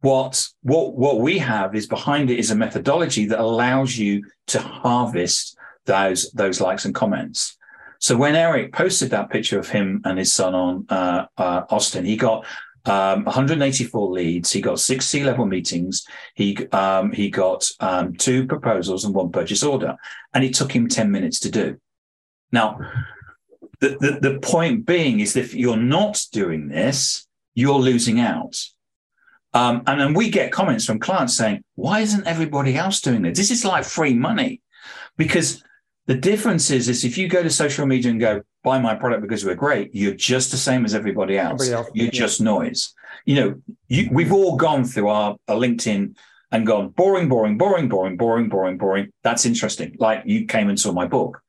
what 0.00 0.48
what 0.62 0.94
what 0.94 1.20
we 1.20 1.38
have 1.38 1.74
is 1.74 1.86
behind 1.86 2.30
it 2.30 2.38
is 2.38 2.50
a 2.50 2.56
methodology 2.56 3.26
that 3.26 3.38
allows 3.38 3.98
you 3.98 4.24
to 4.46 4.58
harvest 4.58 5.58
those 5.84 6.30
those 6.32 6.58
likes 6.62 6.86
and 6.86 6.94
comments. 6.94 7.58
So 7.98 8.16
when 8.16 8.34
Eric 8.34 8.72
posted 8.72 9.10
that 9.10 9.28
picture 9.28 9.58
of 9.58 9.68
him 9.68 10.00
and 10.06 10.18
his 10.18 10.32
son 10.32 10.54
on 10.54 10.86
uh, 10.88 11.26
uh, 11.36 11.64
Austin, 11.68 12.06
he 12.06 12.16
got 12.16 12.46
um, 12.86 13.24
184 13.24 14.10
leads. 14.10 14.52
He 14.52 14.60
got 14.60 14.78
six 14.78 15.06
C-level 15.06 15.46
meetings. 15.46 16.06
He 16.34 16.56
um, 16.68 17.12
he 17.12 17.30
got 17.30 17.68
um, 17.80 18.14
two 18.14 18.46
proposals 18.46 19.04
and 19.04 19.14
one 19.14 19.30
purchase 19.30 19.62
order, 19.62 19.96
and 20.32 20.44
it 20.44 20.54
took 20.54 20.72
him 20.72 20.88
10 20.88 21.10
minutes 21.10 21.40
to 21.40 21.50
do. 21.50 21.78
Now, 22.52 22.78
the, 23.80 23.96
the, 24.00 24.30
the 24.30 24.38
point 24.38 24.86
being 24.86 25.20
is 25.20 25.36
if 25.36 25.54
you're 25.54 25.76
not 25.76 26.22
doing 26.32 26.68
this, 26.68 27.26
you're 27.54 27.78
losing 27.78 28.20
out. 28.20 28.56
Um, 29.52 29.82
and 29.86 30.00
then 30.00 30.14
we 30.14 30.30
get 30.30 30.52
comments 30.52 30.84
from 30.84 30.98
clients 30.98 31.36
saying, 31.36 31.62
why 31.76 32.00
isn't 32.00 32.26
everybody 32.26 32.76
else 32.76 33.00
doing 33.00 33.22
this? 33.22 33.38
This 33.38 33.50
is 33.50 33.64
like 33.64 33.84
free 33.84 34.14
money. 34.14 34.60
Because 35.16 35.62
the 36.06 36.14
difference 36.14 36.70
is, 36.70 36.88
is 36.88 37.04
if 37.04 37.16
you 37.16 37.28
go 37.28 37.42
to 37.42 37.50
social 37.50 37.86
media 37.86 38.10
and 38.10 38.20
go, 38.20 38.42
buy 38.62 38.78
my 38.78 38.94
product 38.94 39.22
because 39.22 39.44
we're 39.44 39.54
great, 39.54 39.94
you're 39.94 40.14
just 40.14 40.50
the 40.50 40.56
same 40.56 40.84
as 40.84 40.94
everybody 40.94 41.38
else. 41.38 41.62
Everybody 41.62 41.72
else. 41.72 41.90
You're 41.94 42.06
yeah. 42.06 42.10
just 42.12 42.40
noise. 42.40 42.94
You 43.24 43.34
know, 43.36 43.62
you, 43.88 44.08
we've 44.12 44.32
all 44.32 44.56
gone 44.56 44.84
through 44.84 45.08
our, 45.08 45.36
our 45.48 45.56
LinkedIn 45.56 46.16
and 46.52 46.66
gone 46.66 46.88
boring, 46.90 47.28
boring, 47.28 47.56
boring, 47.56 47.88
boring, 47.88 48.16
boring, 48.16 48.48
boring, 48.48 48.78
boring. 48.78 49.12
That's 49.22 49.46
interesting. 49.46 49.96
Like 49.98 50.22
you 50.26 50.46
came 50.46 50.68
and 50.68 50.78
saw 50.78 50.92
my 50.92 51.06
book. 51.06 51.40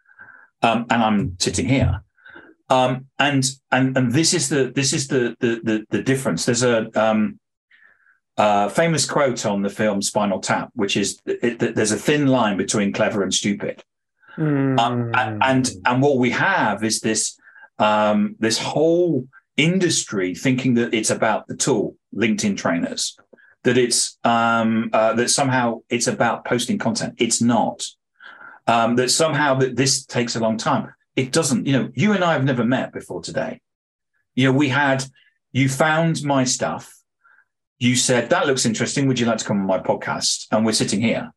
Um, 0.62 0.86
and 0.90 1.04
I'm 1.04 1.38
sitting 1.40 1.68
here. 1.68 2.02
Um, 2.70 3.06
and 3.20 3.46
and 3.72 3.96
and 3.96 4.12
this 4.12 4.34
is 4.34 4.50
the 4.50 4.72
this 4.74 4.94
is 4.94 5.08
the 5.08 5.36
the 5.40 5.62
the, 5.64 5.86
the 5.92 6.02
difference. 6.02 6.46
There's 6.46 6.64
a 6.64 6.90
um, 7.00 7.40
uh, 8.38 8.70
famous 8.70 9.06
quote 9.06 9.46
on 9.46 9.62
the 9.62 9.70
film 9.70 10.02
Spinal 10.02 10.40
Tap, 10.40 10.72
which 10.74 10.98
is 10.98 11.22
there's 11.26 11.92
a 11.92 11.98
thin 11.98 12.26
line 12.26 12.58
between 12.58 12.92
clever 12.92 13.22
and 13.22 13.32
stupid. 13.32 13.84
Mm. 14.38 14.80
Um, 14.80 15.12
and, 15.42 15.70
and 15.86 16.02
what 16.02 16.18
we 16.18 16.32
have 16.32 16.84
is 16.84 17.00
this 17.00 17.38
um, 17.78 18.36
this 18.40 18.58
whole 18.58 19.28
industry 19.58 20.34
thinking 20.34 20.76
that 20.76 20.94
it's 20.94 21.10
about 21.10 21.48
the 21.48 21.56
tool, 21.56 21.96
LinkedIn 22.16 22.56
trainers, 22.58 23.18
that 23.64 23.78
it's 23.78 24.18
um, 24.24 24.90
uh, 24.94 25.14
that 25.14 25.30
somehow 25.30 25.82
it's 25.90 26.08
about 26.08 26.46
posting 26.46 26.78
content. 26.78 27.16
It's 27.18 27.42
not. 27.42 27.86
Um, 28.68 28.96
that 28.96 29.12
somehow 29.12 29.56
that 29.56 29.76
this 29.76 30.06
takes 30.06 30.36
a 30.36 30.40
long 30.40 30.58
time 30.58 30.96
it 31.16 31.32
doesn't, 31.32 31.66
you 31.66 31.74
know, 31.74 31.90
you 31.94 32.14
and 32.14 32.24
I 32.24 32.34
have 32.34 32.44
never 32.44 32.66
met 32.66 32.92
before 32.92 33.22
today. 33.22 33.62
You 34.36 34.52
know, 34.52 34.58
we 34.58 34.70
had, 34.70 35.04
you 35.54 35.70
found 35.70 36.24
my 36.24 36.44
stuff. 36.44 36.94
You 37.80 37.96
said, 37.96 38.30
that 38.30 38.48
looks 38.48 38.66
interesting. 38.66 39.08
Would 39.08 39.20
you 39.20 39.26
like 39.26 39.38
to 39.38 39.46
come 39.46 39.60
on 39.60 39.66
my 39.66 39.80
podcast? 39.80 40.48
And 40.52 40.66
we're 40.66 40.74
sitting 40.74 41.02
here. 41.02 41.32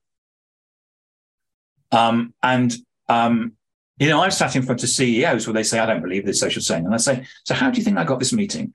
Um, 1.93 2.35
and, 2.43 2.75
um, 3.09 3.53
you 3.99 4.09
know, 4.09 4.21
I've 4.21 4.35
sat 4.35 4.55
in 4.55 4.63
front 4.63 4.83
of 4.83 4.89
CEOs 4.89 5.47
where 5.47 5.55
they 5.55 5.63
say, 5.63 5.79
I 5.79 5.87
don't 5.87 6.03
believe 6.03 6.25
this 6.25 6.41
social 6.41 6.63
saying. 6.63 6.85
And 6.85 6.95
I 6.95 6.99
say, 6.99 7.27
so 7.45 7.55
how 7.55 7.71
do 7.71 7.79
you 7.79 7.85
think 7.85 7.99
I 7.99 8.05
got 8.05 8.19
this 8.19 8.33
meeting? 8.33 8.73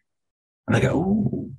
And 0.67 0.75
they 0.75 0.81
go, 0.81 0.93
oh, 0.93 1.51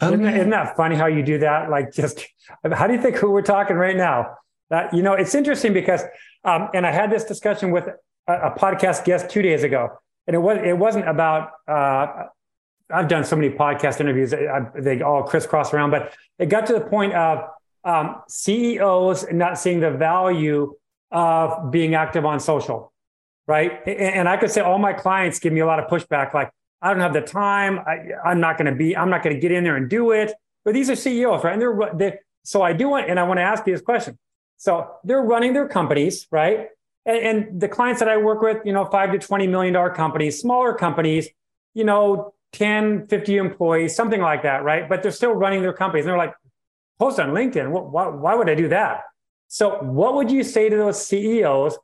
oh 0.00 0.12
isn't, 0.12 0.24
isn't 0.24 0.50
that 0.50 0.76
funny 0.76 0.96
how 0.96 1.06
you 1.06 1.22
do 1.22 1.38
that? 1.38 1.68
Like 1.68 1.92
just, 1.92 2.26
how 2.72 2.86
do 2.86 2.94
you 2.94 3.02
think 3.02 3.16
who 3.16 3.30
we're 3.30 3.42
talking 3.42 3.76
right 3.76 3.96
now? 3.96 4.36
That, 4.70 4.94
you 4.94 5.02
know, 5.02 5.12
it's 5.12 5.34
interesting 5.34 5.72
because, 5.72 6.02
um, 6.44 6.68
and 6.74 6.86
I 6.86 6.90
had 6.90 7.10
this 7.10 7.24
discussion 7.24 7.70
with 7.70 7.88
a, 8.26 8.50
podcast 8.50 9.04
guest 9.04 9.30
two 9.30 9.42
days 9.42 9.62
ago, 9.62 9.88
and 10.26 10.34
it 10.34 10.38
was 10.38 10.58
it 10.64 10.76
wasn't 10.76 11.08
about. 11.08 11.50
Uh, 11.68 12.24
I've 12.88 13.08
done 13.08 13.24
so 13.24 13.36
many 13.36 13.50
podcast 13.50 14.00
interviews; 14.00 14.32
I, 14.32 14.66
they 14.74 15.02
all 15.02 15.22
crisscross 15.22 15.72
around, 15.72 15.90
but 15.90 16.14
it 16.38 16.46
got 16.46 16.66
to 16.66 16.72
the 16.72 16.80
point 16.80 17.14
of 17.14 17.48
um, 17.84 18.22
CEOs 18.28 19.26
not 19.32 19.58
seeing 19.58 19.80
the 19.80 19.90
value 19.90 20.74
of 21.16 21.70
being 21.70 21.94
active 21.94 22.26
on 22.26 22.38
social, 22.38 22.92
right? 23.46 23.80
And, 23.88 24.28
I 24.28 24.36
could 24.36 24.50
say 24.50 24.60
all 24.60 24.78
my 24.78 24.92
clients 24.92 25.38
give 25.38 25.52
me 25.52 25.60
a 25.60 25.66
lot 25.66 25.78
of 25.78 25.86
pushback, 25.86 26.34
like 26.34 26.50
I 26.82 26.90
don't 26.92 27.00
have 27.00 27.14
the 27.14 27.22
time, 27.22 27.78
I, 27.78 28.10
I'm 28.22 28.38
not 28.38 28.58
going 28.58 28.70
to 28.70 28.76
be, 28.76 28.94
I'm 28.94 29.08
not 29.08 29.22
going 29.22 29.34
to 29.34 29.40
get 29.40 29.50
in 29.50 29.64
there 29.64 29.76
and 29.76 29.88
do 29.88 30.10
it. 30.10 30.32
But 30.64 30.74
these 30.74 30.90
are 30.90 30.96
CEOs, 30.96 31.42
right? 31.42 31.54
And 31.54 31.62
they're, 31.62 31.90
they 31.94 32.18
so 32.44 32.60
I 32.60 32.74
do 32.74 32.90
want, 32.90 33.08
and 33.08 33.18
I 33.18 33.22
want 33.22 33.38
to 33.38 33.42
ask 33.42 33.66
you 33.66 33.72
this 33.72 33.82
question. 33.82 34.18
So 34.58 34.90
they're 35.04 35.22
running 35.22 35.54
their 35.54 35.68
companies, 35.68 36.26
right? 36.30 36.68
and, 37.06 37.18
and 37.18 37.60
the 37.60 37.68
clients 37.68 38.00
that 38.00 38.08
I 38.08 38.18
work 38.18 38.42
with, 38.42 38.58
you 38.66 38.72
know, 38.72 38.84
five 38.84 39.12
to 39.12 39.18
$20 39.18 39.48
million 39.48 39.94
companies, 39.94 40.38
smaller 40.38 40.74
companies, 40.74 41.28
you 41.72 41.84
know, 41.84 42.34
10, 42.52 43.06
50 43.06 43.36
employees, 43.36 43.94
something 43.94 44.20
like 44.20 44.42
that, 44.42 44.64
right? 44.64 44.88
But 44.88 45.02
they're 45.02 45.12
still 45.12 45.32
running 45.32 45.62
their 45.62 45.72
companies. 45.72 46.04
And 46.04 46.10
they're 46.10 46.18
like, 46.18 46.34
post 46.98 47.18
on 47.20 47.30
LinkedIn. 47.30 47.70
Why, 47.70 48.08
why 48.08 48.34
would 48.34 48.50
I 48.50 48.54
do 48.54 48.68
that? 48.68 49.02
So, 49.48 49.78
what 49.82 50.14
would 50.14 50.30
you 50.30 50.42
say 50.42 50.68
to 50.68 50.76
those 50.76 51.06
CEOs? 51.06 51.78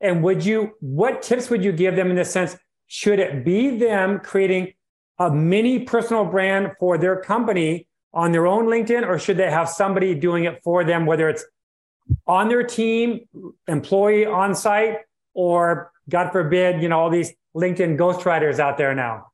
And 0.00 0.22
would 0.22 0.44
you, 0.44 0.72
what 0.80 1.22
tips 1.22 1.48
would 1.48 1.64
you 1.64 1.72
give 1.72 1.96
them 1.96 2.10
in 2.10 2.16
the 2.16 2.24
sense? 2.24 2.56
Should 2.86 3.18
it 3.18 3.44
be 3.44 3.78
them 3.78 4.20
creating 4.20 4.74
a 5.18 5.30
mini 5.30 5.80
personal 5.80 6.24
brand 6.24 6.72
for 6.78 6.98
their 6.98 7.20
company 7.20 7.86
on 8.12 8.32
their 8.32 8.46
own 8.46 8.66
LinkedIn, 8.66 9.06
or 9.06 9.18
should 9.18 9.36
they 9.36 9.50
have 9.50 9.68
somebody 9.68 10.14
doing 10.14 10.44
it 10.44 10.60
for 10.62 10.84
them, 10.84 11.06
whether 11.06 11.28
it's 11.28 11.44
on 12.26 12.48
their 12.48 12.62
team, 12.62 13.20
employee 13.66 14.26
on 14.26 14.54
site, 14.54 14.98
or 15.32 15.92
God 16.08 16.30
forbid, 16.30 16.82
you 16.82 16.88
know, 16.88 17.00
all 17.00 17.10
these 17.10 17.32
LinkedIn 17.56 17.96
ghostwriters 17.96 18.58
out 18.58 18.76
there 18.76 18.94
now? 18.94 19.28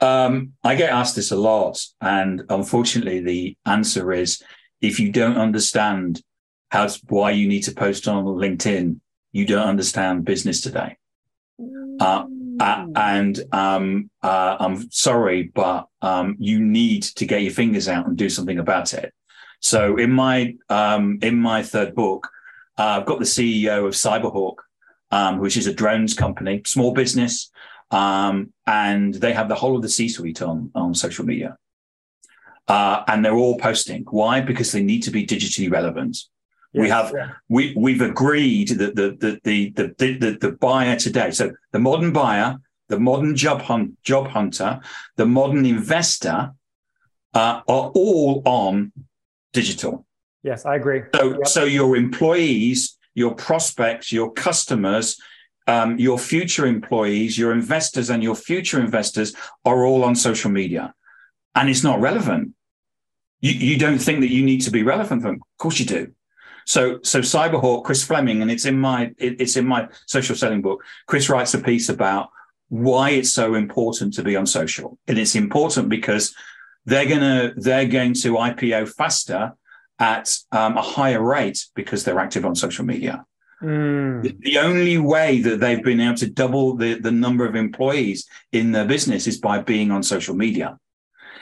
Um, 0.00 0.52
I 0.62 0.74
get 0.74 0.90
asked 0.90 1.16
this 1.16 1.30
a 1.30 1.36
lot. 1.36 1.84
And 2.00 2.42
unfortunately, 2.48 3.20
the 3.20 3.56
answer 3.64 4.12
is 4.12 4.42
if 4.80 5.00
you 5.00 5.10
don't 5.10 5.36
understand 5.36 6.22
how 6.70 6.88
why 7.08 7.30
you 7.30 7.48
need 7.48 7.62
to 7.62 7.72
post 7.72 8.08
on 8.08 8.24
LinkedIn, 8.24 9.00
you 9.32 9.46
don't 9.46 9.68
understand 9.68 10.24
business 10.24 10.60
today. 10.60 10.96
Uh, 12.00 12.26
uh, 12.58 12.86
and 12.96 13.40
um, 13.52 14.10
uh, 14.22 14.56
I'm 14.58 14.90
sorry, 14.90 15.44
but 15.54 15.88
um, 16.02 16.36
you 16.38 16.60
need 16.60 17.02
to 17.02 17.26
get 17.26 17.42
your 17.42 17.52
fingers 17.52 17.88
out 17.88 18.06
and 18.06 18.16
do 18.16 18.28
something 18.28 18.58
about 18.58 18.94
it. 18.94 19.12
So 19.60 19.96
in 19.96 20.12
my 20.12 20.54
um, 20.68 21.18
in 21.22 21.36
my 21.38 21.62
third 21.62 21.94
book, 21.94 22.28
uh, 22.78 22.98
I've 23.00 23.06
got 23.06 23.18
the 23.18 23.24
CEO 23.24 23.86
of 23.86 23.94
Cyberhawk, 23.94 24.56
um, 25.10 25.38
which 25.38 25.56
is 25.56 25.66
a 25.66 25.74
drones 25.74 26.14
company, 26.14 26.62
small 26.66 26.92
business, 26.92 27.50
um, 27.90 28.52
and 28.66 29.14
they 29.14 29.32
have 29.32 29.48
the 29.48 29.54
whole 29.54 29.76
of 29.76 29.82
the 29.82 29.88
C-suite 29.88 30.42
on 30.42 30.70
on 30.74 30.94
social 30.94 31.24
media, 31.24 31.56
uh, 32.68 33.02
and 33.08 33.24
they're 33.24 33.34
all 33.34 33.58
posting. 33.58 34.04
Why? 34.10 34.40
Because 34.40 34.72
they 34.72 34.82
need 34.82 35.02
to 35.04 35.10
be 35.10 35.26
digitally 35.26 35.70
relevant. 35.70 36.18
Yes, 36.76 36.82
we 36.82 36.88
have 36.90 37.12
yeah. 37.14 37.32
we 37.48 37.72
we've 37.74 38.02
agreed 38.02 38.68
that 38.68 38.94
the 38.96 39.16
the, 39.18 39.40
the 39.44 39.70
the 39.70 40.18
the 40.18 40.38
the 40.38 40.52
buyer 40.52 40.96
today, 40.96 41.30
so 41.30 41.52
the 41.72 41.78
modern 41.78 42.12
buyer, 42.12 42.58
the 42.88 43.00
modern 43.00 43.34
job 43.34 43.62
hunt, 43.62 44.02
job 44.02 44.28
hunter, 44.28 44.80
the 45.16 45.24
modern 45.24 45.64
investor, 45.64 46.52
uh, 47.32 47.62
are 47.66 47.90
all 47.94 48.42
on 48.44 48.92
digital. 49.54 50.04
Yes, 50.42 50.66
I 50.66 50.76
agree. 50.76 51.00
So 51.14 51.30
yep. 51.30 51.46
so 51.46 51.64
your 51.64 51.96
employees, 51.96 52.98
your 53.14 53.34
prospects, 53.34 54.12
your 54.12 54.30
customers, 54.32 55.18
um, 55.66 55.98
your 55.98 56.18
future 56.18 56.66
employees, 56.66 57.38
your 57.38 57.52
investors, 57.52 58.10
and 58.10 58.22
your 58.22 58.34
future 58.34 58.80
investors 58.80 59.34
are 59.64 59.86
all 59.86 60.04
on 60.04 60.14
social 60.14 60.50
media, 60.50 60.92
and 61.54 61.70
it's 61.70 61.82
not 61.82 62.02
relevant. 62.02 62.52
You, 63.40 63.52
you 63.52 63.78
don't 63.78 63.98
think 63.98 64.20
that 64.20 64.30
you 64.30 64.44
need 64.44 64.60
to 64.62 64.70
be 64.70 64.82
relevant 64.82 65.22
for 65.22 65.28
them? 65.28 65.36
Of 65.36 65.58
course 65.58 65.78
you 65.78 65.86
do. 65.86 66.12
So, 66.66 66.98
so 67.02 67.20
Cyberhawk, 67.20 67.84
Chris 67.84 68.04
Fleming, 68.04 68.42
and 68.42 68.50
it's 68.50 68.66
in 68.66 68.78
my 68.78 69.14
it, 69.18 69.40
it's 69.40 69.56
in 69.56 69.66
my 69.66 69.88
social 70.06 70.34
selling 70.34 70.62
book. 70.62 70.84
Chris 71.06 71.30
writes 71.30 71.54
a 71.54 71.58
piece 71.58 71.88
about 71.88 72.28
why 72.68 73.10
it's 73.10 73.30
so 73.30 73.54
important 73.54 74.12
to 74.14 74.22
be 74.24 74.34
on 74.36 74.46
social, 74.46 74.98
and 75.06 75.16
it's 75.16 75.36
important 75.36 75.88
because 75.88 76.34
they're 76.84 77.06
gonna 77.06 77.54
they're 77.56 77.86
going 77.86 78.14
to 78.14 78.34
IPO 78.34 78.92
faster 78.94 79.54
at 80.00 80.36
um, 80.52 80.76
a 80.76 80.82
higher 80.82 81.22
rate 81.22 81.66
because 81.74 82.04
they're 82.04 82.18
active 82.18 82.44
on 82.44 82.54
social 82.56 82.84
media. 82.84 83.24
Mm. 83.62 84.22
The, 84.22 84.36
the, 84.40 84.58
only 84.58 84.98
way 84.98 85.40
that 85.40 85.60
they've 85.60 85.82
been 85.82 86.00
able 86.00 86.16
to 86.16 86.28
double 86.28 86.76
the, 86.76 86.94
the 87.00 87.10
number 87.10 87.46
of 87.46 87.56
employees 87.56 88.28
in 88.52 88.72
their 88.72 88.84
business 88.84 89.26
is 89.26 89.38
by 89.38 89.60
being 89.60 89.90
on 89.90 90.02
social 90.02 90.34
media. 90.34 90.78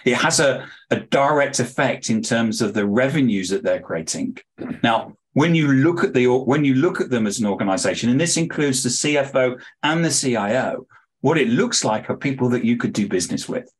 It 0.04 0.16
has 0.16 0.40
a, 0.40 0.66
a 0.90 1.00
direct 1.00 1.60
effect 1.60 2.10
in 2.10 2.22
terms 2.22 2.60
of 2.60 2.74
the 2.74 2.86
revenues 2.86 3.48
that 3.50 3.62
they're 3.62 3.80
creating. 3.80 4.38
Mm-hmm. 4.60 4.76
Now, 4.82 5.16
when 5.32 5.54
you 5.54 5.68
look 5.68 6.04
at 6.04 6.14
the 6.14 6.28
when 6.28 6.64
you 6.64 6.74
look 6.74 7.00
at 7.00 7.10
them 7.10 7.26
as 7.26 7.40
an 7.40 7.46
organization, 7.46 8.10
and 8.10 8.20
this 8.20 8.36
includes 8.36 8.82
the 8.82 8.88
CFO 8.88 9.60
and 9.82 10.04
the 10.04 10.10
CIO, 10.10 10.86
what 11.20 11.38
it 11.38 11.48
looks 11.48 11.84
like 11.84 12.08
are 12.08 12.16
people 12.16 12.48
that 12.50 12.64
you 12.64 12.76
could 12.76 12.92
do 12.92 13.08
business 13.08 13.48
with. 13.48 13.72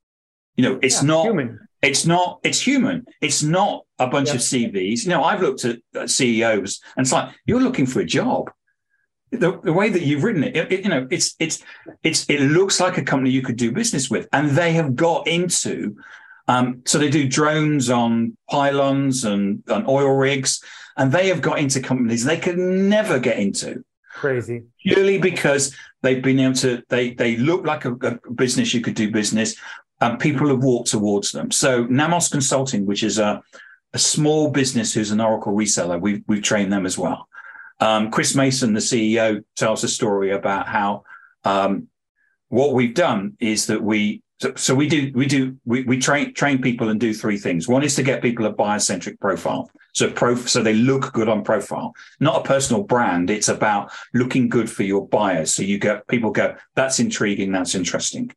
You 0.57 0.65
know, 0.65 0.79
it's 0.83 1.03
yeah, 1.03 1.09
not 1.09 1.25
human. 1.25 1.61
It's 1.83 2.07
not. 2.07 2.41
It's 2.43 2.61
human. 2.61 3.07
It's 3.21 3.43
not 3.43 3.85
a 3.99 4.07
bunch 4.07 4.29
yeah. 4.29 4.35
of 4.35 4.41
CVs. 4.41 5.05
You 5.05 5.11
know, 5.11 5.23
I've 5.23 5.43
looked 5.43 5.65
at 5.65 6.11
CEOs, 6.11 6.81
and 6.97 7.05
it's 7.05 7.13
like 7.13 7.35
you're 7.47 7.61
looking 7.61 7.87
for 7.87 8.01
a 8.01 8.05
job. 8.05 8.51
The, 9.39 9.61
the 9.63 9.73
way 9.73 9.89
that 9.89 10.03
you've 10.03 10.25
written 10.25 10.45
it, 10.45 10.57
it, 10.57 10.73
it, 10.73 10.85
you 10.85 10.91
know, 10.91 11.07
it's 11.11 11.35
it's 11.39 11.63
it's 12.03 12.29
it 12.29 12.41
looks 12.41 12.81
like 12.81 12.99
a 12.99 13.03
company 13.03 13.31
you 13.31 13.43
could 13.43 13.57
do 13.57 13.73
business 13.73 14.11
with, 14.11 14.29
and 14.33 14.51
they 14.51 14.73
have 14.73 14.97
got 14.97 15.27
into. 15.27 15.97
Um, 16.47 16.83
so 16.85 16.99
they 16.99 17.09
do 17.09 17.27
drones 17.27 17.89
on 17.89 18.37
pylons 18.51 19.25
and, 19.25 19.63
and 19.67 19.89
oil 19.89 20.11
rigs, 20.11 20.63
and 20.97 21.11
they 21.11 21.29
have 21.29 21.41
got 21.41 21.59
into 21.59 21.81
companies 21.81 22.25
they 22.25 22.37
could 22.37 22.59
never 22.59 23.19
get 23.19 23.39
into. 23.39 23.83
Crazy. 24.13 24.65
Purely 24.83 25.19
because 25.19 25.75
they've 26.03 26.23
been 26.23 26.39
able 26.39 26.55
to, 26.57 26.83
they 26.89 27.15
they 27.15 27.37
look 27.37 27.65
like 27.65 27.85
a, 27.85 27.93
a 27.95 28.31
business 28.33 28.75
you 28.75 28.83
could 28.83 28.95
do 28.95 29.11
business 29.11 29.57
and 30.01 30.19
people 30.19 30.49
have 30.49 30.63
walked 30.63 30.91
towards 30.91 31.33
them. 31.33 31.51
So 31.51 31.87
Namos 31.87 32.31
Consulting, 32.31 32.87
which 32.87 33.03
is 33.03 33.19
a, 33.19 33.43
a 33.93 33.99
small 33.99 34.51
business 34.51 34.93
who's 34.93 35.11
an 35.11 35.21
Oracle 35.21 35.55
reseller, 35.55 36.01
we've, 36.01 36.23
we've 36.27 36.43
trained 36.43 36.73
them 36.73 36.87
as 36.87 36.99
well. 36.99 37.29
Um, 37.81 38.11
Chris 38.11 38.35
Mason, 38.35 38.73
the 38.73 38.81
CEO, 38.81 39.45
tells 39.57 39.85
a 39.85 39.89
story 39.89 40.31
about 40.31 40.67
how 40.69 41.05
um, 41.45 41.89
what 42.49 42.73
we've 42.73 42.95
done 42.95 43.37
is 43.41 43.67
that 43.67 43.83
we 43.83 44.23
so, 44.41 44.53
so 44.57 44.75
we 44.75 44.89
do 44.89 45.13
we 45.15 45.27
do 45.27 45.57
we, 45.65 45.85
we 45.85 45.99
train 45.99 46.35
train 46.35 46.61
people 46.61 46.89
and 46.89 47.01
do 47.01 47.15
three 47.15 47.39
things. 47.39 47.69
One 47.69 47.83
is 47.83 47.95
to 47.97 48.03
get 48.03 48.23
people 48.23 48.47
a 48.47 48.51
buyer-centric 48.51 49.21
profile. 49.21 49.71
So 49.93 50.11
pro 50.11 50.35
so 50.35 50.63
they 50.63 50.75
look 50.75 51.13
good 51.13 51.29
on 51.29 51.45
profile, 51.45 51.95
not 52.21 52.41
a 52.41 52.45
personal 52.45 52.83
brand. 52.83 53.31
It's 53.31 53.49
about 53.49 53.93
looking 54.13 54.49
good 54.49 54.69
for 54.69 54.83
your 54.83 55.07
buyers. 55.07 55.55
So 55.55 55.63
you 55.63 55.79
get 55.79 56.07
people 56.09 56.31
go, 56.31 56.57
that's 56.75 56.99
intriguing, 56.99 57.53
that's 57.53 57.75
interesting. 57.75 58.33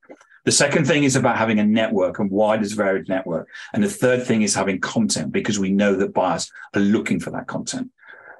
The 0.45 0.51
second 0.51 0.87
thing 0.87 1.03
is 1.03 1.17
about 1.17 1.37
having 1.37 1.59
a 1.59 1.65
network 1.65 2.19
and 2.19 2.31
wide 2.31 2.61
as 2.61 2.71
varied 2.71 3.09
network. 3.09 3.49
And 3.73 3.83
the 3.83 3.89
third 3.89 4.25
thing 4.25 4.43
is 4.43 4.55
having 4.55 4.79
content 4.79 5.33
because 5.33 5.59
we 5.59 5.71
know 5.71 5.95
that 5.95 6.13
buyers 6.13 6.49
are 6.73 6.79
looking 6.79 7.19
for 7.19 7.31
that 7.31 7.47
content. 7.47 7.91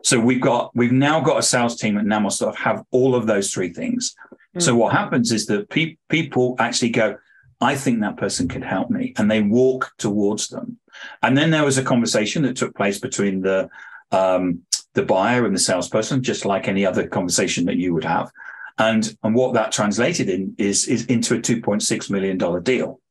So 0.07 0.21
we've 0.21 0.39
got 0.39 0.73
we've 0.73 0.93
now 0.93 1.19
got 1.19 1.37
a 1.37 1.43
sales 1.43 1.75
team 1.75 1.97
at 1.97 2.05
Namos 2.05 2.39
that 2.39 2.55
have 2.55 2.81
all 2.91 3.13
of 3.13 3.27
those 3.27 3.51
three 3.51 3.73
things. 3.73 4.15
Mm-hmm. 4.31 4.61
So 4.61 4.73
what 4.73 4.93
happens 4.93 5.33
is 5.33 5.47
that 5.47 5.69
pe- 5.69 5.97
people 6.07 6.55
actually 6.59 6.91
go, 6.91 7.17
I 7.59 7.75
think 7.75 7.99
that 7.99 8.15
person 8.15 8.47
could 8.47 8.63
help 8.63 8.89
me, 8.89 9.13
and 9.17 9.29
they 9.29 9.41
walk 9.41 9.91
towards 9.97 10.47
them. 10.47 10.77
And 11.21 11.37
then 11.37 11.51
there 11.51 11.65
was 11.65 11.77
a 11.77 11.83
conversation 11.83 12.43
that 12.43 12.55
took 12.55 12.73
place 12.73 12.99
between 12.99 13.41
the 13.41 13.69
um, 14.13 14.61
the 14.93 15.03
buyer 15.03 15.45
and 15.45 15.53
the 15.53 15.59
salesperson, 15.59 16.23
just 16.23 16.45
like 16.45 16.69
any 16.69 16.85
other 16.85 17.05
conversation 17.05 17.65
that 17.65 17.75
you 17.75 17.93
would 17.93 18.05
have. 18.05 18.31
And, 18.77 19.13
and 19.23 19.35
what 19.35 19.55
that 19.55 19.73
translated 19.73 20.29
in 20.29 20.55
is, 20.57 20.87
is 20.87 21.05
into 21.07 21.35
a 21.35 21.39
$2.6 21.39 22.09
million 22.09 22.63
deal. 22.63 23.01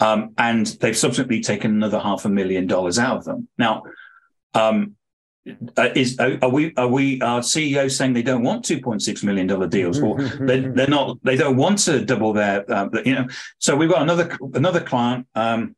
Um, 0.00 0.34
and 0.36 0.66
they've 0.66 0.96
subsequently 0.96 1.40
taken 1.40 1.70
another 1.70 2.00
half 2.00 2.24
a 2.24 2.28
million 2.28 2.66
dollars 2.66 2.98
out 2.98 3.18
of 3.18 3.24
them. 3.24 3.48
Now, 3.56 3.84
um, 4.54 4.96
uh, 5.76 5.88
is 5.94 6.18
are, 6.18 6.48
we 6.48 6.74
are 6.76 6.88
we 6.88 7.20
our 7.20 7.42
CEOs 7.42 7.96
saying 7.96 8.12
they 8.12 8.22
don't 8.22 8.42
want 8.42 8.64
2.6 8.64 9.24
million 9.24 9.46
dollar 9.46 9.66
deals 9.66 10.00
or 10.00 10.20
they, 10.40 10.60
they're 10.60 10.88
not 10.88 11.18
they 11.22 11.36
don't 11.36 11.56
want 11.56 11.78
to 11.78 12.04
double 12.04 12.32
their 12.32 12.70
uh, 12.70 12.88
you 13.04 13.14
know 13.14 13.26
so 13.58 13.76
we've 13.76 13.90
got 13.90 14.02
another 14.02 14.36
another 14.54 14.80
client 14.80 15.26
um, 15.34 15.76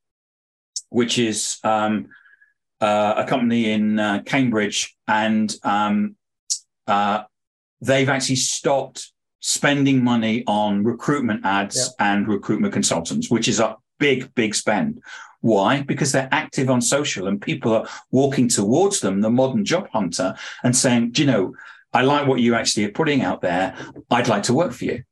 which 0.91 1.19
is 1.19 1.59
um, 1.65 2.09
uh, 2.81 3.15
a 3.19 3.25
company 3.25 3.73
in 3.73 3.99
uh, 3.99 4.23
Cambridge 4.25 4.97
and 5.07 5.55
um, 5.65 6.17
uh, 6.87 7.23
they've 7.81 8.09
actually 8.09 8.37
stopped 8.37 9.13
spending 9.41 10.03
money 10.03 10.43
on 10.47 10.83
recruitment 10.85 11.45
ads 11.45 11.95
and 11.99 12.27
recruitment 12.27 12.73
consultants, 12.73 13.31
which 13.31 13.49
is 13.49 13.61
a 13.61 13.77
big, 13.99 14.35
big 14.35 14.55
spend. 14.55 15.01
Why? 15.41 15.83
Because 15.83 16.13
they're 16.13 16.29
active 16.33 16.69
on 16.69 16.81
social 16.81 17.29
and 17.29 17.41
people 17.41 17.73
are 17.73 17.89
walking 18.11 18.49
towards 18.49 19.01
them, 19.01 19.21
the 19.21 19.31
modern 19.31 19.65
job 19.65 19.89
hunter, 19.93 20.35
and 20.65 20.77
saying, 20.77 21.13
Do 21.13 21.23
you 21.23 21.27
know, 21.31 21.55
I 21.93 22.03
like 22.03 22.27
what 22.27 22.41
you 22.41 22.55
actually 22.55 22.85
are 22.85 22.93
putting 22.93 23.23
out 23.23 23.41
there. 23.41 23.77
I'd 24.11 24.29
like 24.29 24.45
to 24.45 24.55
work 24.55 24.73
for 24.73 24.85
you. 24.85 25.03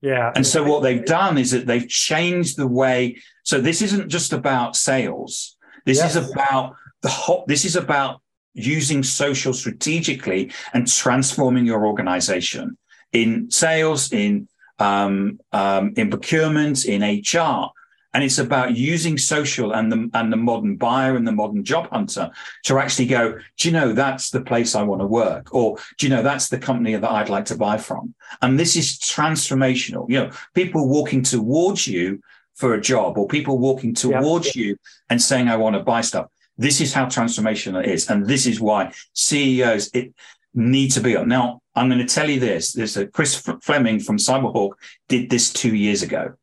Yeah. 0.00 0.32
And 0.34 0.46
so 0.46 0.64
what 0.64 0.82
they've 0.82 1.04
done 1.04 1.38
is 1.38 1.52
that 1.52 1.66
they've 1.66 1.88
changed 1.88 2.56
the 2.56 2.66
way. 2.66 3.18
So 3.44 3.60
this 3.60 3.82
isn't 3.82 4.08
just 4.08 4.32
about 4.32 4.76
sales. 4.76 5.56
This 5.86 5.98
yes. 5.98 6.16
is 6.16 6.30
about 6.30 6.74
the 7.02 7.08
hot. 7.08 7.46
this 7.46 7.64
is 7.64 7.76
about 7.76 8.20
using 8.54 9.02
social 9.02 9.52
strategically 9.54 10.52
and 10.74 10.86
transforming 10.86 11.66
your 11.66 11.86
organization 11.86 12.76
in 13.12 13.50
sales, 13.50 14.12
in 14.12 14.48
um, 14.78 15.38
um, 15.52 15.94
in 15.96 16.10
procurement, 16.10 16.84
in 16.84 17.02
HR. 17.02 17.70
And 18.14 18.22
it's 18.22 18.38
about 18.38 18.76
using 18.76 19.16
social 19.16 19.72
and 19.72 19.90
the 19.90 20.10
and 20.14 20.32
the 20.32 20.36
modern 20.36 20.76
buyer 20.76 21.16
and 21.16 21.26
the 21.26 21.32
modern 21.32 21.64
job 21.64 21.88
hunter 21.90 22.30
to 22.64 22.78
actually 22.78 23.06
go, 23.06 23.38
do 23.58 23.68
you 23.68 23.72
know 23.72 23.92
that's 23.92 24.30
the 24.30 24.42
place 24.42 24.74
I 24.74 24.82
want 24.82 25.00
to 25.00 25.06
work? 25.06 25.54
Or 25.54 25.78
do 25.98 26.06
you 26.06 26.14
know 26.14 26.22
that's 26.22 26.48
the 26.48 26.58
company 26.58 26.94
that 26.94 27.10
I'd 27.10 27.30
like 27.30 27.46
to 27.46 27.56
buy 27.56 27.78
from? 27.78 28.14
And 28.42 28.58
this 28.58 28.76
is 28.76 28.98
transformational. 28.98 30.08
You 30.08 30.24
know, 30.24 30.30
people 30.54 30.88
walking 30.88 31.22
towards 31.22 31.86
you 31.86 32.20
for 32.54 32.74
a 32.74 32.80
job 32.80 33.18
or 33.18 33.26
people 33.26 33.58
walking 33.58 33.94
towards 33.94 34.54
yeah. 34.54 34.62
you 34.62 34.76
and 35.08 35.20
saying, 35.20 35.48
I 35.48 35.56
want 35.56 35.74
to 35.74 35.82
buy 35.82 36.02
stuff. 36.02 36.26
This 36.58 36.80
is 36.80 36.92
how 36.92 37.06
transformational 37.06 37.82
it 37.82 37.90
is. 37.90 38.10
And 38.10 38.26
this 38.26 38.46
is 38.46 38.60
why 38.60 38.92
CEOs 39.14 39.90
it, 39.94 40.14
need 40.54 40.90
to 40.90 41.00
be 41.00 41.16
on. 41.16 41.28
Now, 41.28 41.62
I'm 41.74 41.88
going 41.88 42.06
to 42.06 42.14
tell 42.14 42.28
you 42.28 42.40
this. 42.40 42.72
There's 42.72 42.96
a 42.96 43.06
Chris 43.06 43.36
Fleming 43.62 44.00
from 44.00 44.18
Cyberhawk 44.18 44.72
did 45.08 45.30
this 45.30 45.52
two 45.52 45.74
years 45.74 46.02
ago. 46.02 46.34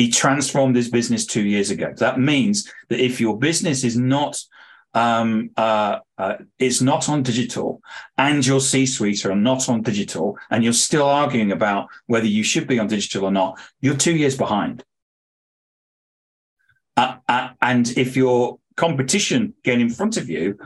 He 0.00 0.08
transformed 0.08 0.76
his 0.76 0.88
business 0.88 1.26
two 1.26 1.42
years 1.42 1.70
ago. 1.70 1.92
That 1.98 2.18
means 2.18 2.72
that 2.88 3.04
if 3.04 3.20
your 3.20 3.38
business 3.38 3.84
is 3.84 3.98
not 3.98 4.42
um, 4.94 5.50
uh, 5.58 5.98
uh, 6.16 6.36
is 6.58 6.80
not 6.80 7.10
on 7.10 7.22
digital 7.22 7.82
and 8.16 8.44
your 8.46 8.62
C 8.62 8.86
suite 8.86 9.26
are 9.26 9.36
not 9.36 9.68
on 9.68 9.82
digital 9.82 10.38
and 10.48 10.64
you're 10.64 10.72
still 10.72 11.04
arguing 11.04 11.52
about 11.52 11.88
whether 12.06 12.26
you 12.26 12.42
should 12.42 12.66
be 12.66 12.78
on 12.78 12.86
digital 12.86 13.26
or 13.26 13.30
not, 13.30 13.60
you're 13.82 13.94
two 13.94 14.16
years 14.16 14.38
behind. 14.38 14.82
Uh, 16.96 17.16
uh 17.28 17.50
and 17.60 17.90
if 17.98 18.16
your 18.16 18.58
competition 18.76 19.52
get 19.64 19.82
in 19.82 19.90
front 19.90 20.16
of 20.16 20.30
you, 20.30 20.58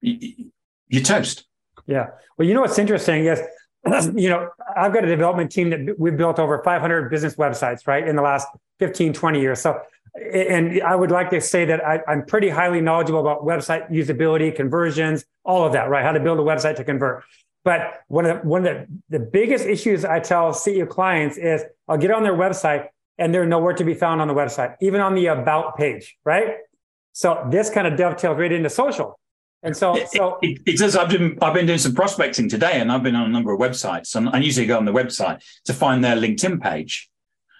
you're 0.00 1.02
toast. 1.02 1.48
Yeah. 1.86 2.06
Well, 2.38 2.46
you 2.46 2.54
know 2.54 2.60
what's 2.60 2.78
interesting 2.78 3.26
is, 3.26 3.40
you 4.14 4.30
know, 4.30 4.50
I've 4.76 4.92
got 4.92 5.04
a 5.04 5.08
development 5.08 5.52
team 5.52 5.70
that 5.70 5.98
we've 5.98 6.16
built 6.16 6.38
over 6.38 6.62
500 6.62 7.10
business 7.10 7.36
websites, 7.36 7.86
right, 7.86 8.06
in 8.06 8.16
the 8.16 8.22
last 8.22 8.48
15, 8.78 9.12
20 9.12 9.40
years. 9.40 9.60
So 9.60 9.80
and 10.14 10.80
I 10.82 10.94
would 10.94 11.10
like 11.10 11.30
to 11.30 11.40
say 11.40 11.64
that 11.64 11.84
I, 11.84 12.00
am 12.06 12.24
pretty 12.24 12.48
highly 12.48 12.80
knowledgeable 12.80 13.20
about 13.20 13.42
website 13.42 13.90
usability, 13.90 14.54
conversions, 14.54 15.24
all 15.44 15.66
of 15.66 15.72
that, 15.72 15.88
right? 15.88 16.04
How 16.04 16.12
to 16.12 16.20
build 16.20 16.38
a 16.38 16.42
website 16.42 16.76
to 16.76 16.84
convert. 16.84 17.24
But 17.64 18.02
one 18.08 18.26
of 18.26 18.42
the, 18.42 18.48
one 18.48 18.64
of 18.66 18.88
the, 19.10 19.18
the 19.18 19.24
biggest 19.24 19.64
issues 19.64 20.04
I 20.04 20.20
tell 20.20 20.52
CEO 20.52 20.88
clients 20.88 21.36
is 21.36 21.64
I'll 21.88 21.96
get 21.96 22.10
on 22.10 22.22
their 22.22 22.34
website 22.34 22.88
and 23.18 23.34
they're 23.34 23.46
nowhere 23.46 23.72
to 23.72 23.84
be 23.84 23.94
found 23.94 24.20
on 24.20 24.28
the 24.28 24.34
website, 24.34 24.76
even 24.80 25.00
on 25.00 25.14
the 25.14 25.26
about 25.26 25.76
page, 25.76 26.16
right? 26.24 26.58
So 27.12 27.46
this 27.50 27.70
kind 27.70 27.86
of 27.86 27.96
dovetails 27.96 28.38
right 28.38 28.52
into 28.52 28.70
social. 28.70 29.18
And 29.64 29.74
so, 29.74 29.98
so 30.12 30.38
it, 30.42 30.50
it, 30.50 30.74
it 30.74 30.78
says 30.78 30.94
I've 30.94 31.08
been 31.08 31.38
I've 31.40 31.54
been 31.54 31.64
doing 31.64 31.78
some 31.78 31.94
prospecting 31.94 32.50
today, 32.50 32.80
and 32.80 32.92
I've 32.92 33.02
been 33.02 33.16
on 33.16 33.24
a 33.26 33.32
number 33.32 33.50
of 33.50 33.58
websites, 33.58 34.14
and 34.14 34.28
I 34.28 34.38
usually 34.38 34.66
go 34.66 34.76
on 34.76 34.84
the 34.84 34.92
website 34.92 35.42
to 35.64 35.72
find 35.72 36.04
their 36.04 36.16
LinkedIn 36.16 36.62
page. 36.62 37.10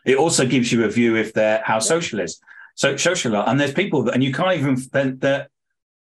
It 0.05 0.19
also 0.19 0.47
gives 0.47 0.71
you 0.71 0.85
a 0.85 0.89
view 0.89 1.17
if 1.17 1.33
they're 1.33 1.63
how 1.65 1.79
social 1.79 2.21
is. 2.21 2.39
So 2.75 2.97
social, 2.99 3.35
and 3.37 3.59
there's 3.59 3.73
people 3.73 4.03
that, 4.03 4.15
and 4.15 4.23
you 4.23 4.35
can't 4.35 4.59
even 4.59 4.77
they're, 4.93 5.13
they're, 5.13 5.49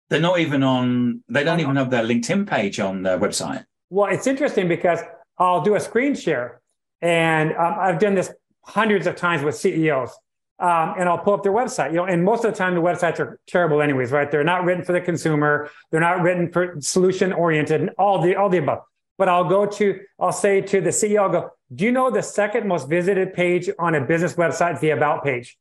they're 0.08 0.20
not 0.20 0.40
even 0.40 0.64
on. 0.64 1.22
They 1.28 1.44
don't 1.44 1.60
even 1.60 1.76
have 1.76 1.90
their 1.90 2.02
LinkedIn 2.02 2.48
page 2.48 2.80
on 2.80 3.02
their 3.02 3.18
website. 3.18 3.64
Well, 3.88 4.12
it's 4.12 4.26
interesting 4.26 4.66
because 4.66 4.98
I'll 5.38 5.62
do 5.62 5.76
a 5.76 5.80
screen 5.80 6.16
share, 6.16 6.60
and 7.02 7.52
um, 7.52 7.76
I've 7.78 8.00
done 8.00 8.16
this 8.16 8.32
hundreds 8.62 9.06
of 9.06 9.14
times 9.14 9.44
with 9.44 9.54
CEOs. 9.54 10.10
Um, 10.60 10.94
and 10.98 11.08
I'll 11.08 11.18
pull 11.18 11.34
up 11.34 11.42
their 11.42 11.52
website. 11.52 11.90
You 11.90 11.96
know, 11.96 12.04
and 12.04 12.24
most 12.24 12.44
of 12.44 12.52
the 12.52 12.56
time 12.56 12.74
the 12.74 12.80
websites 12.80 13.18
are 13.18 13.40
terrible, 13.46 13.82
anyways, 13.82 14.12
right? 14.12 14.30
They're 14.30 14.44
not 14.44 14.64
written 14.64 14.84
for 14.84 14.92
the 14.92 15.00
consumer. 15.00 15.68
They're 15.90 16.00
not 16.00 16.22
written 16.22 16.52
for 16.52 16.76
solution 16.80 17.32
oriented. 17.32 17.80
and 17.80 17.90
All 17.98 18.22
the 18.22 18.36
all 18.36 18.48
the 18.48 18.58
above. 18.58 18.80
But 19.16 19.28
I'll 19.28 19.48
go 19.48 19.66
to, 19.66 20.00
I'll 20.18 20.32
say 20.32 20.60
to 20.60 20.80
the 20.80 20.90
CEO, 20.90 21.22
I'll 21.22 21.30
go, 21.30 21.50
do 21.74 21.84
you 21.84 21.92
know 21.92 22.10
the 22.10 22.22
second 22.22 22.66
most 22.66 22.88
visited 22.88 23.32
page 23.34 23.70
on 23.78 23.94
a 23.94 24.00
business 24.00 24.34
website, 24.34 24.80
the 24.80 24.90
about 24.90 25.24
page? 25.24 25.56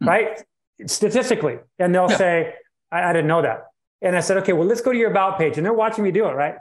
Hmm. 0.00 0.08
Right? 0.08 0.42
Statistically. 0.86 1.58
And 1.78 1.94
they'll 1.94 2.10
yeah. 2.10 2.16
say, 2.16 2.54
I, 2.92 3.10
I, 3.10 3.12
didn't 3.12 3.26
know 3.26 3.42
that. 3.42 3.64
And 4.02 4.14
I 4.14 4.20
said, 4.20 4.36
okay, 4.38 4.52
well, 4.52 4.66
let's 4.66 4.80
go 4.80 4.92
to 4.92 4.98
your 4.98 5.10
about 5.10 5.38
page. 5.38 5.56
And 5.56 5.66
they're 5.66 5.72
watching 5.72 6.04
me 6.04 6.12
do 6.12 6.26
it, 6.26 6.32
right? 6.32 6.54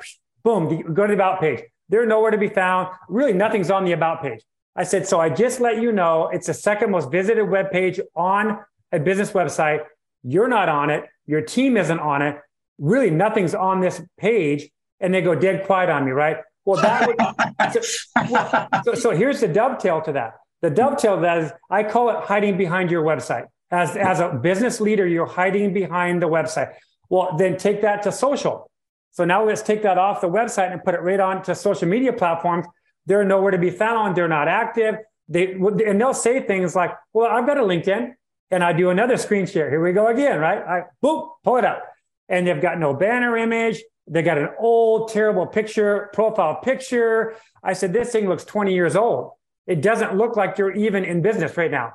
Boom, 0.44 0.94
go 0.94 1.04
to 1.04 1.08
the 1.08 1.14
about 1.14 1.42
page. 1.42 1.62
They're 1.90 2.06
nowhere 2.06 2.32
to 2.32 2.38
be 2.38 2.48
found. 2.48 2.90
Really, 3.08 3.34
nothing's 3.34 3.70
on 3.70 3.86
the 3.86 3.92
about 3.92 4.24
page. 4.24 4.42
I 4.76 4.84
said, 4.84 5.08
so 5.08 5.20
I 5.20 5.30
just 5.30 5.60
let 5.62 5.82
you 5.82 5.92
know 5.92 6.30
it's 6.34 6.48
the 6.48 6.54
second 6.54 6.92
most 6.92 7.12
visited 7.12 7.44
web 7.44 7.72
page 7.72 8.00
on 8.16 8.60
a 8.92 9.00
business 9.00 9.32
website. 9.32 9.84
You're 10.24 10.48
not 10.48 10.68
on 10.68 10.90
it. 10.90 11.06
Your 11.26 11.42
team 11.42 11.78
isn't 11.78 12.00
on 12.00 12.22
it. 12.22 12.38
Really, 12.78 13.10
nothing's 13.10 13.56
on 13.56 13.80
this 13.80 14.02
page 14.18 14.70
and 15.00 15.14
they 15.14 15.22
go 15.22 15.36
dead 15.36 15.66
quiet 15.66 15.90
on 15.90 16.06
me, 16.06 16.12
right? 16.12 16.38
Well, 16.66 16.82
that 16.82 17.08
would, 17.08 17.74
so, 17.74 18.82
so, 18.84 18.94
so, 18.96 19.12
here's 19.12 19.40
the 19.40 19.48
dovetail 19.48 20.02
to 20.02 20.14
that. 20.14 20.36
The 20.62 20.72
dovetail 20.72 21.22
that 21.22 21.38
is, 21.38 21.52
I 21.70 21.84
call 21.84 22.10
it 22.10 22.26
hiding 22.26 22.58
behind 22.58 22.90
your 22.90 23.04
website. 23.04 23.46
As, 23.72 23.96
as 23.96 24.20
a 24.20 24.30
business 24.30 24.82
leader, 24.82 25.06
you're 25.06 25.26
hiding 25.26 25.74
behind 25.74 26.22
the 26.22 26.28
website. 26.28 26.74
Well, 27.10 27.36
then 27.38 27.58
take 27.58 27.82
that 27.84 28.04
to 28.04 28.12
social. 28.12 28.70
So 29.12 29.26
now 29.26 29.46
let's 29.46 29.62
take 29.62 29.84
that 29.84 29.98
off 29.98 30.22
the 30.22 30.30
website 30.30 30.72
and 30.72 30.84
put 30.84 30.96
it 30.96 31.02
right 31.02 31.20
onto 31.20 31.54
social 31.54 31.88
media 31.88 32.14
platforms. 32.14 32.66
They're 33.06 33.24
nowhere 33.24 33.52
to 33.52 33.58
be 33.58 33.70
found. 33.70 34.16
They're 34.16 34.28
not 34.28 34.48
active. 34.48 34.96
They 35.28 35.54
and 35.54 36.00
they'll 36.00 36.14
say 36.14 36.42
things 36.42 36.76
like, 36.76 36.92
"Well, 37.14 37.28
I've 37.32 37.48
got 37.48 37.58
a 37.58 37.62
LinkedIn," 37.62 38.14
and 38.52 38.64
I 38.64 38.74
do 38.74 38.90
another 38.90 39.18
screen 39.18 39.46
share. 39.46 39.70
Here 39.70 39.84
we 39.84 39.92
go 39.92 40.08
again, 40.08 40.40
right? 40.40 40.60
I 40.60 40.84
boop, 41.04 41.30
pull 41.44 41.58
it 41.58 41.66
up, 41.66 41.84
and 42.30 42.46
they've 42.46 42.62
got 42.62 42.80
no 42.80 42.94
banner 42.94 43.36
image. 43.38 43.82
They 44.08 44.22
got 44.22 44.38
an 44.38 44.50
old, 44.60 45.10
terrible 45.10 45.48
picture, 45.48 46.10
profile 46.14 46.56
picture. 46.56 47.36
I 47.64 47.74
said, 47.74 47.92
this 47.92 48.12
thing 48.12 48.28
looks 48.30 48.44
20 48.44 48.74
years 48.74 48.96
old. 48.96 49.32
It 49.66 49.82
doesn't 49.82 50.16
look 50.16 50.36
like 50.36 50.58
you're 50.58 50.74
even 50.74 51.04
in 51.04 51.22
business 51.22 51.58
right 51.58 51.72
now. 51.72 51.94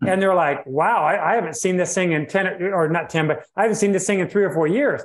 Hmm. 0.00 0.08
And 0.08 0.22
they're 0.22 0.34
like, 0.34 0.66
wow, 0.66 1.04
I, 1.04 1.32
I, 1.32 1.34
haven't 1.36 1.54
seen 1.56 1.76
this 1.76 1.94
thing 1.94 2.10
in 2.10 2.26
10 2.26 2.62
or 2.64 2.88
not 2.88 3.08
10, 3.08 3.28
but 3.28 3.44
I 3.56 3.62
haven't 3.62 3.76
seen 3.76 3.92
this 3.92 4.06
thing 4.06 4.18
in 4.18 4.28
three 4.28 4.44
or 4.44 4.52
four 4.52 4.66
years. 4.66 5.00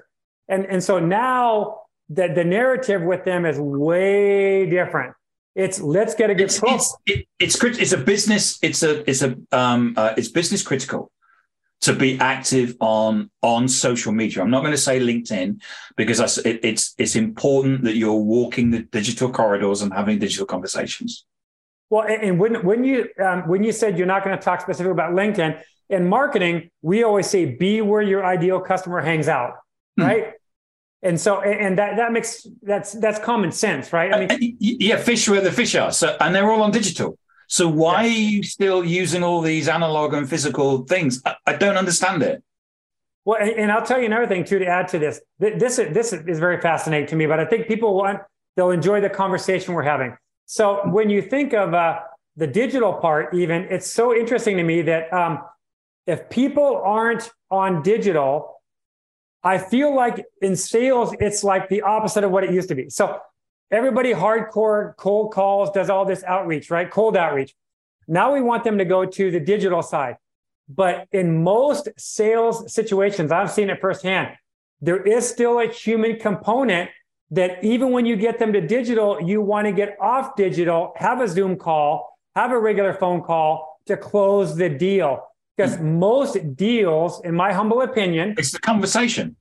And, 0.48 0.66
and 0.66 0.84
so 0.84 1.00
now 1.00 1.82
the, 2.10 2.30
the 2.34 2.44
narrative 2.44 3.04
with 3.04 3.26
them 3.26 3.46
is 3.46 3.60
way 3.60 4.68
different. 4.68 5.14
It's 5.56 5.82
let's 5.82 6.16
get 6.16 6.30
a 6.30 6.36
good 6.36 6.46
it's, 6.46 6.62
it's, 6.64 6.98
it, 7.06 7.28
it's, 7.40 7.64
it's 7.64 7.92
a 7.92 7.98
business. 7.98 8.60
It's 8.62 8.84
a, 8.84 9.10
it's 9.10 9.22
a, 9.22 9.36
um, 9.52 9.94
uh, 9.98 10.14
it's 10.16 10.30
business 10.30 10.64
critical 10.64 11.12
to 11.82 11.94
be 11.94 12.20
active 12.20 12.76
on 12.80 13.30
on 13.42 13.68
social 13.68 14.12
media. 14.12 14.44
I'm 14.44 14.50
not 14.50 14.62
going 14.62 14.72
to 14.72 14.78
say 14.78 15.00
LinkedIn 15.00 15.62
because 15.96 16.20
I, 16.20 16.50
it, 16.50 16.60
it's 16.64 16.94
it's 16.98 17.16
important 17.16 17.84
that 17.84 17.96
you're 17.96 18.14
walking 18.14 18.72
the 18.72 18.80
digital 18.84 19.32
corridors 19.32 19.82
and 19.82 19.94
having 19.94 20.20
digital 20.20 20.46
conversations. 20.46 21.26
Well, 21.90 22.06
and 22.08 22.40
when 22.40 22.66
when 22.66 22.84
you 22.84 23.08
um, 23.24 23.48
when 23.48 23.64
you 23.64 23.72
said 23.72 23.98
you're 23.98 24.08
not 24.08 24.24
going 24.24 24.38
to 24.38 24.44
talk 24.44 24.62
specifically 24.62 24.92
about 24.92 25.14
LinkedIn 25.14 25.62
in 25.90 26.08
marketing, 26.08 26.70
we 26.82 27.04
always 27.04 27.30
say 27.30 27.46
be 27.46 27.82
where 27.82 28.02
your 28.02 28.26
ideal 28.26 28.60
customer 28.60 29.02
hangs 29.02 29.28
out, 29.28 29.56
hmm. 29.98 30.04
right? 30.04 30.28
Mm. 30.28 30.34
And 31.02 31.20
so, 31.20 31.42
and 31.42 31.78
that 31.78 31.96
that 31.96 32.12
makes 32.12 32.46
that's 32.62 32.92
that's 32.94 33.20
common 33.20 33.52
sense, 33.52 33.94
right? 33.94 34.14
I 34.14 34.28
mean, 34.28 34.58
yeah, 34.60 34.98
fish 34.98 35.30
where 35.30 35.40
the 35.42 35.52
fish 35.52 35.74
are. 35.76 35.92
So, 35.94 36.18
and 36.20 36.36
they're 36.36 36.52
all 36.52 36.62
on 36.62 36.72
digital. 36.72 37.18
So 37.48 37.68
why 37.68 38.04
yeah. 38.04 38.10
are 38.10 38.20
you 38.20 38.44
still 38.44 38.84
using 38.84 39.24
all 39.24 39.42
these 39.42 39.68
analog 39.70 40.14
and 40.14 40.30
physical 40.30 40.84
things? 40.84 41.22
I, 41.26 41.36
I 41.48 41.54
don't 41.56 41.78
understand 41.78 42.22
it. 42.22 42.44
Well, 43.26 43.40
and, 43.42 43.50
and, 43.52 43.72
I'll 43.72 43.86
tell 43.86 44.00
you 44.00 44.06
another 44.06 44.28
thing 44.28 44.44
too 44.44 44.60
to 44.60 44.66
add 44.66 44.88
to 44.90 45.00
this. 45.00 45.22
This 45.40 45.78
this 45.78 46.14
is 46.14 46.40
very 46.40 46.60
fascinating 46.62 47.08
to 47.08 47.16
me, 47.16 47.26
but 47.28 47.40
I 47.40 47.46
think 47.46 47.68
people 47.68 47.96
want 47.96 48.20
they'll 48.56 48.72
enjoy 48.72 49.02
the 49.02 49.10
conversation 49.10 49.74
we're 49.74 49.84
having. 49.84 50.18
So 50.46 50.82
when 50.90 51.10
you 51.10 51.22
think 51.22 51.54
of 51.54 51.74
uh, 51.74 52.02
the 52.36 52.48
digital 52.48 52.94
part, 52.94 53.34
even 53.34 53.68
it's 53.70 53.88
so 53.88 54.16
interesting 54.16 54.58
to 54.58 54.64
me 54.64 54.82
that 54.84 55.14
um, 55.14 55.42
if 56.08 56.30
people 56.30 56.82
aren't 56.84 57.32
on 57.52 57.84
digital, 57.84 58.59
I 59.44 59.58
feel 59.58 59.96
like 59.96 60.26
in 60.42 60.56
sales 60.56 61.16
it's 61.20 61.44
like 61.44 61.70
the 61.70 61.82
opposite 61.82 62.24
of 62.24 62.32
what 62.32 62.44
it 62.44 62.52
used 62.52 62.70
to 62.70 62.76
be. 62.76 62.90
So 62.90 63.20
Everybody 63.72 64.14
hardcore 64.14 64.96
cold 64.98 65.32
calls, 65.32 65.70
does 65.72 65.92
all 65.92 66.04
this 66.04 66.24
outreach, 66.24 66.72
right? 66.72 66.90
Cold 66.90 67.16
outreach. 67.16 67.54
Now 68.08 68.34
we 68.34 68.42
want 68.42 68.64
them 68.64 68.80
to 68.80 68.86
go 68.86 69.06
to 69.06 69.30
the 69.30 69.40
digital 69.40 69.84
side. 69.84 70.18
But 70.68 71.08
in 71.12 71.44
most 71.44 71.88
sales 71.96 72.74
situations, 72.74 73.32
I've 73.32 73.52
seen 73.52 73.70
it 73.70 73.80
firsthand, 73.80 74.30
there 74.82 75.02
is 75.02 75.28
still 75.30 75.60
a 75.60 75.68
human 75.68 76.20
component 76.20 76.90
that 77.32 77.64
even 77.64 77.92
when 77.92 78.08
you 78.08 78.16
get 78.16 78.40
them 78.40 78.54
to 78.54 78.62
digital, 78.62 79.22
you 79.22 79.40
want 79.40 79.68
to 79.68 79.72
get 79.72 79.96
off 80.02 80.36
digital, 80.36 80.94
have 80.96 81.22
a 81.22 81.28
Zoom 81.28 81.56
call, 81.56 82.18
have 82.36 82.52
a 82.52 82.60
regular 82.60 82.94
phone 82.94 83.22
call 83.22 83.80
to 83.86 83.98
close 83.98 84.56
the 84.56 84.70
deal. 84.70 85.29
Because 85.60 85.78
most 85.82 86.56
deals, 86.56 87.20
in 87.26 87.36
my 87.36 87.52
humble 87.52 87.82
opinion, 87.82 88.34
it's 88.38 88.54
the 88.54 88.60
conversation. 88.60 89.36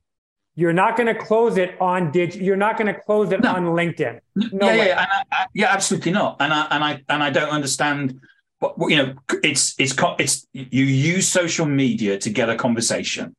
You're 0.53 0.73
not 0.73 0.97
going 0.97 1.07
to 1.07 1.15
close 1.15 1.55
it 1.55 1.79
on 1.79 2.11
dig. 2.11 2.35
You're 2.35 2.57
not 2.57 2.77
going 2.77 2.93
to 2.93 2.99
close 2.99 3.31
it 3.31 3.41
no. 3.41 3.53
on 3.53 3.63
LinkedIn. 3.67 4.19
No 4.35 4.67
yeah, 4.67 4.77
way. 4.77 4.87
yeah, 4.89 5.05
I, 5.07 5.23
I, 5.31 5.45
yeah, 5.53 5.71
absolutely 5.71 6.11
not. 6.11 6.35
And 6.41 6.51
I 6.53 6.67
and 6.71 6.83
I 6.83 7.03
and 7.07 7.23
I 7.23 7.29
don't 7.29 7.51
understand. 7.51 8.19
What, 8.59 8.75
you 8.91 8.97
know, 8.97 9.15
it's 9.43 9.75
it's 9.79 9.95
it's 10.19 10.45
you 10.51 10.83
use 10.83 11.25
social 11.25 11.65
media 11.65 12.17
to 12.17 12.29
get 12.29 12.49
a 12.49 12.57
conversation, 12.57 13.33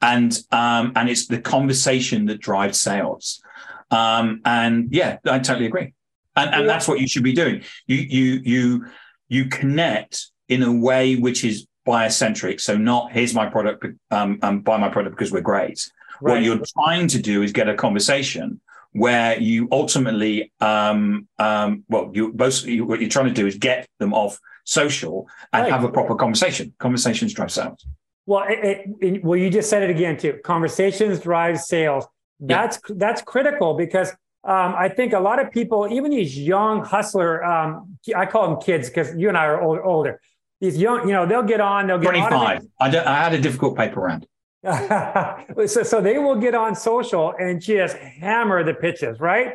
and 0.00 0.32
um 0.50 0.94
and 0.96 1.10
it's 1.10 1.26
the 1.26 1.42
conversation 1.42 2.24
that 2.28 2.40
drives 2.40 2.80
sales. 2.80 3.42
Um 3.90 4.40
and 4.46 4.88
yeah, 4.90 5.18
I 5.26 5.40
totally 5.40 5.66
agree. 5.66 5.92
And 6.36 6.54
and 6.54 6.66
that's 6.66 6.88
what 6.88 7.00
you 7.00 7.06
should 7.06 7.24
be 7.24 7.34
doing. 7.34 7.64
You 7.86 7.96
you 7.96 8.40
you 8.44 8.86
you 9.28 9.44
connect 9.50 10.28
in 10.48 10.62
a 10.62 10.72
way 10.72 11.16
which 11.16 11.44
is 11.44 11.67
buyer 11.88 12.10
centric. 12.10 12.60
So 12.60 12.76
not 12.76 13.12
here's 13.12 13.34
my 13.34 13.46
product, 13.46 13.86
um, 14.10 14.38
um, 14.42 14.60
buy 14.60 14.76
my 14.76 14.90
product 14.90 15.16
because 15.16 15.32
we're 15.32 15.40
great. 15.40 15.90
Right. 16.20 16.32
What 16.32 16.42
you're 16.42 16.60
trying 16.76 17.08
to 17.08 17.18
do 17.20 17.42
is 17.42 17.52
get 17.52 17.68
a 17.68 17.74
conversation 17.74 18.60
where 18.92 19.38
you 19.40 19.68
ultimately, 19.72 20.52
um, 20.60 21.28
um, 21.38 21.84
well, 21.88 22.10
you 22.12 22.32
both 22.32 22.56
what 22.90 23.00
you're 23.00 23.14
trying 23.16 23.30
to 23.34 23.38
do 23.42 23.46
is 23.46 23.56
get 23.56 23.88
them 23.98 24.12
off 24.12 24.38
social 24.64 25.28
and 25.52 25.62
right. 25.62 25.72
have 25.72 25.84
a 25.84 25.90
proper 25.90 26.14
conversation. 26.14 26.74
Conversations 26.78 27.32
drive 27.32 27.50
sales. 27.50 27.86
Well, 28.26 28.44
it, 28.48 28.86
it, 29.00 29.24
well, 29.24 29.38
you 29.38 29.48
just 29.48 29.70
said 29.70 29.82
it 29.82 29.90
again 29.90 30.16
too. 30.18 30.34
Conversations 30.44 31.20
drive 31.20 31.60
sales. 31.60 32.04
That's 32.40 32.78
yeah. 32.88 32.96
that's 32.98 33.22
critical 33.22 33.74
because 33.74 34.10
um, 34.44 34.74
I 34.76 34.88
think 34.88 35.12
a 35.12 35.20
lot 35.20 35.40
of 35.42 35.50
people, 35.50 35.88
even 35.90 36.10
these 36.10 36.38
young 36.38 36.84
hustler, 36.84 37.44
um, 37.44 37.98
I 38.14 38.26
call 38.26 38.50
them 38.50 38.60
kids 38.60 38.88
because 38.88 39.14
you 39.16 39.28
and 39.28 39.36
I 39.36 39.46
are 39.46 39.60
old, 39.62 39.78
older. 39.82 40.20
These 40.60 40.76
young, 40.78 41.06
you 41.06 41.14
know, 41.14 41.24
they'll 41.24 41.42
get 41.42 41.60
on, 41.60 41.86
they'll 41.86 41.98
get 41.98 42.10
25. 42.10 42.66
I, 42.80 42.86
I 42.86 43.22
had 43.22 43.34
a 43.34 43.40
difficult 43.40 43.76
paper 43.76 44.00
round. 44.00 44.26
so, 44.64 45.82
so 45.84 46.00
they 46.00 46.18
will 46.18 46.34
get 46.34 46.54
on 46.54 46.74
social 46.74 47.32
and 47.38 47.60
just 47.60 47.96
hammer 47.96 48.64
the 48.64 48.74
pitches, 48.74 49.20
right? 49.20 49.54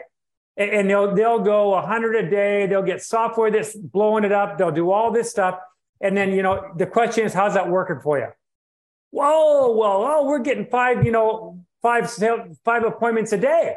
And, 0.56 0.70
and 0.70 0.90
they'll 0.90 1.14
they'll 1.14 1.40
go 1.40 1.70
100 1.70 2.16
a 2.16 2.30
day. 2.30 2.68
They'll 2.68 2.84
get 2.84 3.02
software 3.02 3.52
that's 3.52 3.76
blowing 3.76 4.24
it 4.24 4.32
up. 4.32 4.58
They'll 4.58 4.72
do 4.72 4.92
all 4.92 5.12
this 5.12 5.30
stuff. 5.30 5.60
And 6.00 6.16
then, 6.16 6.32
you 6.32 6.42
know, 6.42 6.72
the 6.78 6.86
question 6.86 7.26
is, 7.26 7.34
how's 7.34 7.54
that 7.54 7.70
working 7.70 8.00
for 8.02 8.18
you? 8.18 8.28
Whoa, 9.12 9.72
well, 9.72 10.04
oh, 10.04 10.26
we're 10.26 10.40
getting 10.40 10.66
five, 10.66 11.06
you 11.06 11.12
know, 11.12 11.60
five 11.82 12.12
five 12.66 12.84
appointments 12.84 13.32
a 13.32 13.38
day. 13.38 13.76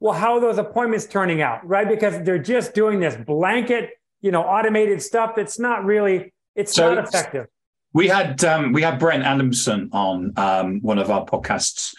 Well, 0.00 0.14
how 0.14 0.34
are 0.34 0.40
those 0.40 0.58
appointments 0.58 1.06
turning 1.06 1.42
out, 1.42 1.66
right? 1.66 1.88
Because 1.88 2.24
they're 2.24 2.38
just 2.38 2.74
doing 2.74 3.00
this 3.00 3.16
blanket, 3.16 3.90
you 4.20 4.30
know, 4.30 4.42
automated 4.42 5.02
stuff 5.02 5.34
that's 5.36 5.58
not 5.58 5.84
really, 5.84 6.32
it's 6.54 6.74
so 6.74 6.94
not 6.94 7.08
effective. 7.08 7.46
We 7.92 8.08
had 8.08 8.42
um, 8.44 8.72
we 8.72 8.82
had 8.82 8.98
Brent 8.98 9.24
Adamson 9.24 9.90
on 9.92 10.32
um, 10.36 10.80
one 10.80 10.98
of 10.98 11.10
our 11.10 11.24
podcasts 11.24 11.94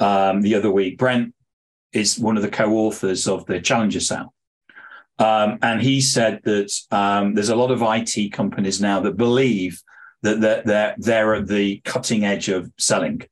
um, 0.00 0.42
the 0.42 0.54
other 0.54 0.70
week. 0.70 0.98
Brent 0.98 1.34
is 1.92 2.18
one 2.18 2.36
of 2.36 2.42
the 2.42 2.50
co-authors 2.50 3.26
of 3.26 3.46
the 3.46 3.60
Challenger 3.60 4.00
Sale. 4.00 4.34
Um, 5.18 5.58
and 5.62 5.82
he 5.82 6.00
said 6.00 6.40
that 6.44 6.72
um, 6.90 7.34
there's 7.34 7.48
a 7.48 7.56
lot 7.56 7.70
of 7.70 7.82
IT 7.82 8.32
companies 8.32 8.80
now 8.80 9.00
that 9.00 9.16
believe 9.16 9.82
that 10.22 10.40
they're, 10.40 10.62
they're, 10.64 10.94
they're 10.98 11.34
at 11.34 11.48
the 11.48 11.80
cutting 11.84 12.24
edge 12.24 12.48
of 12.48 12.70
selling. 12.78 13.22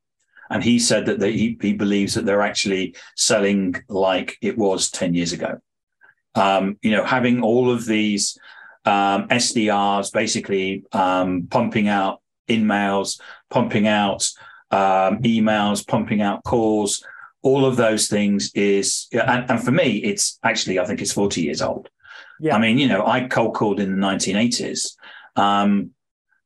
And 0.51 0.63
he 0.63 0.79
said 0.79 1.07
that 1.07 1.19
they, 1.19 1.33
he, 1.33 1.59
he 1.61 1.73
believes 1.73 2.15
that 2.15 2.25
they're 2.25 2.43
actually 2.43 2.97
selling 3.17 3.75
like 3.89 4.37
it 4.41 4.57
was 4.57 4.91
10 4.91 5.15
years 5.15 5.33
ago. 5.33 5.59
Um, 6.35 6.79
you 6.83 6.91
know, 6.91 7.05
having 7.05 7.43
all 7.43 7.71
of 7.71 7.87
these 7.87 8.39
um, 8.87 9.29
SDRs 9.29 10.13
basically 10.13 10.85
um, 10.93 11.49
pumping 11.51 11.89
out 11.89 12.23
emails, 12.49 13.21
pumping 13.51 13.87
out 13.87 14.29
um, 14.71 15.23
emails, 15.23 15.87
pumping 15.87 16.23
out 16.23 16.45
calls, 16.45 17.05
all 17.43 17.65
of 17.65 17.77
those 17.77 18.09
things 18.09 18.51
is, 18.55 19.07
and, 19.13 19.49
and, 19.51 19.63
for 19.63 19.71
me, 19.71 19.99
it's 19.99 20.39
actually, 20.43 20.79
I 20.79 20.85
think 20.85 21.01
it's 21.01 21.13
40 21.13 21.43
years 21.43 21.63
old. 21.63 21.89
Yeah. 22.41 22.57
I 22.57 22.59
mean, 22.59 22.79
you 22.79 22.89
know, 22.89 23.07
I 23.07 23.29
cold 23.29 23.55
called 23.55 23.79
in 23.79 23.99
the 23.99 24.07
1980s. 24.07 24.97
Um, 25.37 25.91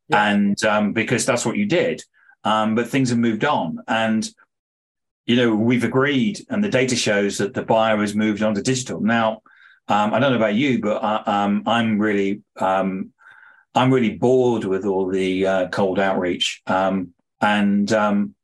yeah. 0.08 0.30
And 0.30 0.64
um, 0.64 0.92
because 0.92 1.24
that's 1.24 1.46
what 1.46 1.56
you 1.56 1.66
did. 1.66 2.02
Um, 2.44 2.74
but 2.74 2.88
things 2.88 3.10
have 3.10 3.18
moved 3.18 3.44
on. 3.44 3.78
And, 3.88 4.28
you 5.26 5.36
know, 5.36 5.54
we've 5.54 5.84
agreed, 5.84 6.44
and 6.50 6.62
the 6.62 6.68
data 6.68 6.96
shows 6.96 7.38
that 7.38 7.54
the 7.54 7.62
buyer 7.62 7.98
has 7.98 8.14
moved 8.14 8.42
on 8.42 8.54
to 8.54 8.62
digital. 8.62 9.00
Now, 9.00 9.42
um, 9.90 10.14
I 10.14 10.18
don't 10.18 10.30
know 10.30 10.36
about 10.36 10.54
you, 10.54 10.80
but 10.80 11.02
I, 11.02 11.16
uh, 11.16 11.22
um, 11.30 11.62
I'm 11.66 11.98
really, 11.98 12.42
um, 12.56 13.12
I'm 13.74 13.92
really 13.92 14.16
bored 14.16 14.64
with 14.64 14.84
all 14.84 15.08
the 15.08 15.46
uh, 15.46 15.68
cold 15.68 15.98
outreach. 15.98 16.62
Um, 16.66 17.14
and 17.40 17.90
and 17.90 18.34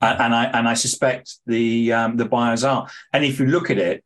I 0.00 0.44
and 0.52 0.68
I 0.68 0.74
suspect 0.74 1.36
the 1.46 1.88
the 2.14 2.28
buyers 2.30 2.64
are. 2.64 2.88
And 3.12 3.24
if 3.24 3.40
you 3.40 3.46
look 3.46 3.70
at 3.70 3.78
it, 3.78 4.04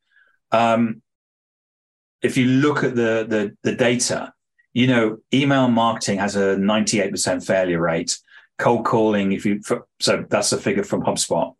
if 2.22 2.36
you 2.36 2.46
look 2.46 2.84
at 2.84 2.94
the 2.94 3.26
the, 3.28 3.56
the 3.62 3.74
data, 3.74 4.32
you 4.72 4.86
know, 4.86 5.18
email 5.32 5.68
marketing 5.68 6.18
has 6.18 6.36
a 6.36 6.56
98% 6.56 7.44
failure 7.44 7.80
rate. 7.80 8.18
Cold 8.58 8.84
calling, 8.84 9.32
if 9.32 9.46
you 9.46 9.60
so 10.00 10.24
that's 10.28 10.52
a 10.52 10.58
figure 10.58 10.84
from 10.84 11.02
HubSpot. 11.02 11.54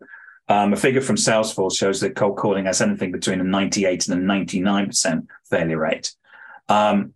Um, 0.50 0.72
a 0.72 0.76
figure 0.76 1.00
from 1.00 1.14
Salesforce 1.14 1.78
shows 1.78 2.00
that 2.00 2.16
cold 2.16 2.36
calling 2.36 2.64
has 2.64 2.80
anything 2.80 3.12
between 3.12 3.40
a 3.40 3.44
98 3.44 4.08
and 4.08 4.20
a 4.20 4.34
99% 4.34 5.28
failure 5.48 5.78
rate. 5.78 6.12
Um, 6.68 7.14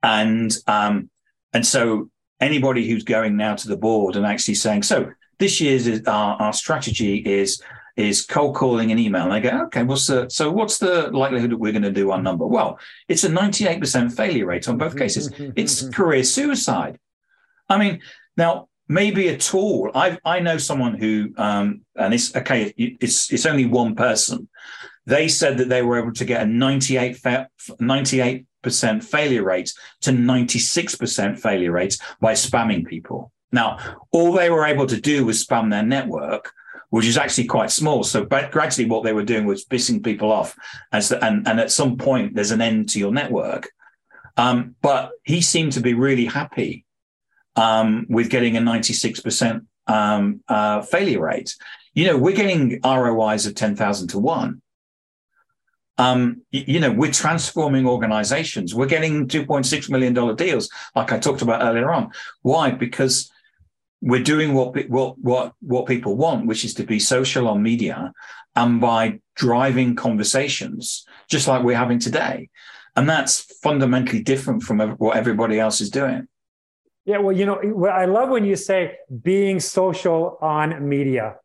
and 0.00 0.56
um, 0.68 1.10
and 1.52 1.66
so 1.66 2.08
anybody 2.40 2.88
who's 2.88 3.02
going 3.02 3.36
now 3.36 3.56
to 3.56 3.66
the 3.66 3.76
board 3.76 4.14
and 4.14 4.24
actually 4.24 4.54
saying, 4.54 4.84
so 4.84 5.10
this 5.40 5.60
year's 5.60 6.06
our, 6.06 6.40
our 6.40 6.52
strategy 6.52 7.16
is 7.16 7.60
is 7.96 8.24
cold 8.24 8.54
calling 8.54 8.92
and 8.92 9.00
email. 9.00 9.24
And 9.24 9.32
they 9.32 9.50
go, 9.50 9.64
okay, 9.64 9.82
what's 9.82 10.06
the 10.06 10.28
so 10.28 10.52
what's 10.52 10.78
the 10.78 11.10
likelihood 11.10 11.50
that 11.50 11.58
we're 11.58 11.72
going 11.72 11.82
to 11.82 11.90
do 11.90 12.12
our 12.12 12.22
number? 12.22 12.46
Well, 12.46 12.78
it's 13.08 13.24
a 13.24 13.28
98% 13.28 14.14
failure 14.14 14.46
rate 14.46 14.68
on 14.68 14.78
both 14.78 14.96
cases. 14.96 15.32
it's 15.56 15.88
career 15.92 16.22
suicide. 16.22 17.00
I 17.68 17.76
mean, 17.76 18.00
now 18.36 18.68
maybe 18.90 19.28
a 19.28 19.38
tool. 19.38 19.90
I 19.94 20.18
I 20.24 20.40
know 20.40 20.58
someone 20.58 20.94
who 20.98 21.32
um, 21.38 21.82
and 21.96 22.12
it's 22.12 22.34
okay, 22.36 22.74
it's 22.76 23.32
it's 23.32 23.46
only 23.46 23.64
one 23.64 23.94
person. 23.94 24.48
They 25.06 25.28
said 25.28 25.56
that 25.58 25.68
they 25.68 25.82
were 25.82 25.98
able 25.98 26.12
to 26.12 26.24
get 26.24 26.42
a 26.42 26.46
98 26.46 27.18
98 27.78 28.46
percent 28.62 29.02
failure 29.02 29.42
rate 29.42 29.72
to 30.02 30.10
96% 30.10 31.38
failure 31.38 31.72
rate 31.72 31.96
by 32.20 32.34
spamming 32.34 32.86
people. 32.86 33.32
Now, 33.52 33.78
all 34.10 34.32
they 34.32 34.50
were 34.50 34.66
able 34.66 34.86
to 34.86 35.00
do 35.00 35.24
was 35.24 35.44
spam 35.44 35.70
their 35.70 35.82
network, 35.82 36.52
which 36.90 37.06
is 37.06 37.16
actually 37.16 37.46
quite 37.46 37.70
small. 37.70 38.04
So 38.04 38.24
but 38.24 38.50
gradually 38.50 38.88
what 38.88 39.04
they 39.04 39.14
were 39.14 39.24
doing 39.24 39.46
was 39.46 39.64
pissing 39.64 40.04
people 40.04 40.30
off 40.30 40.54
as 40.92 41.08
the, 41.08 41.24
and, 41.24 41.48
and 41.48 41.58
at 41.58 41.72
some 41.72 41.96
point 41.96 42.34
there's 42.34 42.50
an 42.50 42.60
end 42.60 42.90
to 42.90 42.98
your 42.98 43.12
network. 43.12 43.70
Um, 44.36 44.74
but 44.82 45.12
he 45.24 45.40
seemed 45.40 45.72
to 45.72 45.80
be 45.80 45.94
really 45.94 46.26
happy 46.26 46.84
um, 47.56 48.06
with 48.08 48.30
getting 48.30 48.56
a 48.56 48.60
96% 48.60 49.66
um, 49.86 50.40
uh, 50.48 50.82
failure 50.82 51.20
rate. 51.20 51.56
You 51.94 52.06
know, 52.06 52.16
we're 52.16 52.36
getting 52.36 52.80
ROIs 52.84 53.46
of 53.46 53.54
10,000 53.54 54.08
to 54.08 54.18
one. 54.18 54.62
Um, 55.98 56.42
you 56.50 56.80
know, 56.80 56.90
we're 56.90 57.12
transforming 57.12 57.86
organizations. 57.86 58.74
We're 58.74 58.86
getting 58.86 59.28
$2.6 59.28 59.90
million 59.90 60.36
deals, 60.36 60.70
like 60.94 61.12
I 61.12 61.18
talked 61.18 61.42
about 61.42 61.62
earlier 61.62 61.90
on. 61.90 62.10
Why? 62.40 62.70
Because 62.70 63.30
we're 64.00 64.22
doing 64.22 64.54
what 64.54 64.88
what 64.88 65.18
what 65.18 65.52
what 65.60 65.86
people 65.86 66.16
want, 66.16 66.46
which 66.46 66.64
is 66.64 66.74
to 66.74 66.84
be 66.84 66.98
social 66.98 67.46
on 67.48 67.62
media, 67.62 68.12
and 68.56 68.80
by 68.80 69.20
driving 69.36 69.94
conversations, 69.94 71.04
just 71.28 71.46
like 71.46 71.62
we're 71.62 71.76
having 71.76 71.98
today, 71.98 72.48
and 72.96 73.08
that's 73.08 73.42
fundamentally 73.62 74.22
different 74.22 74.62
from 74.62 74.80
what 74.80 75.16
everybody 75.16 75.60
else 75.60 75.82
is 75.82 75.90
doing. 75.90 76.28
Yeah, 77.04 77.18
well, 77.18 77.34
you 77.34 77.46
know, 77.46 77.86
I 77.86 78.04
love 78.04 78.28
when 78.28 78.44
you 78.44 78.56
say 78.56 78.96
being 79.22 79.58
social 79.58 80.38
on 80.40 80.88
media. 80.88 81.36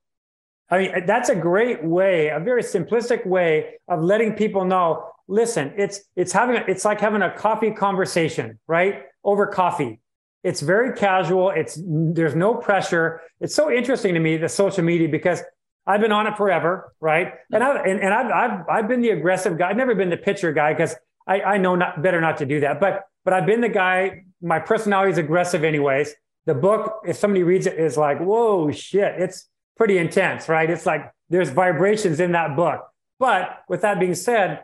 I 0.69 0.77
mean, 0.79 0.91
eh, 0.91 1.01
that's 1.05 1.29
a 1.29 1.35
great 1.35 1.83
way, 1.83 2.27
a 2.29 2.39
very 2.39 2.61
simplistic 2.63 3.25
way 3.25 3.75
of 3.87 4.01
letting 4.01 4.33
people 4.33 4.65
know. 4.65 5.09
Listen, 5.27 5.73
it's 5.77 6.01
it's 6.15 6.33
having 6.33 6.57
a, 6.57 6.65
it's 6.67 6.85
like 6.85 6.99
having 6.99 7.21
a 7.21 7.31
coffee 7.31 7.71
conversation, 7.71 8.59
right? 8.67 9.03
Over 9.23 9.47
coffee 9.47 9.99
it's 10.45 10.61
very 10.61 10.93
casual. 10.93 11.49
It's 11.49 11.81
there's 11.83 12.35
no 12.35 12.53
pressure. 12.53 13.19
It's 13.41 13.55
so 13.55 13.71
interesting 13.71 14.13
to 14.13 14.19
me 14.19 14.37
the 14.37 14.47
social 14.47 14.83
media 14.83 15.09
because 15.09 15.41
I've 15.87 16.01
been 16.01 16.11
on 16.11 16.27
it 16.27 16.37
forever, 16.37 16.93
right? 16.99 17.33
And 17.51 17.63
I 17.63 17.77
and, 17.79 17.99
and 17.99 18.13
I've, 18.13 18.31
I've 18.31 18.69
I've 18.69 18.87
been 18.87 19.01
the 19.01 19.09
aggressive 19.09 19.57
guy. 19.57 19.71
I've 19.71 19.75
never 19.75 19.95
been 19.95 20.11
the 20.11 20.17
pitcher 20.17 20.53
guy 20.53 20.73
because 20.73 20.95
I 21.27 21.41
I 21.41 21.57
know 21.57 21.75
not 21.75 22.03
better 22.03 22.21
not 22.21 22.37
to 22.37 22.45
do 22.45 22.59
that. 22.59 22.79
But 22.79 23.05
but 23.23 23.33
I've 23.33 23.47
been 23.47 23.61
the 23.61 23.69
guy. 23.69 24.25
My 24.41 24.59
personality 24.59 25.11
is 25.11 25.17
aggressive, 25.17 25.63
anyways. 25.63 26.13
The 26.45 26.53
book, 26.53 27.01
if 27.05 27.17
somebody 27.17 27.43
reads 27.43 27.65
it, 27.65 27.79
is 27.79 27.97
like, 27.97 28.19
whoa, 28.19 28.71
shit! 28.71 29.15
It's 29.19 29.49
pretty 29.77 29.97
intense, 29.97 30.47
right? 30.47 30.69
It's 30.69 30.85
like 30.85 31.11
there's 31.29 31.49
vibrations 31.49 32.19
in 32.19 32.33
that 32.33 32.55
book. 32.55 32.81
But 33.19 33.63
with 33.67 33.81
that 33.81 33.99
being 33.99 34.15
said, 34.15 34.63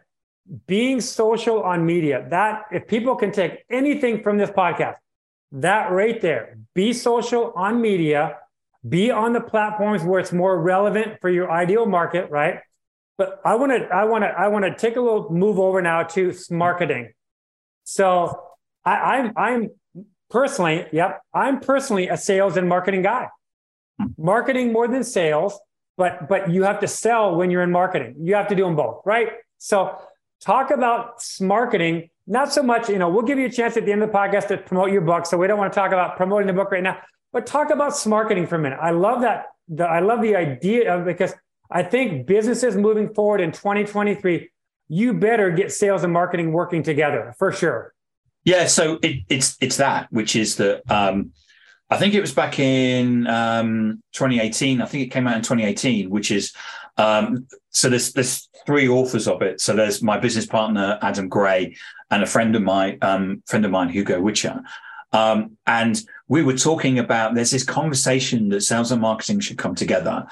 being 0.68 1.02
social 1.02 1.64
on 1.64 1.86
media, 1.86 2.28
that 2.30 2.64
if 2.72 2.88
people 2.88 3.16
can 3.16 3.32
take 3.32 3.64
anything 3.70 4.22
from 4.22 4.38
this 4.38 4.50
podcast, 4.50 4.96
that 5.54 5.92
right 5.92 6.20
there. 6.22 6.58
Be 6.74 6.94
social 6.94 7.54
on 7.56 7.82
media, 7.82 8.38
be 8.88 9.12
on 9.12 9.34
the 9.34 9.42
platforms 9.42 10.04
where 10.04 10.20
it's 10.20 10.32
more 10.32 10.60
relevant 10.60 11.20
for 11.22 11.30
your 11.30 11.52
ideal 11.52 11.86
market, 11.86 12.30
right? 12.30 12.60
But 13.18 13.42
I 13.46 13.56
want 13.56 13.72
to, 13.72 13.88
I 13.94 14.06
want 14.06 14.24
to, 14.24 14.30
I 14.30 14.48
want 14.48 14.66
to 14.66 14.76
take 14.76 14.96
a 14.96 15.02
little 15.02 15.30
move 15.32 15.60
over 15.60 15.82
now 15.82 16.04
to 16.04 16.34
marketing. 16.50 17.14
So 17.84 18.42
I, 18.86 18.92
I'm, 18.92 19.34
I'm 19.36 19.70
personally, 20.30 20.88
yep, 20.92 21.22
I'm 21.34 21.60
personally 21.60 22.08
a 22.08 22.18
sales 22.18 22.58
and 22.58 22.68
marketing 22.68 23.02
guy. 23.02 23.28
Hmm. 24.00 24.08
Marketing 24.18 24.72
more 24.74 24.88
than 24.88 25.04
sales, 25.04 25.60
but 25.98 26.28
but 26.28 26.50
you 26.50 26.64
have 26.64 26.80
to 26.80 26.88
sell 26.88 27.36
when 27.36 27.52
you're 27.52 27.62
in 27.64 27.72
marketing. 27.72 28.16
You 28.22 28.36
have 28.36 28.48
to 28.48 28.56
do 28.56 28.64
them 28.64 28.76
both, 28.76 29.02
right? 29.06 29.34
So 29.58 29.98
talk 30.42 30.72
about 30.72 31.24
marketing 31.40 32.10
not 32.28 32.54
so 32.54 32.64
much, 32.64 32.88
you 32.88 32.98
know, 32.98 33.10
we'll 33.10 33.24
give 33.24 33.38
you 33.40 33.48
a 33.48 33.52
chance 33.52 33.76
at 33.78 33.86
the 33.86 33.92
end 33.92 34.02
of 34.04 34.12
the 34.12 34.18
podcast 34.18 34.48
to 34.48 34.58
promote 34.58 34.92
your 34.92 35.02
book. 35.02 35.26
So 35.26 35.38
we 35.38 35.48
don't 35.48 35.58
want 35.58 35.74
to 35.74 35.78
talk 35.78 35.92
about 35.92 36.16
promoting 36.16 36.48
the 36.48 36.54
book 36.54 36.72
right 36.72 36.84
now, 36.84 36.98
but 37.34 37.46
talk 37.46 37.72
about 37.72 37.94
marketing 38.06 38.48
for 38.48 38.56
a 38.56 38.60
minute. 38.60 38.80
I 38.82 38.92
love 38.92 39.22
that. 39.22 39.48
The, 39.68 39.84
I 39.84 40.00
love 40.00 40.22
the 40.22 40.36
idea 40.36 40.96
of 40.96 41.06
because 41.06 41.34
I 41.70 41.84
think 41.84 42.28
businesses 42.28 42.76
moving 42.76 43.14
forward 43.14 43.42
in 43.42 43.52
2023, 43.52 44.50
you 44.88 45.14
better 45.14 45.52
get 45.52 45.72
sales 45.72 46.04
and 46.04 46.14
marketing 46.14 46.52
working 46.52 46.84
together 46.84 47.34
for 47.38 47.52
sure. 47.52 47.94
Yeah, 48.44 48.68
so 48.68 48.98
it, 49.04 49.24
it's 49.30 49.58
it's 49.62 49.78
that 49.78 50.12
which 50.12 50.36
is 50.36 50.56
that 50.56 50.90
um, 50.92 51.32
I 51.90 51.98
think 51.98 52.14
it 52.14 52.22
was 52.22 52.34
back 52.34 52.58
in 52.60 53.28
um, 53.28 54.02
2018. 54.14 54.82
I 54.82 54.86
think 54.86 55.04
it 55.04 55.12
came 55.12 55.28
out 55.28 55.36
in 55.36 55.44
2018, 55.44 56.10
which 56.10 56.32
is 56.32 56.54
um, 56.98 57.48
so 57.70 57.90
there's 57.90 58.14
there's 58.14 58.50
three 58.66 58.88
authors 58.88 59.28
of 59.28 59.42
it. 59.42 59.62
So 59.62 59.76
there's 59.76 60.02
my 60.02 60.18
business 60.18 60.46
partner 60.46 60.98
Adam 61.02 61.30
Gray 61.30 61.76
and 62.10 62.24
a 62.24 62.28
friend 62.28 62.56
of 62.56 62.62
mine, 62.62 62.98
um, 63.02 63.44
friend 63.46 63.66
of 63.66 63.72
mine 63.72 63.90
Hugo 63.90 64.20
Whicher. 64.22 64.62
Um, 65.14 65.58
and 65.68 66.02
we 66.28 66.42
were 66.42 66.58
talking 66.58 66.98
about 66.98 67.36
there's 67.36 67.52
this 67.52 67.64
conversation 67.64 68.50
that 68.50 68.62
sales 68.62 68.92
and 68.92 69.02
marketing 69.02 69.40
should 69.40 69.58
come 69.58 69.76
together. 69.76 70.26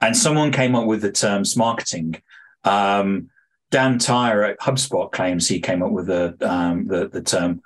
And 0.00 0.16
someone 0.16 0.52
came 0.52 0.74
up 0.74 0.86
with 0.86 1.00
the 1.00 1.10
term 1.10 1.42
Smarketing. 1.42 2.20
Um, 2.64 3.30
Dan 3.70 3.98
Tyre 3.98 4.44
at 4.44 4.60
HubSpot 4.60 5.10
claims 5.12 5.46
he 5.46 5.60
came 5.60 5.82
up 5.82 5.90
with 5.90 6.06
the 6.06 6.36
um, 6.40 6.86
the, 6.86 7.08
the, 7.08 7.20
term, 7.20 7.62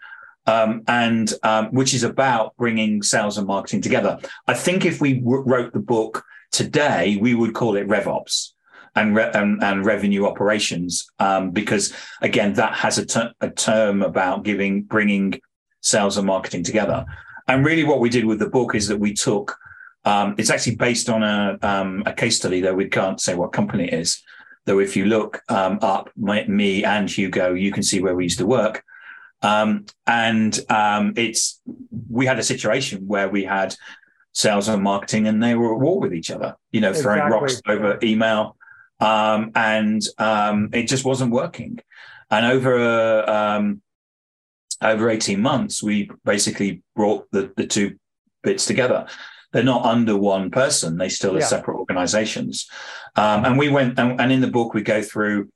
um, 0.47 0.83
and 0.89 1.33
um, 1.43 1.67
which 1.67 1.95
is 1.95 2.03
about 2.03 2.57
bringing 2.57 3.03
sales 3.03 3.39
and 3.39 3.47
marketing 3.47 3.81
together. 3.81 4.19
I 4.47 4.55
think 4.55 4.85
if 4.85 5.01
we 5.01 5.15
w- 5.15 5.45
wrote 5.47 5.73
the 5.73 5.81
book 5.81 6.25
today, 6.51 7.19
we 7.21 7.35
would 7.35 7.55
call 7.55 7.77
it 7.77 7.87
RevOps 7.87 8.51
and 8.97 9.15
re- 9.15 9.31
and, 9.33 9.63
and, 9.63 9.87
revenue 9.87 10.27
operations, 10.27 11.09
um, 11.21 11.51
because 11.51 11.95
again, 12.21 12.55
that 12.55 12.75
has 12.75 12.99
a, 12.99 13.07
ter- 13.07 13.33
a 13.41 13.51
term 13.51 14.03
about 14.03 14.43
giving 14.43 14.83
bringing 14.83 15.41
sales 15.83 16.17
and 16.17 16.27
marketing 16.27 16.65
together. 16.65 17.05
And 17.47 17.65
really, 17.65 17.85
what 17.85 18.01
we 18.01 18.09
did 18.09 18.25
with 18.25 18.41
the 18.41 18.49
book 18.49 18.75
is 18.75 18.89
that 18.89 18.99
we 18.99 19.15
took. 19.15 19.57
Um, 20.05 20.35
it's 20.37 20.51
actually 20.51 20.75
based 20.75 21.09
on 21.09 21.23
a, 21.23 21.57
um, 21.63 22.03
a 22.07 22.13
case 22.13 22.37
study, 22.37 22.61
though 22.61 22.75
we 22.75 22.89
can't 22.89 23.21
say 23.21 23.37
what 23.37 23.53
company 23.53 23.85
it 23.85 23.95
is. 23.95 24.21
Though 24.65 24.79
if 24.79 24.97
you 24.97 25.07
look 25.07 25.43
um, 25.49 25.79
up 25.83 26.11
my, 26.17 26.45
me 26.47 26.85
and 26.85 27.11
Hugo, 27.11 27.55
you 27.55 27.73
can 27.73 27.83
see 27.83 28.01
where 28.01 28.15
we 28.15 28.25
used 28.25 28.39
to 28.39 28.47
work. 28.47 28.85
Um, 29.43 29.87
and 30.07 30.59
um, 30.69 31.15
it's 31.17 31.61
we 32.09 32.27
had 32.27 32.39
a 32.39 32.45
situation 32.45 33.09
where 33.09 33.29
we 33.29 33.45
had 33.45 33.75
sales 34.33 34.69
and 34.69 34.83
marketing, 34.83 35.27
and 35.27 35.43
they 35.43 35.55
were 35.57 35.75
at 35.75 35.81
war 35.81 35.99
with 35.99 36.15
each 36.15 36.31
other. 36.31 36.57
You 36.71 36.81
know, 36.81 36.91
exactly. 36.91 37.21
throwing 37.21 37.33
rocks 37.33 37.61
over 37.67 37.99
email, 38.03 38.57
um, 39.01 39.51
and 39.57 40.03
um, 40.19 40.69
it 40.73 40.85
just 40.85 41.05
wasn't 41.05 41.33
working. 41.33 41.81
And 42.31 42.47
over 42.47 43.29
um, 43.29 43.83
over 44.81 45.11
eighteen 45.11 45.43
months, 45.43 45.83
we 45.83 46.09
basically 46.25 46.83
brought 46.95 47.29
the 47.33 47.53
the 47.57 47.67
two 47.67 47.97
bits 48.45 48.65
together 48.65 49.07
they're 49.53 49.63
not 49.63 49.85
under 49.85 50.17
one 50.17 50.51
person; 50.51 50.97
they 50.97 51.09
still 51.09 51.37
are 51.37 51.41
yeah. 51.41 51.47
separate 51.47 51.79
organizations. 51.79 52.69
Um, 53.17 53.45
and 53.45 53.59
we 53.59 53.69
went, 53.69 53.99
and, 53.99 54.21
and 54.21 54.33
in 54.33 54.41
the 54.41 54.47
book, 54.47 54.75
we 54.75 54.83
go 54.83 55.03
through 55.03 55.49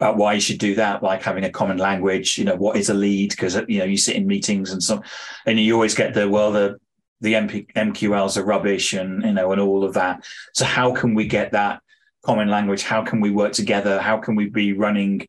about 0.00 0.16
why 0.16 0.32
you 0.32 0.40
should 0.40 0.58
do 0.58 0.74
that, 0.76 1.02
like 1.02 1.22
having 1.22 1.44
a 1.44 1.50
common 1.50 1.76
language. 1.76 2.38
You 2.38 2.44
know, 2.44 2.56
what 2.56 2.76
is 2.76 2.88
a 2.88 2.94
lead? 2.94 3.30
Because 3.30 3.54
you 3.68 3.78
know, 3.78 3.84
you 3.84 3.98
sit 3.98 4.16
in 4.16 4.26
meetings 4.26 4.72
and 4.72 4.82
some, 4.82 5.02
and 5.44 5.60
you 5.60 5.74
always 5.74 5.94
get 5.94 6.14
the 6.14 6.28
well, 6.28 6.52
the 6.52 6.78
the 7.20 7.34
MP, 7.34 7.70
MQLs 7.74 8.38
are 8.38 8.44
rubbish, 8.44 8.94
and 8.94 9.22
you 9.22 9.32
know, 9.32 9.52
and 9.52 9.60
all 9.60 9.84
of 9.84 9.94
that. 9.94 10.24
So 10.54 10.64
how 10.64 10.92
can 10.92 11.14
we 11.14 11.26
get 11.26 11.52
that 11.52 11.82
common 12.24 12.48
language? 12.48 12.82
How 12.82 13.02
can 13.02 13.20
we 13.20 13.30
work 13.30 13.52
together? 13.52 14.00
How 14.00 14.16
can 14.16 14.36
we 14.36 14.48
be 14.48 14.72
running 14.72 15.26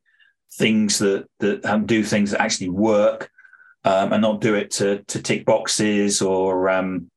things 0.53 0.99
that 0.99 1.25
that 1.39 1.65
um, 1.65 1.85
do 1.85 2.01
things 2.01 2.31
that 2.31 2.41
actually 2.41 2.69
work, 2.69 3.29
um, 3.83 4.13
and 4.13 4.21
not 4.21 4.39
do 4.39 4.55
it 4.55 4.71
to 4.71 5.03
to 5.07 5.21
tick 5.21 5.45
boxes 5.45 6.21
or 6.21 6.69
um, 6.69 7.10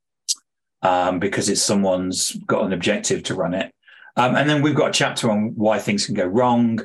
um, 0.84 1.18
because 1.18 1.48
it's 1.48 1.62
someone's 1.62 2.32
got 2.46 2.64
an 2.64 2.72
objective 2.72 3.24
to 3.24 3.34
run 3.34 3.54
it. 3.54 3.74
Um, 4.16 4.36
and 4.36 4.48
then 4.48 4.62
we've 4.62 4.76
got 4.76 4.90
a 4.90 4.92
chapter 4.92 5.30
on 5.30 5.54
why 5.56 5.78
things 5.78 6.06
can 6.06 6.14
go 6.14 6.26
wrong 6.26 6.78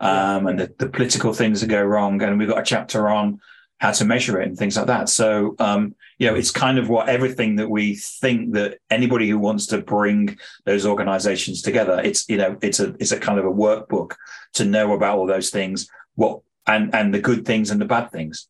um, 0.00 0.46
and 0.48 0.60
the, 0.60 0.74
the, 0.78 0.88
political 0.88 1.32
things 1.32 1.60
that 1.62 1.68
go 1.68 1.82
wrong. 1.82 2.20
And 2.20 2.38
we've 2.38 2.48
got 2.48 2.58
a 2.58 2.64
chapter 2.64 3.08
on 3.08 3.40
how 3.78 3.92
to 3.92 4.04
measure 4.04 4.40
it 4.40 4.48
and 4.48 4.58
things 4.58 4.76
like 4.76 4.88
that. 4.88 5.08
So, 5.08 5.54
um, 5.60 5.94
you 6.18 6.26
know, 6.26 6.34
it's 6.34 6.50
kind 6.50 6.78
of 6.78 6.88
what 6.88 7.08
everything 7.08 7.56
that 7.56 7.70
we 7.70 7.94
think 7.94 8.52
that 8.54 8.78
anybody 8.90 9.28
who 9.30 9.38
wants 9.38 9.66
to 9.68 9.78
bring 9.78 10.36
those 10.64 10.84
organizations 10.84 11.62
together, 11.62 12.00
it's, 12.04 12.28
you 12.28 12.36
know, 12.36 12.58
it's 12.60 12.80
a, 12.80 12.94
it's 12.98 13.12
a 13.12 13.20
kind 13.20 13.38
of 13.38 13.46
a 13.46 13.50
workbook 13.50 14.14
to 14.54 14.64
know 14.64 14.92
about 14.92 15.16
all 15.16 15.26
those 15.26 15.50
things, 15.50 15.88
what, 16.16 16.40
and, 16.66 16.94
and 16.94 17.14
the 17.14 17.20
good 17.20 17.46
things 17.46 17.70
and 17.70 17.80
the 17.80 17.86
bad 17.86 18.10
things. 18.10 18.48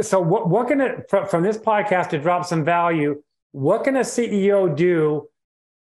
So 0.00 0.20
what, 0.20 0.48
what 0.48 0.68
can 0.68 0.80
it, 0.80 1.08
from, 1.08 1.26
from 1.26 1.42
this 1.42 1.58
podcast 1.58 2.10
to 2.10 2.18
drop 2.18 2.44
some 2.44 2.64
value, 2.64 3.22
what 3.52 3.84
can 3.84 3.96
a 3.96 4.00
CEO 4.00 4.74
do? 4.74 5.28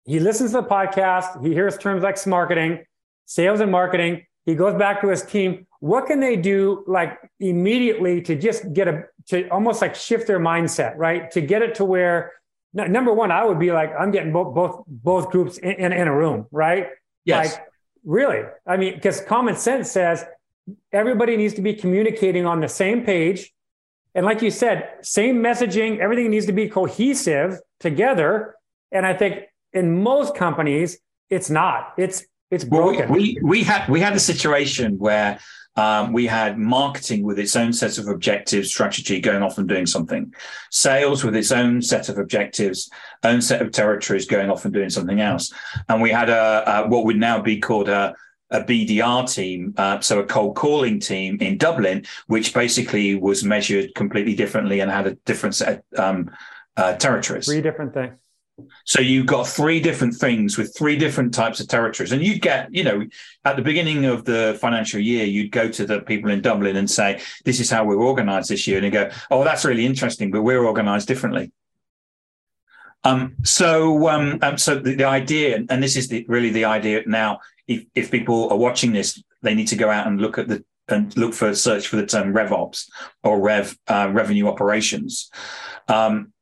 He 0.06 0.20
listens 0.20 0.52
to 0.52 0.62
the 0.62 0.68
podcast, 0.68 1.44
he 1.44 1.54
hears 1.54 1.78
terms 1.78 2.04
like 2.04 2.26
marketing, 2.26 2.84
sales 3.26 3.60
and 3.60 3.72
marketing. 3.72 4.26
He 4.46 4.56
goes 4.56 4.78
back 4.78 5.02
to 5.02 5.08
his 5.10 5.22
team. 5.24 5.68
What 5.80 6.08
can 6.08 6.20
they 6.20 6.36
do 6.36 6.84
like 6.88 7.20
immediately 7.40 8.22
to 8.24 8.36
just 8.36 8.74
get 8.74 8.88
a 8.88 9.04
to 9.28 9.48
almost 9.50 9.82
like 9.82 9.96
shift 9.96 10.28
their 10.28 10.40
mindset, 10.40 10.96
right? 10.98 11.30
To 11.32 11.42
get 11.42 11.62
it 11.62 11.76
to 11.76 11.86
where 11.86 12.32
number 12.74 13.14
one, 13.14 13.32
I 13.32 13.46
would 13.46 13.60
be 13.60 13.72
like, 13.72 13.92
I'm 13.98 14.12
getting 14.12 14.32
both 14.32 14.56
both 14.56 14.84
both 14.88 15.30
groups 15.30 15.58
in, 15.58 15.72
in, 15.72 15.94
in 15.94 16.08
a 16.08 16.16
room, 16.16 16.48
right? 16.52 16.88
Yes. 17.26 17.54
Like, 17.54 17.68
really? 18.04 18.42
I 18.66 18.78
mean, 18.78 18.96
because 18.96 19.22
common 19.22 19.56
sense 19.56 19.92
says 19.92 20.26
everybody 20.92 21.38
needs 21.38 21.54
to 21.56 21.62
be 21.62 21.74
communicating 21.74 22.46
on 22.46 22.62
the 22.62 22.68
same 22.68 23.04
page 23.04 23.52
and 24.14 24.26
like 24.26 24.42
you 24.42 24.52
said, 24.52 24.90
same 25.02 25.38
messaging, 25.38 26.00
everything 26.00 26.30
needs 26.30 26.46
to 26.48 26.52
be 26.52 26.68
cohesive 26.68 27.60
together. 27.80 28.56
And 28.92 29.06
I 29.06 29.14
think 29.14 29.46
in 29.74 30.04
most 30.04 30.36
companies, 30.36 31.00
it's 31.30 31.50
not. 31.50 31.94
It's 31.98 32.26
it's 32.50 32.66
broken. 32.66 33.10
Well, 33.10 33.18
we, 33.18 33.38
we, 33.42 33.50
we 33.50 33.64
had 33.64 33.88
we 33.90 34.02
had 34.02 34.14
a 34.14 34.20
situation 34.20 34.98
where 34.98 35.40
um, 35.78 36.12
we 36.12 36.28
had 36.28 36.58
marketing 36.58 37.24
with 37.24 37.40
its 37.40 37.56
own 37.56 37.72
set 37.72 37.98
of 37.98 38.08
objectives, 38.08 38.70
strategy, 38.70 39.22
going 39.22 39.42
off 39.42 39.58
and 39.58 39.70
doing 39.70 39.86
something. 39.86 40.34
Sales 40.70 41.24
with 41.24 41.36
its 41.36 41.52
own 41.52 41.82
set 41.82 42.10
of 42.10 42.18
objectives, 42.18 42.90
own 43.24 43.42
set 43.42 43.62
of 43.62 43.72
territories, 43.72 44.26
going 44.26 44.50
off 44.50 44.66
and 44.66 44.74
doing 44.74 44.90
something 44.90 45.22
else. 45.22 45.54
And 45.88 46.02
we 46.02 46.10
had 46.10 46.30
a, 46.30 46.84
a 46.84 46.90
what 46.90 47.06
would 47.06 47.18
now 47.18 47.42
be 47.42 47.60
called 47.60 47.88
a 47.88 48.16
a 48.52 48.62
BDR 48.62 49.34
team, 49.34 49.74
uh, 49.78 50.00
so 50.02 50.20
a 50.20 50.26
cold 50.26 50.56
calling 50.56 51.00
team 51.00 51.38
in 51.40 51.58
Dublin, 51.58 52.06
which 52.28 52.54
basically 52.54 53.16
was 53.16 53.44
measured 53.44 53.96
completely 53.96 54.36
differently 54.36 54.82
and 54.82 54.92
had 54.92 55.08
a 55.08 55.16
different 55.26 55.56
set 55.56 55.84
of 55.94 56.00
um, 56.00 56.32
uh, 56.78 56.94
territories. 56.94 57.46
Three 57.46 57.62
different 57.62 57.94
things. 57.94 58.14
So 58.86 59.02
you've 59.02 59.26
got 59.26 59.48
three 59.48 59.80
different 59.80 60.14
things 60.16 60.58
with 60.58 60.76
three 60.76 60.96
different 60.96 61.34
types 61.34 61.60
of 61.60 61.68
territories. 61.68 62.12
And 62.12 62.24
you'd 62.24 62.42
get, 62.42 62.74
you 62.74 62.84
know, 62.84 63.06
at 63.46 63.56
the 63.56 63.62
beginning 63.62 64.06
of 64.06 64.26
the 64.26 64.58
financial 64.62 65.00
year, 65.00 65.26
you'd 65.26 65.52
go 65.52 65.70
to 65.70 65.86
the 65.86 66.02
people 66.02 66.30
in 66.30 66.42
Dublin 66.42 66.76
and 66.76 66.90
say, 66.90 67.22
this 67.46 67.60
is 67.60 67.70
how 67.70 67.86
we're 67.86 67.96
organized 67.96 68.50
this 68.50 68.68
year. 68.68 68.78
And 68.78 68.86
you 68.86 68.92
go, 68.92 69.10
oh, 69.32 69.44
that's 69.44 69.66
really 69.66 69.86
interesting, 69.86 70.32
but 70.32 70.44
we're 70.44 70.64
organized 70.64 71.08
differently. 71.08 71.52
Um, 73.04 73.36
so, 73.44 74.10
um, 74.10 74.38
um, 74.44 74.58
so 74.58 74.76
the, 74.76 74.94
the, 74.94 75.06
idea, 75.06 75.64
and 75.70 75.82
this 75.82 75.96
is 75.96 76.08
the, 76.08 76.24
really 76.28 76.52
the 76.52 76.66
idea 76.66 77.02
now 77.08 77.40
if, 77.74 77.86
if 77.96 78.12
people 78.12 78.50
are 78.50 78.58
watching 78.58 78.94
this, 78.94 79.22
they 79.42 79.54
need 79.54 79.68
to 79.68 79.76
go 79.76 79.90
out 79.90 80.08
and 80.08 80.22
look 80.22 80.38
at 80.38 80.48
the 80.48 80.64
and 80.88 81.16
look 81.16 81.34
for 81.34 81.56
search 81.56 81.88
for 81.88 81.96
the 81.96 82.06
term 82.06 82.34
RevOps 82.34 82.90
or 83.24 83.40
Rev 83.40 83.78
uh, 83.88 84.10
revenue 84.12 84.48
operations, 84.48 85.30
um, 85.88 86.34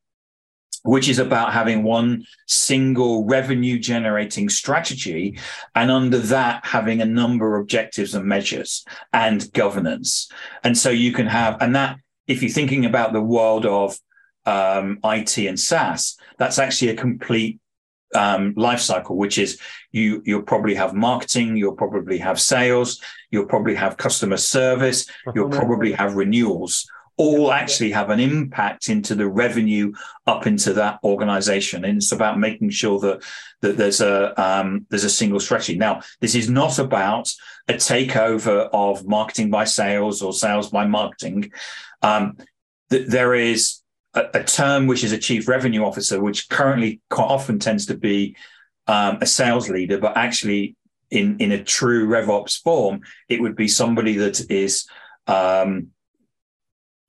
which 0.82 1.08
is 1.08 1.18
about 1.18 1.52
having 1.52 1.82
one 1.82 2.24
single 2.46 3.24
revenue 3.26 3.78
generating 3.78 4.48
strategy, 4.48 5.38
and 5.74 5.90
under 5.90 6.18
that 6.18 6.64
having 6.64 7.00
a 7.00 7.06
number 7.06 7.56
of 7.56 7.62
objectives 7.62 8.14
and 8.14 8.24
measures 8.24 8.84
and 9.12 9.52
governance. 9.52 10.28
And 10.64 10.76
so 10.76 10.90
you 10.90 11.12
can 11.12 11.26
have, 11.26 11.60
and 11.60 11.74
that 11.76 11.98
if 12.26 12.42
you're 12.42 12.50
thinking 12.50 12.84
about 12.84 13.12
the 13.12 13.22
world 13.22 13.66
of 13.66 13.96
um, 14.46 14.98
IT 15.04 15.36
and 15.38 15.60
SaaS, 15.60 16.16
that's 16.38 16.58
actually 16.58 16.90
a 16.90 16.96
complete 16.96 17.60
um, 18.14 18.54
life 18.56 18.80
cycle, 18.80 19.16
which 19.16 19.38
is 19.38 19.58
you 19.92 20.22
you'll 20.24 20.42
probably 20.42 20.74
have 20.74 20.94
marketing, 20.94 21.56
you'll 21.56 21.74
probably 21.74 22.18
have 22.18 22.40
sales, 22.40 23.00
you'll 23.30 23.46
probably 23.46 23.74
have 23.74 23.96
customer 23.96 24.36
service, 24.36 25.06
you'll 25.34 25.48
probably 25.48 25.92
have 25.92 26.14
renewals. 26.14 26.88
All 27.16 27.52
actually 27.52 27.90
have 27.90 28.08
an 28.08 28.18
impact 28.18 28.88
into 28.88 29.14
the 29.14 29.28
revenue 29.28 29.92
up 30.26 30.46
into 30.46 30.72
that 30.74 31.00
organization, 31.04 31.84
and 31.84 31.98
it's 31.98 32.12
about 32.12 32.38
making 32.38 32.70
sure 32.70 32.98
that 33.00 33.22
that 33.60 33.76
there's 33.76 34.00
a 34.00 34.40
um, 34.40 34.86
there's 34.88 35.04
a 35.04 35.10
single 35.10 35.40
strategy. 35.40 35.76
Now, 35.76 36.00
this 36.20 36.34
is 36.34 36.48
not 36.48 36.78
about 36.78 37.30
a 37.68 37.74
takeover 37.74 38.70
of 38.72 39.06
marketing 39.06 39.50
by 39.50 39.64
sales 39.64 40.22
or 40.22 40.32
sales 40.32 40.70
by 40.70 40.86
marketing. 40.86 41.52
Um, 42.00 42.38
th- 42.88 43.08
there 43.08 43.34
is 43.34 43.79
a, 44.14 44.24
a, 44.34 44.44
term 44.44 44.86
which 44.86 45.04
is 45.04 45.12
a 45.12 45.18
chief 45.18 45.48
revenue 45.48 45.84
officer, 45.84 46.20
which 46.20 46.48
currently 46.48 47.00
quite 47.10 47.26
often 47.26 47.58
tends 47.58 47.86
to 47.86 47.96
be 47.96 48.36
um, 48.86 49.18
a 49.20 49.26
sales 49.26 49.68
leader, 49.68 49.98
but 49.98 50.16
actually 50.16 50.76
in 51.10 51.38
in 51.38 51.52
a 51.52 51.62
true 51.62 52.08
RevOps 52.08 52.60
form, 52.62 53.00
it 53.28 53.40
would 53.40 53.56
be 53.56 53.68
somebody 53.68 54.16
that 54.16 54.50
is 54.50 54.86
um, 55.26 55.88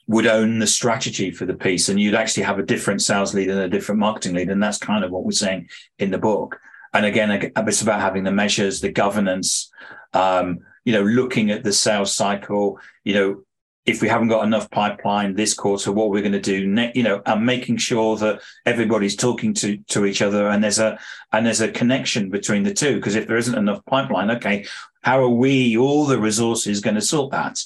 would 0.08 0.28
own 0.28 0.60
the 0.60 0.68
strategy 0.68 1.32
for 1.32 1.46
the 1.46 1.54
piece, 1.54 1.90
and 1.90 2.00
you'd 2.00 2.16
actually 2.16 2.44
have 2.44 2.60
a 2.60 2.64
different 2.64 3.02
sales 3.02 3.34
lead 3.34 3.50
and 3.50 3.60
a 3.60 3.70
different 3.70 4.00
marketing 4.00 4.36
lead, 4.36 4.50
and 4.50 4.62
that's 4.62 4.78
kind 4.78 5.04
of 5.04 5.12
what 5.12 5.24
we're 5.24 5.32
saying 5.32 5.70
in 6.00 6.12
the 6.12 6.18
book. 6.18 6.60
And 6.94 7.06
again, 7.06 7.52
it's 7.56 7.82
about 7.82 8.02
having 8.02 8.24
the 8.24 8.32
measures, 8.32 8.82
the 8.82 8.92
governance, 8.92 9.72
um, 10.14 10.60
you 10.84 10.92
know, 10.92 11.04
looking 11.04 11.52
at 11.52 11.64
the 11.64 11.72
sales 11.72 12.14
cycle, 12.14 12.80
you 13.06 13.14
know, 13.14 13.44
if 13.86 14.02
we 14.02 14.08
haven't 14.08 14.28
got 14.28 14.46
enough 14.46 14.70
pipeline 14.70 15.34
this 15.34 15.54
quarter, 15.54 15.92
what 15.92 16.12
we're 16.12 16.22
going 16.22 16.32
to 16.34 16.40
do, 16.40 16.68
ne- 16.68 16.92
you 16.94 17.04
know, 17.04 17.22
and 17.26 17.46
making 17.46 17.78
sure 17.78 18.16
that 18.18 18.42
everybody's 18.66 19.16
talking 19.16 19.54
to 19.56 19.78
to 19.90 20.06
each 20.06 20.22
other 20.22 20.48
and 20.48 20.64
there's 20.64 20.80
a 20.80 21.00
and 21.32 21.46
there's 21.46 21.62
a 21.62 21.72
connection 21.72 22.30
between 22.30 22.64
the 22.64 22.74
two. 22.74 22.96
Because 22.96 23.16
if 23.16 23.28
there 23.28 23.38
isn't 23.38 23.58
enough 23.58 23.84
pipeline, 23.86 24.30
okay, 24.32 24.66
how 25.02 25.20
are 25.24 25.30
we 25.30 25.78
all 25.78 26.06
the 26.06 26.20
resources 26.20 26.82
going 26.82 26.96
to 26.96 27.02
sort 27.02 27.32
that? 27.32 27.60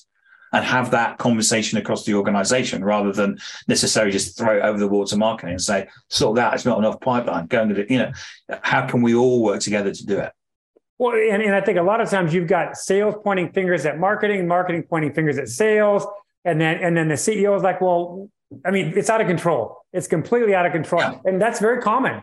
and 0.54 0.64
have 0.64 0.92
that 0.92 1.18
conversation 1.18 1.78
across 1.78 2.06
the 2.06 2.14
organization 2.14 2.82
rather 2.82 3.12
than 3.12 3.38
necessarily 3.68 4.12
just 4.12 4.38
throw 4.38 4.58
it 4.58 4.62
over 4.62 4.78
the 4.78 4.88
wall 4.88 5.04
to 5.06 5.18
marketing 5.18 5.52
and 5.52 5.62
say, 5.62 5.86
sort 6.08 6.38
that, 6.38 6.54
it's 6.54 6.64
not 6.64 6.78
enough 6.78 7.02
pipeline. 7.02 7.46
Go 7.48 7.64
and 7.64 7.76
do 7.76 7.82
it. 7.82 7.92
You 7.92 7.98
know, 7.98 8.12
how 8.62 8.88
can 8.88 9.02
we 9.02 9.14
all 9.14 9.44
work 9.44 9.60
together 9.60 9.94
to 9.94 10.06
do 10.06 10.20
it? 10.20 10.32
Well, 10.98 11.14
and, 11.14 11.42
and 11.42 11.54
I 11.54 11.62
think 11.62 11.78
a 11.78 11.84
lot 11.84 12.00
of 12.00 12.10
times 12.10 12.34
you've 12.34 12.48
got 12.48 12.78
sales 12.78 13.16
pointing 13.24 13.52
fingers 13.52 13.86
at 13.86 14.00
marketing, 14.00 14.48
marketing 14.48 14.84
pointing 14.84 15.14
fingers 15.14 15.38
at 15.38 15.50
sales, 15.50 16.06
and 16.46 16.60
then 16.60 16.78
and 16.78 16.96
then 16.96 17.08
the 17.08 17.16
CEO 17.16 17.56
is 17.56 17.64
like, 17.64 17.82
well, 17.82 18.30
I 18.66 18.72
mean, 18.72 18.94
it's 18.96 19.10
out 19.10 19.20
of 19.20 19.28
control. 19.28 19.78
It's 19.92 20.08
completely 20.08 20.56
out 20.56 20.66
of 20.66 20.72
control, 20.72 21.02
yeah. 21.02 21.20
and 21.26 21.42
that's 21.42 21.60
very 21.60 21.82
common. 21.82 22.22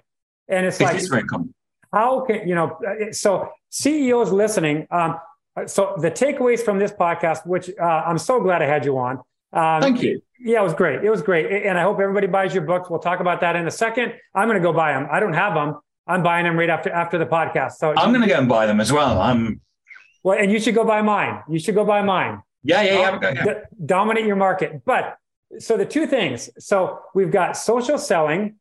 And 0.48 0.66
it's 0.66 0.80
it 0.80 0.84
like, 0.84 1.08
very 1.08 1.24
common. 1.24 1.54
How 1.92 2.24
can 2.24 2.48
you 2.48 2.54
know? 2.54 2.78
So 3.12 3.50
CEOs 3.70 4.32
listening. 4.32 4.86
Um, 4.90 5.18
so 5.66 5.94
the 5.98 6.10
takeaways 6.10 6.60
from 6.60 6.78
this 6.78 6.92
podcast, 6.92 7.46
which 7.46 7.70
uh, 7.78 7.84
I'm 7.84 8.18
so 8.18 8.40
glad 8.40 8.62
I 8.62 8.66
had 8.66 8.86
you 8.86 8.96
on. 8.98 9.18
Um, 9.52 9.82
Thank 9.82 10.02
you. 10.02 10.22
Yeah, 10.40 10.60
it 10.60 10.64
was 10.64 10.74
great. 10.74 11.04
It 11.04 11.10
was 11.10 11.20
great, 11.22 11.64
and 11.66 11.78
I 11.78 11.82
hope 11.82 12.00
everybody 12.00 12.26
buys 12.26 12.54
your 12.54 12.64
books. 12.64 12.88
We'll 12.88 13.00
talk 13.00 13.20
about 13.20 13.40
that 13.42 13.54
in 13.54 13.66
a 13.66 13.70
second. 13.70 14.14
I'm 14.34 14.48
going 14.48 14.58
to 14.58 14.62
go 14.62 14.72
buy 14.72 14.92
them. 14.92 15.06
I 15.10 15.20
don't 15.20 15.34
have 15.34 15.54
them. 15.54 15.76
I'm 16.06 16.22
buying 16.22 16.44
them 16.44 16.58
right 16.58 16.70
after 16.70 16.90
after 16.90 17.18
the 17.18 17.26
podcast. 17.26 17.72
So 17.72 17.94
I'm 17.96 18.10
going 18.10 18.22
to 18.22 18.28
go 18.28 18.38
and 18.38 18.48
buy 18.48 18.66
them 18.66 18.80
as 18.80 18.92
well. 18.92 19.20
I'm. 19.20 19.60
Well, 20.22 20.38
and 20.38 20.52
you 20.52 20.60
should 20.60 20.74
go 20.74 20.84
buy 20.84 21.02
mine. 21.02 21.42
You 21.48 21.58
should 21.58 21.74
go 21.74 21.84
buy 21.84 22.02
mine. 22.02 22.42
Yeah, 22.62 22.82
yeah, 22.82 23.18
yeah. 23.20 23.44
yeah. 23.44 23.54
dominate 23.84 24.24
your 24.24 24.36
market. 24.36 24.84
But 24.84 25.18
so 25.58 25.76
the 25.76 25.86
two 25.86 26.06
things. 26.06 26.50
So 26.58 27.00
we've 27.14 27.30
got 27.30 27.56
social 27.56 27.98
selling, 27.98 28.56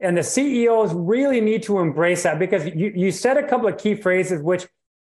and 0.00 0.16
the 0.16 0.22
CEOs 0.22 0.92
really 0.92 1.40
need 1.40 1.62
to 1.64 1.78
embrace 1.78 2.24
that 2.24 2.38
because 2.38 2.66
you 2.66 2.92
you 2.94 3.10
said 3.12 3.36
a 3.36 3.46
couple 3.46 3.68
of 3.68 3.78
key 3.78 3.94
phrases 3.94 4.42
which 4.42 4.66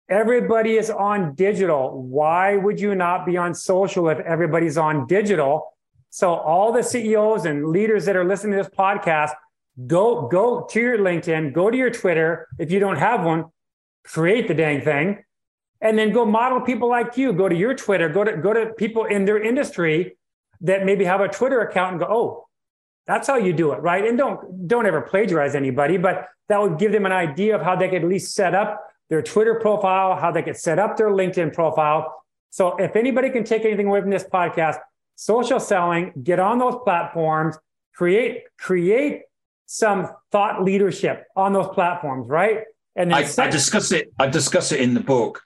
everybody 0.09 0.75
is 0.75 0.89
on 0.89 1.35
digital. 1.35 2.01
Why 2.01 2.55
would 2.55 2.79
you 2.79 2.95
not 2.95 3.25
be 3.25 3.37
on 3.37 3.53
social 3.53 4.09
if 4.09 4.19
everybody's 4.19 4.77
on 4.77 5.07
digital? 5.07 5.73
So 6.09 6.33
all 6.33 6.71
the 6.71 6.83
CEOs 6.83 7.45
and 7.45 7.69
leaders 7.69 8.05
that 8.05 8.15
are 8.15 8.23
listening 8.23 8.57
to 8.57 8.63
this 8.63 8.71
podcast 8.71 9.31
Go 9.87 10.27
go 10.27 10.67
to 10.69 10.79
your 10.79 10.99
LinkedIn, 10.99 11.53
go 11.53 11.71
to 11.71 11.77
your 11.77 11.89
Twitter. 11.89 12.47
If 12.59 12.71
you 12.71 12.79
don't 12.79 12.97
have 12.97 13.23
one, 13.23 13.45
create 14.03 14.47
the 14.47 14.53
dang 14.53 14.81
thing, 14.81 15.23
and 15.81 15.97
then 15.97 16.11
go 16.11 16.25
model 16.25 16.61
people 16.61 16.89
like 16.89 17.17
you. 17.17 17.33
Go 17.33 17.49
to 17.49 17.55
your 17.55 17.73
Twitter. 17.73 18.07
Go 18.09 18.23
to 18.23 18.37
go 18.37 18.53
to 18.53 18.73
people 18.73 19.05
in 19.05 19.25
their 19.25 19.41
industry 19.41 20.17
that 20.61 20.85
maybe 20.85 21.05
have 21.05 21.21
a 21.21 21.27
Twitter 21.27 21.61
account 21.61 21.93
and 21.93 21.99
go, 21.99 22.07
oh, 22.09 22.47
that's 23.07 23.27
how 23.27 23.35
you 23.35 23.51
do 23.51 23.71
it, 23.73 23.77
right? 23.77 24.05
And 24.05 24.17
don't 24.17 24.67
don't 24.67 24.85
ever 24.85 25.01
plagiarize 25.01 25.55
anybody, 25.55 25.97
but 25.97 26.27
that 26.49 26.61
would 26.61 26.77
give 26.77 26.91
them 26.91 27.05
an 27.05 27.11
idea 27.11 27.55
of 27.55 27.61
how 27.61 27.75
they 27.75 27.89
could 27.89 28.03
at 28.03 28.07
least 28.07 28.35
set 28.35 28.53
up 28.53 28.79
their 29.09 29.21
Twitter 29.21 29.55
profile, 29.55 30.15
how 30.15 30.31
they 30.31 30.41
could 30.41 30.57
set 30.57 30.79
up 30.79 30.97
their 30.97 31.09
LinkedIn 31.09 31.53
profile. 31.53 32.23
So 32.49 32.77
if 32.77 32.95
anybody 32.95 33.29
can 33.29 33.43
take 33.43 33.65
anything 33.65 33.87
away 33.87 34.01
from 34.01 34.11
this 34.11 34.23
podcast, 34.23 34.77
social 35.15 35.59
selling, 35.59 36.13
get 36.23 36.39
on 36.39 36.59
those 36.59 36.75
platforms, 36.83 37.57
create 37.95 38.43
create 38.57 39.23
some 39.73 40.07
thought 40.31 40.63
leadership 40.63 41.25
on 41.35 41.51
those 41.51 41.67
platforms, 41.73 42.29
right? 42.29 42.59
And 42.95 43.11
I, 43.11 43.27
I, 43.39 43.49
discuss 43.49 43.91
it. 43.91 44.13
I 44.19 44.27
discuss 44.27 44.71
it 44.71 44.79
in 44.79 44.93
the 44.93 44.99
book. 44.99 45.41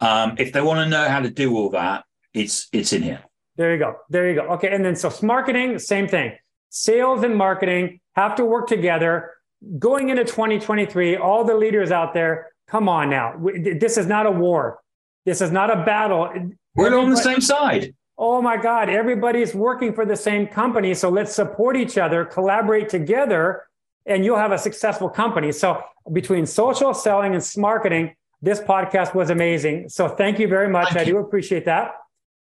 Um, 0.00 0.34
if 0.38 0.52
they 0.52 0.60
want 0.60 0.80
to 0.80 0.86
know 0.90 1.08
how 1.08 1.20
to 1.20 1.30
do 1.30 1.56
all 1.56 1.70
that, 1.70 2.04
it's 2.34 2.68
it's 2.74 2.92
in 2.92 3.02
here. 3.02 3.24
There 3.56 3.72
you 3.72 3.78
go. 3.78 3.96
There 4.10 4.28
you 4.28 4.34
go. 4.34 4.42
Okay, 4.56 4.68
and 4.68 4.84
then 4.84 4.94
so 4.94 5.10
marketing, 5.22 5.78
same 5.78 6.06
thing. 6.06 6.32
Sales 6.68 7.24
and 7.24 7.34
marketing 7.34 8.00
have 8.16 8.34
to 8.34 8.44
work 8.44 8.66
together. 8.68 9.32
Going 9.78 10.10
into 10.10 10.24
2023, 10.24 11.16
all 11.16 11.42
the 11.42 11.54
leaders 11.54 11.90
out 11.90 12.12
there, 12.12 12.48
come 12.68 12.86
on 12.86 13.08
now. 13.08 13.32
This 13.80 13.96
is 13.96 14.06
not 14.06 14.26
a 14.26 14.30
war. 14.30 14.78
This 15.24 15.40
is 15.40 15.50
not 15.50 15.70
a 15.70 15.84
battle. 15.84 16.30
We're 16.74 16.98
on 16.98 17.08
the 17.08 17.16
same 17.16 17.40
side 17.40 17.94
oh 18.18 18.42
my 18.42 18.56
God, 18.56 18.90
everybody's 18.90 19.54
working 19.54 19.94
for 19.94 20.04
the 20.04 20.16
same 20.16 20.48
company. 20.48 20.92
So 20.92 21.08
let's 21.08 21.32
support 21.32 21.76
each 21.76 21.96
other, 21.96 22.24
collaborate 22.24 22.88
together, 22.88 23.68
and 24.06 24.24
you'll 24.24 24.38
have 24.38 24.50
a 24.50 24.58
successful 24.58 25.08
company. 25.08 25.52
So 25.52 25.80
between 26.12 26.44
social 26.44 26.92
selling 26.92 27.34
and 27.34 27.52
marketing, 27.56 28.16
this 28.42 28.60
podcast 28.60 29.14
was 29.14 29.30
amazing. 29.30 29.88
So 29.88 30.08
thank 30.08 30.38
you 30.38 30.48
very 30.48 30.68
much. 30.68 30.88
Thank 30.88 30.98
I 30.98 31.02
you. 31.02 31.14
do 31.14 31.18
appreciate 31.18 31.64
that. 31.66 31.92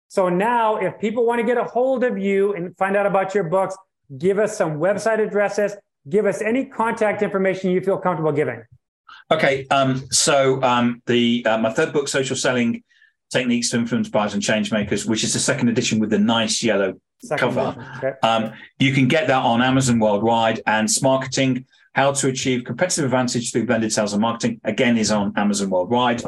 So 0.09 0.30
now, 0.30 0.78
if 0.78 0.97
people 0.99 1.25
want 1.25 1.41
to 1.41 1.45
get 1.45 1.57
a 1.57 1.65
hold 1.65 2.03
of 2.03 2.17
you 2.17 2.53
and 2.53 2.75
find 2.78 2.95
out 2.95 3.05
about 3.05 3.36
your 3.36 3.43
books, 3.43 3.75
give 4.17 4.39
us 4.39 4.57
some 4.57 4.80
website 4.80 5.19
addresses, 5.19 5.75
give 6.09 6.25
us 6.25 6.41
any 6.41 6.65
contact 6.65 7.21
information 7.21 7.71
you 7.71 7.82
feel 7.82 7.97
comfortable 7.97 8.32
giving. 8.32 8.63
Okay. 9.30 9.67
Um, 9.69 10.07
so 10.09 10.61
um, 10.63 11.01
the 11.07 11.45
uh, 11.45 11.57
my 11.57 11.73
third 11.73 11.91
book, 11.91 12.07
Social 12.07 12.38
Selling 12.38 12.84
Techniques 13.30 13.69
to 13.71 13.78
Influence 13.78 14.09
Buyers 14.09 14.34
and 14.34 14.41
Changemakers, 14.41 15.07
which 15.07 15.23
is 15.23 15.34
the 15.34 15.39
second 15.39 15.69
edition 15.69 15.99
with 15.99 16.09
the 16.09 16.19
nice 16.19 16.63
yellow 16.63 16.99
second 17.21 17.53
cover. 17.53 17.91
Okay. 17.97 18.13
Um, 18.23 18.53
you 18.80 18.93
can 18.93 19.07
get 19.07 19.28
that 19.28 19.43
on 19.43 19.61
Amazon 19.61 19.99
worldwide. 19.99 20.61
And 20.65 20.88
Smarketing, 20.88 21.65
How 21.93 22.13
to 22.13 22.28
Achieve 22.30 22.63
Competitive 22.63 23.05
Advantage 23.05 23.51
Through 23.51 23.65
Blended 23.65 23.91
Sales 23.91 24.13
and 24.13 24.21
Marketing, 24.21 24.61
again, 24.63 24.97
is 24.97 25.11
on 25.11 25.34
Amazon 25.36 25.69
worldwide. 25.69 26.23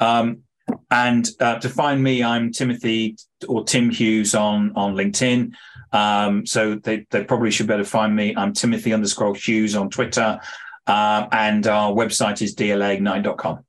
Um, 0.00 0.42
and 0.90 1.28
uh, 1.40 1.58
to 1.58 1.68
find 1.68 2.02
me, 2.02 2.22
I'm 2.22 2.52
Timothy 2.52 3.16
or 3.46 3.64
Tim 3.64 3.90
Hughes 3.90 4.34
on, 4.34 4.72
on 4.74 4.94
LinkedIn. 4.94 5.52
Um, 5.92 6.46
so 6.46 6.74
they, 6.76 7.06
they 7.10 7.24
probably 7.24 7.50
should 7.50 7.66
better 7.66 7.84
find 7.84 8.14
me. 8.14 8.34
I'm 8.36 8.52
Timothy 8.52 8.92
underscore 8.92 9.34
Hughes 9.34 9.74
on 9.74 9.90
Twitter. 9.90 10.40
Um, 10.86 11.28
and 11.32 11.66
our 11.66 11.92
website 11.92 12.40
is 12.40 12.54
dlaignite.com. 12.54 13.64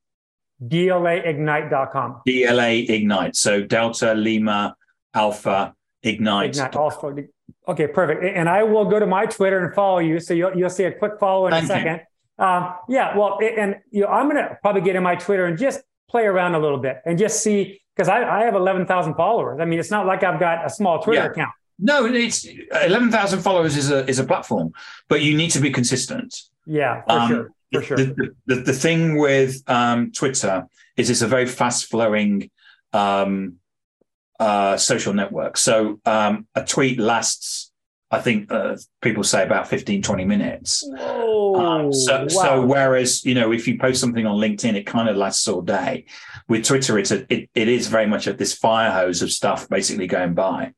DLAignite.com. 0.63 2.21
DLA 2.27 2.89
Ignite. 2.89 3.35
So 3.35 3.61
Delta, 3.61 4.13
Lima, 4.13 4.75
Alpha, 5.13 5.73
Ignite. 6.03 6.51
Ignite. 6.51 6.75
Also, 6.75 7.15
okay, 7.67 7.87
perfect. 7.87 8.23
And 8.23 8.49
I 8.49 8.63
will 8.63 8.85
go 8.85 8.99
to 8.99 9.07
my 9.07 9.25
Twitter 9.25 9.63
and 9.63 9.73
follow 9.73 9.99
you. 9.99 10.19
So 10.19 10.33
you'll, 10.33 10.57
you'll 10.57 10.69
see 10.69 10.83
a 10.83 10.91
quick 10.91 11.13
follow 11.19 11.47
in 11.47 11.51
Thank 11.51 11.65
a 11.65 11.67
second. 11.67 12.01
Um, 12.37 12.73
yeah, 12.87 13.17
well, 13.17 13.37
and 13.41 13.75
you 13.91 14.01
know, 14.01 14.07
I'm 14.07 14.29
going 14.29 14.41
to 14.41 14.57
probably 14.61 14.81
get 14.81 14.95
in 14.95 15.03
my 15.03 15.15
Twitter 15.15 15.45
and 15.45 15.57
just 15.57 15.81
play 16.09 16.23
around 16.23 16.55
a 16.55 16.59
little 16.59 16.77
bit 16.77 17.01
and 17.05 17.17
just 17.17 17.43
see 17.43 17.81
because 17.95 18.07
I, 18.07 18.23
I, 18.23 18.45
have 18.45 18.55
11,000 18.55 19.15
followers. 19.15 19.59
I 19.59 19.65
mean, 19.65 19.77
it's 19.77 19.91
not 19.91 20.05
like 20.05 20.23
I've 20.23 20.39
got 20.39 20.65
a 20.65 20.69
small 20.69 21.03
Twitter 21.03 21.21
yeah. 21.21 21.31
account. 21.31 21.51
No, 21.77 22.05
it's 22.05 22.45
11,000 22.45 23.41
followers 23.41 23.75
is 23.75 23.91
a 23.91 24.05
is 24.07 24.19
a 24.19 24.23
platform, 24.23 24.71
but 25.09 25.21
you 25.21 25.35
need 25.35 25.51
to 25.51 25.59
be 25.59 25.69
consistent. 25.69 26.43
Yeah, 26.65 27.03
for 27.03 27.11
um, 27.11 27.27
sure 27.27 27.51
for 27.71 27.81
sure. 27.81 27.97
The, 27.97 28.35
the, 28.45 28.55
the 28.55 28.73
thing 28.73 29.17
with 29.17 29.61
um, 29.67 30.11
Twitter 30.11 30.65
is 30.97 31.09
it's 31.09 31.21
a 31.21 31.27
very 31.27 31.45
fast 31.45 31.85
flowing 31.85 32.49
um, 32.93 33.55
uh, 34.39 34.77
social 34.77 35.13
network. 35.13 35.57
So 35.57 35.99
um, 36.05 36.47
a 36.55 36.63
tweet 36.63 36.99
lasts, 36.99 37.71
I 38.11 38.19
think 38.19 38.51
uh, 38.51 38.77
people 39.01 39.23
say 39.23 39.43
about 39.43 39.67
15, 39.67 40.01
20 40.01 40.25
minutes. 40.25 40.83
Um, 40.89 41.93
so, 41.93 42.21
wow. 42.21 42.27
so 42.27 42.65
whereas, 42.65 43.23
you 43.23 43.35
know, 43.35 43.51
if 43.51 43.67
you 43.67 43.77
post 43.77 44.01
something 44.01 44.25
on 44.25 44.37
LinkedIn, 44.37 44.75
it 44.75 44.85
kind 44.85 45.09
of 45.09 45.15
lasts 45.15 45.47
all 45.47 45.61
day. 45.61 46.05
With 46.47 46.65
Twitter, 46.65 46.97
it's 46.97 47.11
a, 47.11 47.31
it, 47.31 47.49
it 47.53 47.67
is 47.67 47.87
very 47.87 48.07
much 48.07 48.27
at 48.27 48.37
this 48.37 48.53
fire 48.53 48.91
hose 48.91 49.21
of 49.21 49.31
stuff 49.31 49.69
basically 49.69 50.07
going 50.07 50.33
by. 50.33 50.73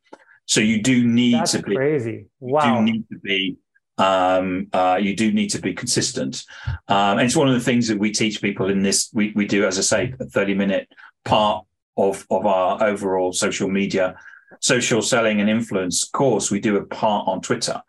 So 0.46 0.60
you 0.60 0.82
do 0.82 1.08
need 1.08 1.36
That's 1.36 1.54
to 1.54 1.62
be 1.62 1.76
crazy. 1.76 2.26
Wow. 2.40 2.80
You 2.80 2.86
do 2.86 2.92
need 2.92 3.10
to 3.10 3.20
be 3.20 3.58
um, 4.02 4.68
uh, 4.74 4.98
you 5.00 5.16
do 5.16 5.32
need 5.32 5.50
to 5.50 5.60
be 5.60 5.74
consistent. 5.74 6.44
Um, 6.88 7.20
and 7.20 7.22
it's 7.22 7.36
one 7.36 7.48
of 7.48 7.54
the 7.54 7.60
things 7.60 7.88
that 7.88 8.00
we 8.00 8.12
teach 8.12 8.42
people 8.42 8.70
in 8.70 8.82
this. 8.82 9.10
We, 9.14 9.32
we 9.36 9.46
do, 9.46 9.66
as 9.66 9.78
I 9.78 9.82
say, 9.82 10.16
a 10.20 10.26
30 10.26 10.56
minute 10.56 10.92
part 11.24 11.66
of, 11.96 12.26
of 12.32 12.48
our 12.48 12.84
overall 12.84 13.32
social 13.32 13.70
media, 13.70 14.16
social 14.60 15.04
selling 15.04 15.40
and 15.40 15.50
influence 15.50 16.04
course. 16.04 16.50
We 16.50 16.60
do 16.60 16.78
a 16.78 16.86
part 16.86 17.28
on 17.28 17.42
Twitter, 17.42 17.82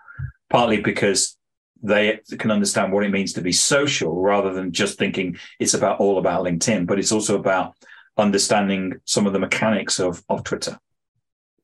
partly 0.51 0.83
because 0.83 1.39
they 1.83 2.21
can 2.39 2.51
understand 2.51 2.93
what 2.93 3.05
it 3.05 3.11
means 3.11 3.33
to 3.33 3.41
be 3.41 3.53
social 3.53 4.21
rather 4.21 4.53
than 4.53 4.71
just 4.71 4.99
thinking 4.99 5.39
it's 5.59 5.75
about 5.75 5.99
all 5.99 6.19
about 6.19 6.45
LinkedIn, 6.45 6.87
but 6.87 6.99
it's 6.99 7.11
also 7.11 7.39
about 7.39 7.75
understanding 8.19 9.01
some 9.07 9.27
of 9.27 9.33
the 9.33 9.39
mechanics 9.39 9.99
of, 9.99 10.23
of 10.29 10.45
Twitter. 10.45 10.79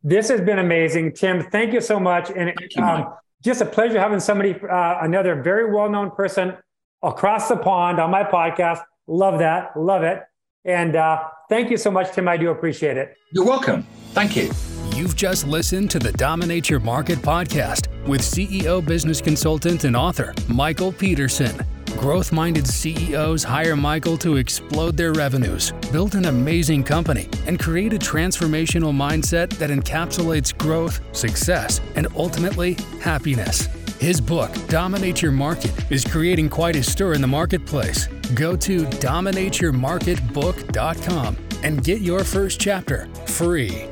This 0.02 0.28
has 0.30 0.40
been 0.40 0.58
amazing, 0.58 1.12
Tim. 1.12 1.42
Thank 1.50 1.74
you 1.74 1.82
so 1.82 2.00
much. 2.00 2.30
And 2.30 2.54
you, 2.70 2.82
um, 2.82 3.12
just 3.42 3.60
a 3.60 3.66
pleasure 3.66 3.98
having 3.98 4.20
somebody, 4.20 4.54
uh, 4.54 4.98
another 5.00 5.40
very 5.40 5.72
well 5.72 5.88
known 5.88 6.10
person 6.10 6.56
across 7.02 7.48
the 7.48 7.56
pond 7.56 8.00
on 8.00 8.10
my 8.10 8.24
podcast. 8.24 8.82
Love 9.06 9.38
that. 9.38 9.76
Love 9.76 10.02
it. 10.02 10.22
And 10.64 10.96
uh, 10.96 11.24
thank 11.48 11.70
you 11.70 11.76
so 11.76 11.90
much, 11.90 12.12
Tim. 12.12 12.28
I 12.28 12.36
do 12.36 12.50
appreciate 12.50 12.96
it. 12.96 13.14
You're 13.32 13.46
welcome. 13.46 13.86
Thank 14.12 14.36
you. 14.36 14.50
You've 14.96 15.14
just 15.14 15.46
listened 15.46 15.90
to 15.92 15.98
the 15.98 16.12
Dominate 16.12 16.68
Your 16.68 16.80
Market 16.80 17.18
podcast 17.20 17.86
with 18.08 18.20
CEO, 18.20 18.84
business 18.84 19.20
consultant, 19.20 19.84
and 19.84 19.96
author 19.96 20.34
Michael 20.48 20.92
Peterson. 20.92 21.77
Growth 21.98 22.30
minded 22.30 22.66
CEOs 22.66 23.42
hire 23.42 23.74
Michael 23.74 24.16
to 24.18 24.36
explode 24.36 24.96
their 24.96 25.12
revenues, 25.12 25.72
build 25.90 26.14
an 26.14 26.26
amazing 26.26 26.84
company, 26.84 27.28
and 27.48 27.58
create 27.58 27.92
a 27.92 27.98
transformational 27.98 28.94
mindset 28.94 29.50
that 29.54 29.70
encapsulates 29.70 30.56
growth, 30.56 31.00
success, 31.10 31.80
and 31.96 32.06
ultimately 32.14 32.74
happiness. 33.00 33.62
His 33.98 34.20
book, 34.20 34.52
Dominate 34.68 35.22
Your 35.22 35.32
Market, 35.32 35.72
is 35.90 36.04
creating 36.04 36.50
quite 36.50 36.76
a 36.76 36.84
stir 36.84 37.14
in 37.14 37.20
the 37.20 37.26
marketplace. 37.26 38.06
Go 38.36 38.54
to 38.54 38.84
dominateyourmarketbook.com 38.84 41.36
and 41.64 41.82
get 41.82 42.00
your 42.00 42.22
first 42.22 42.60
chapter 42.60 43.08
free. 43.26 43.88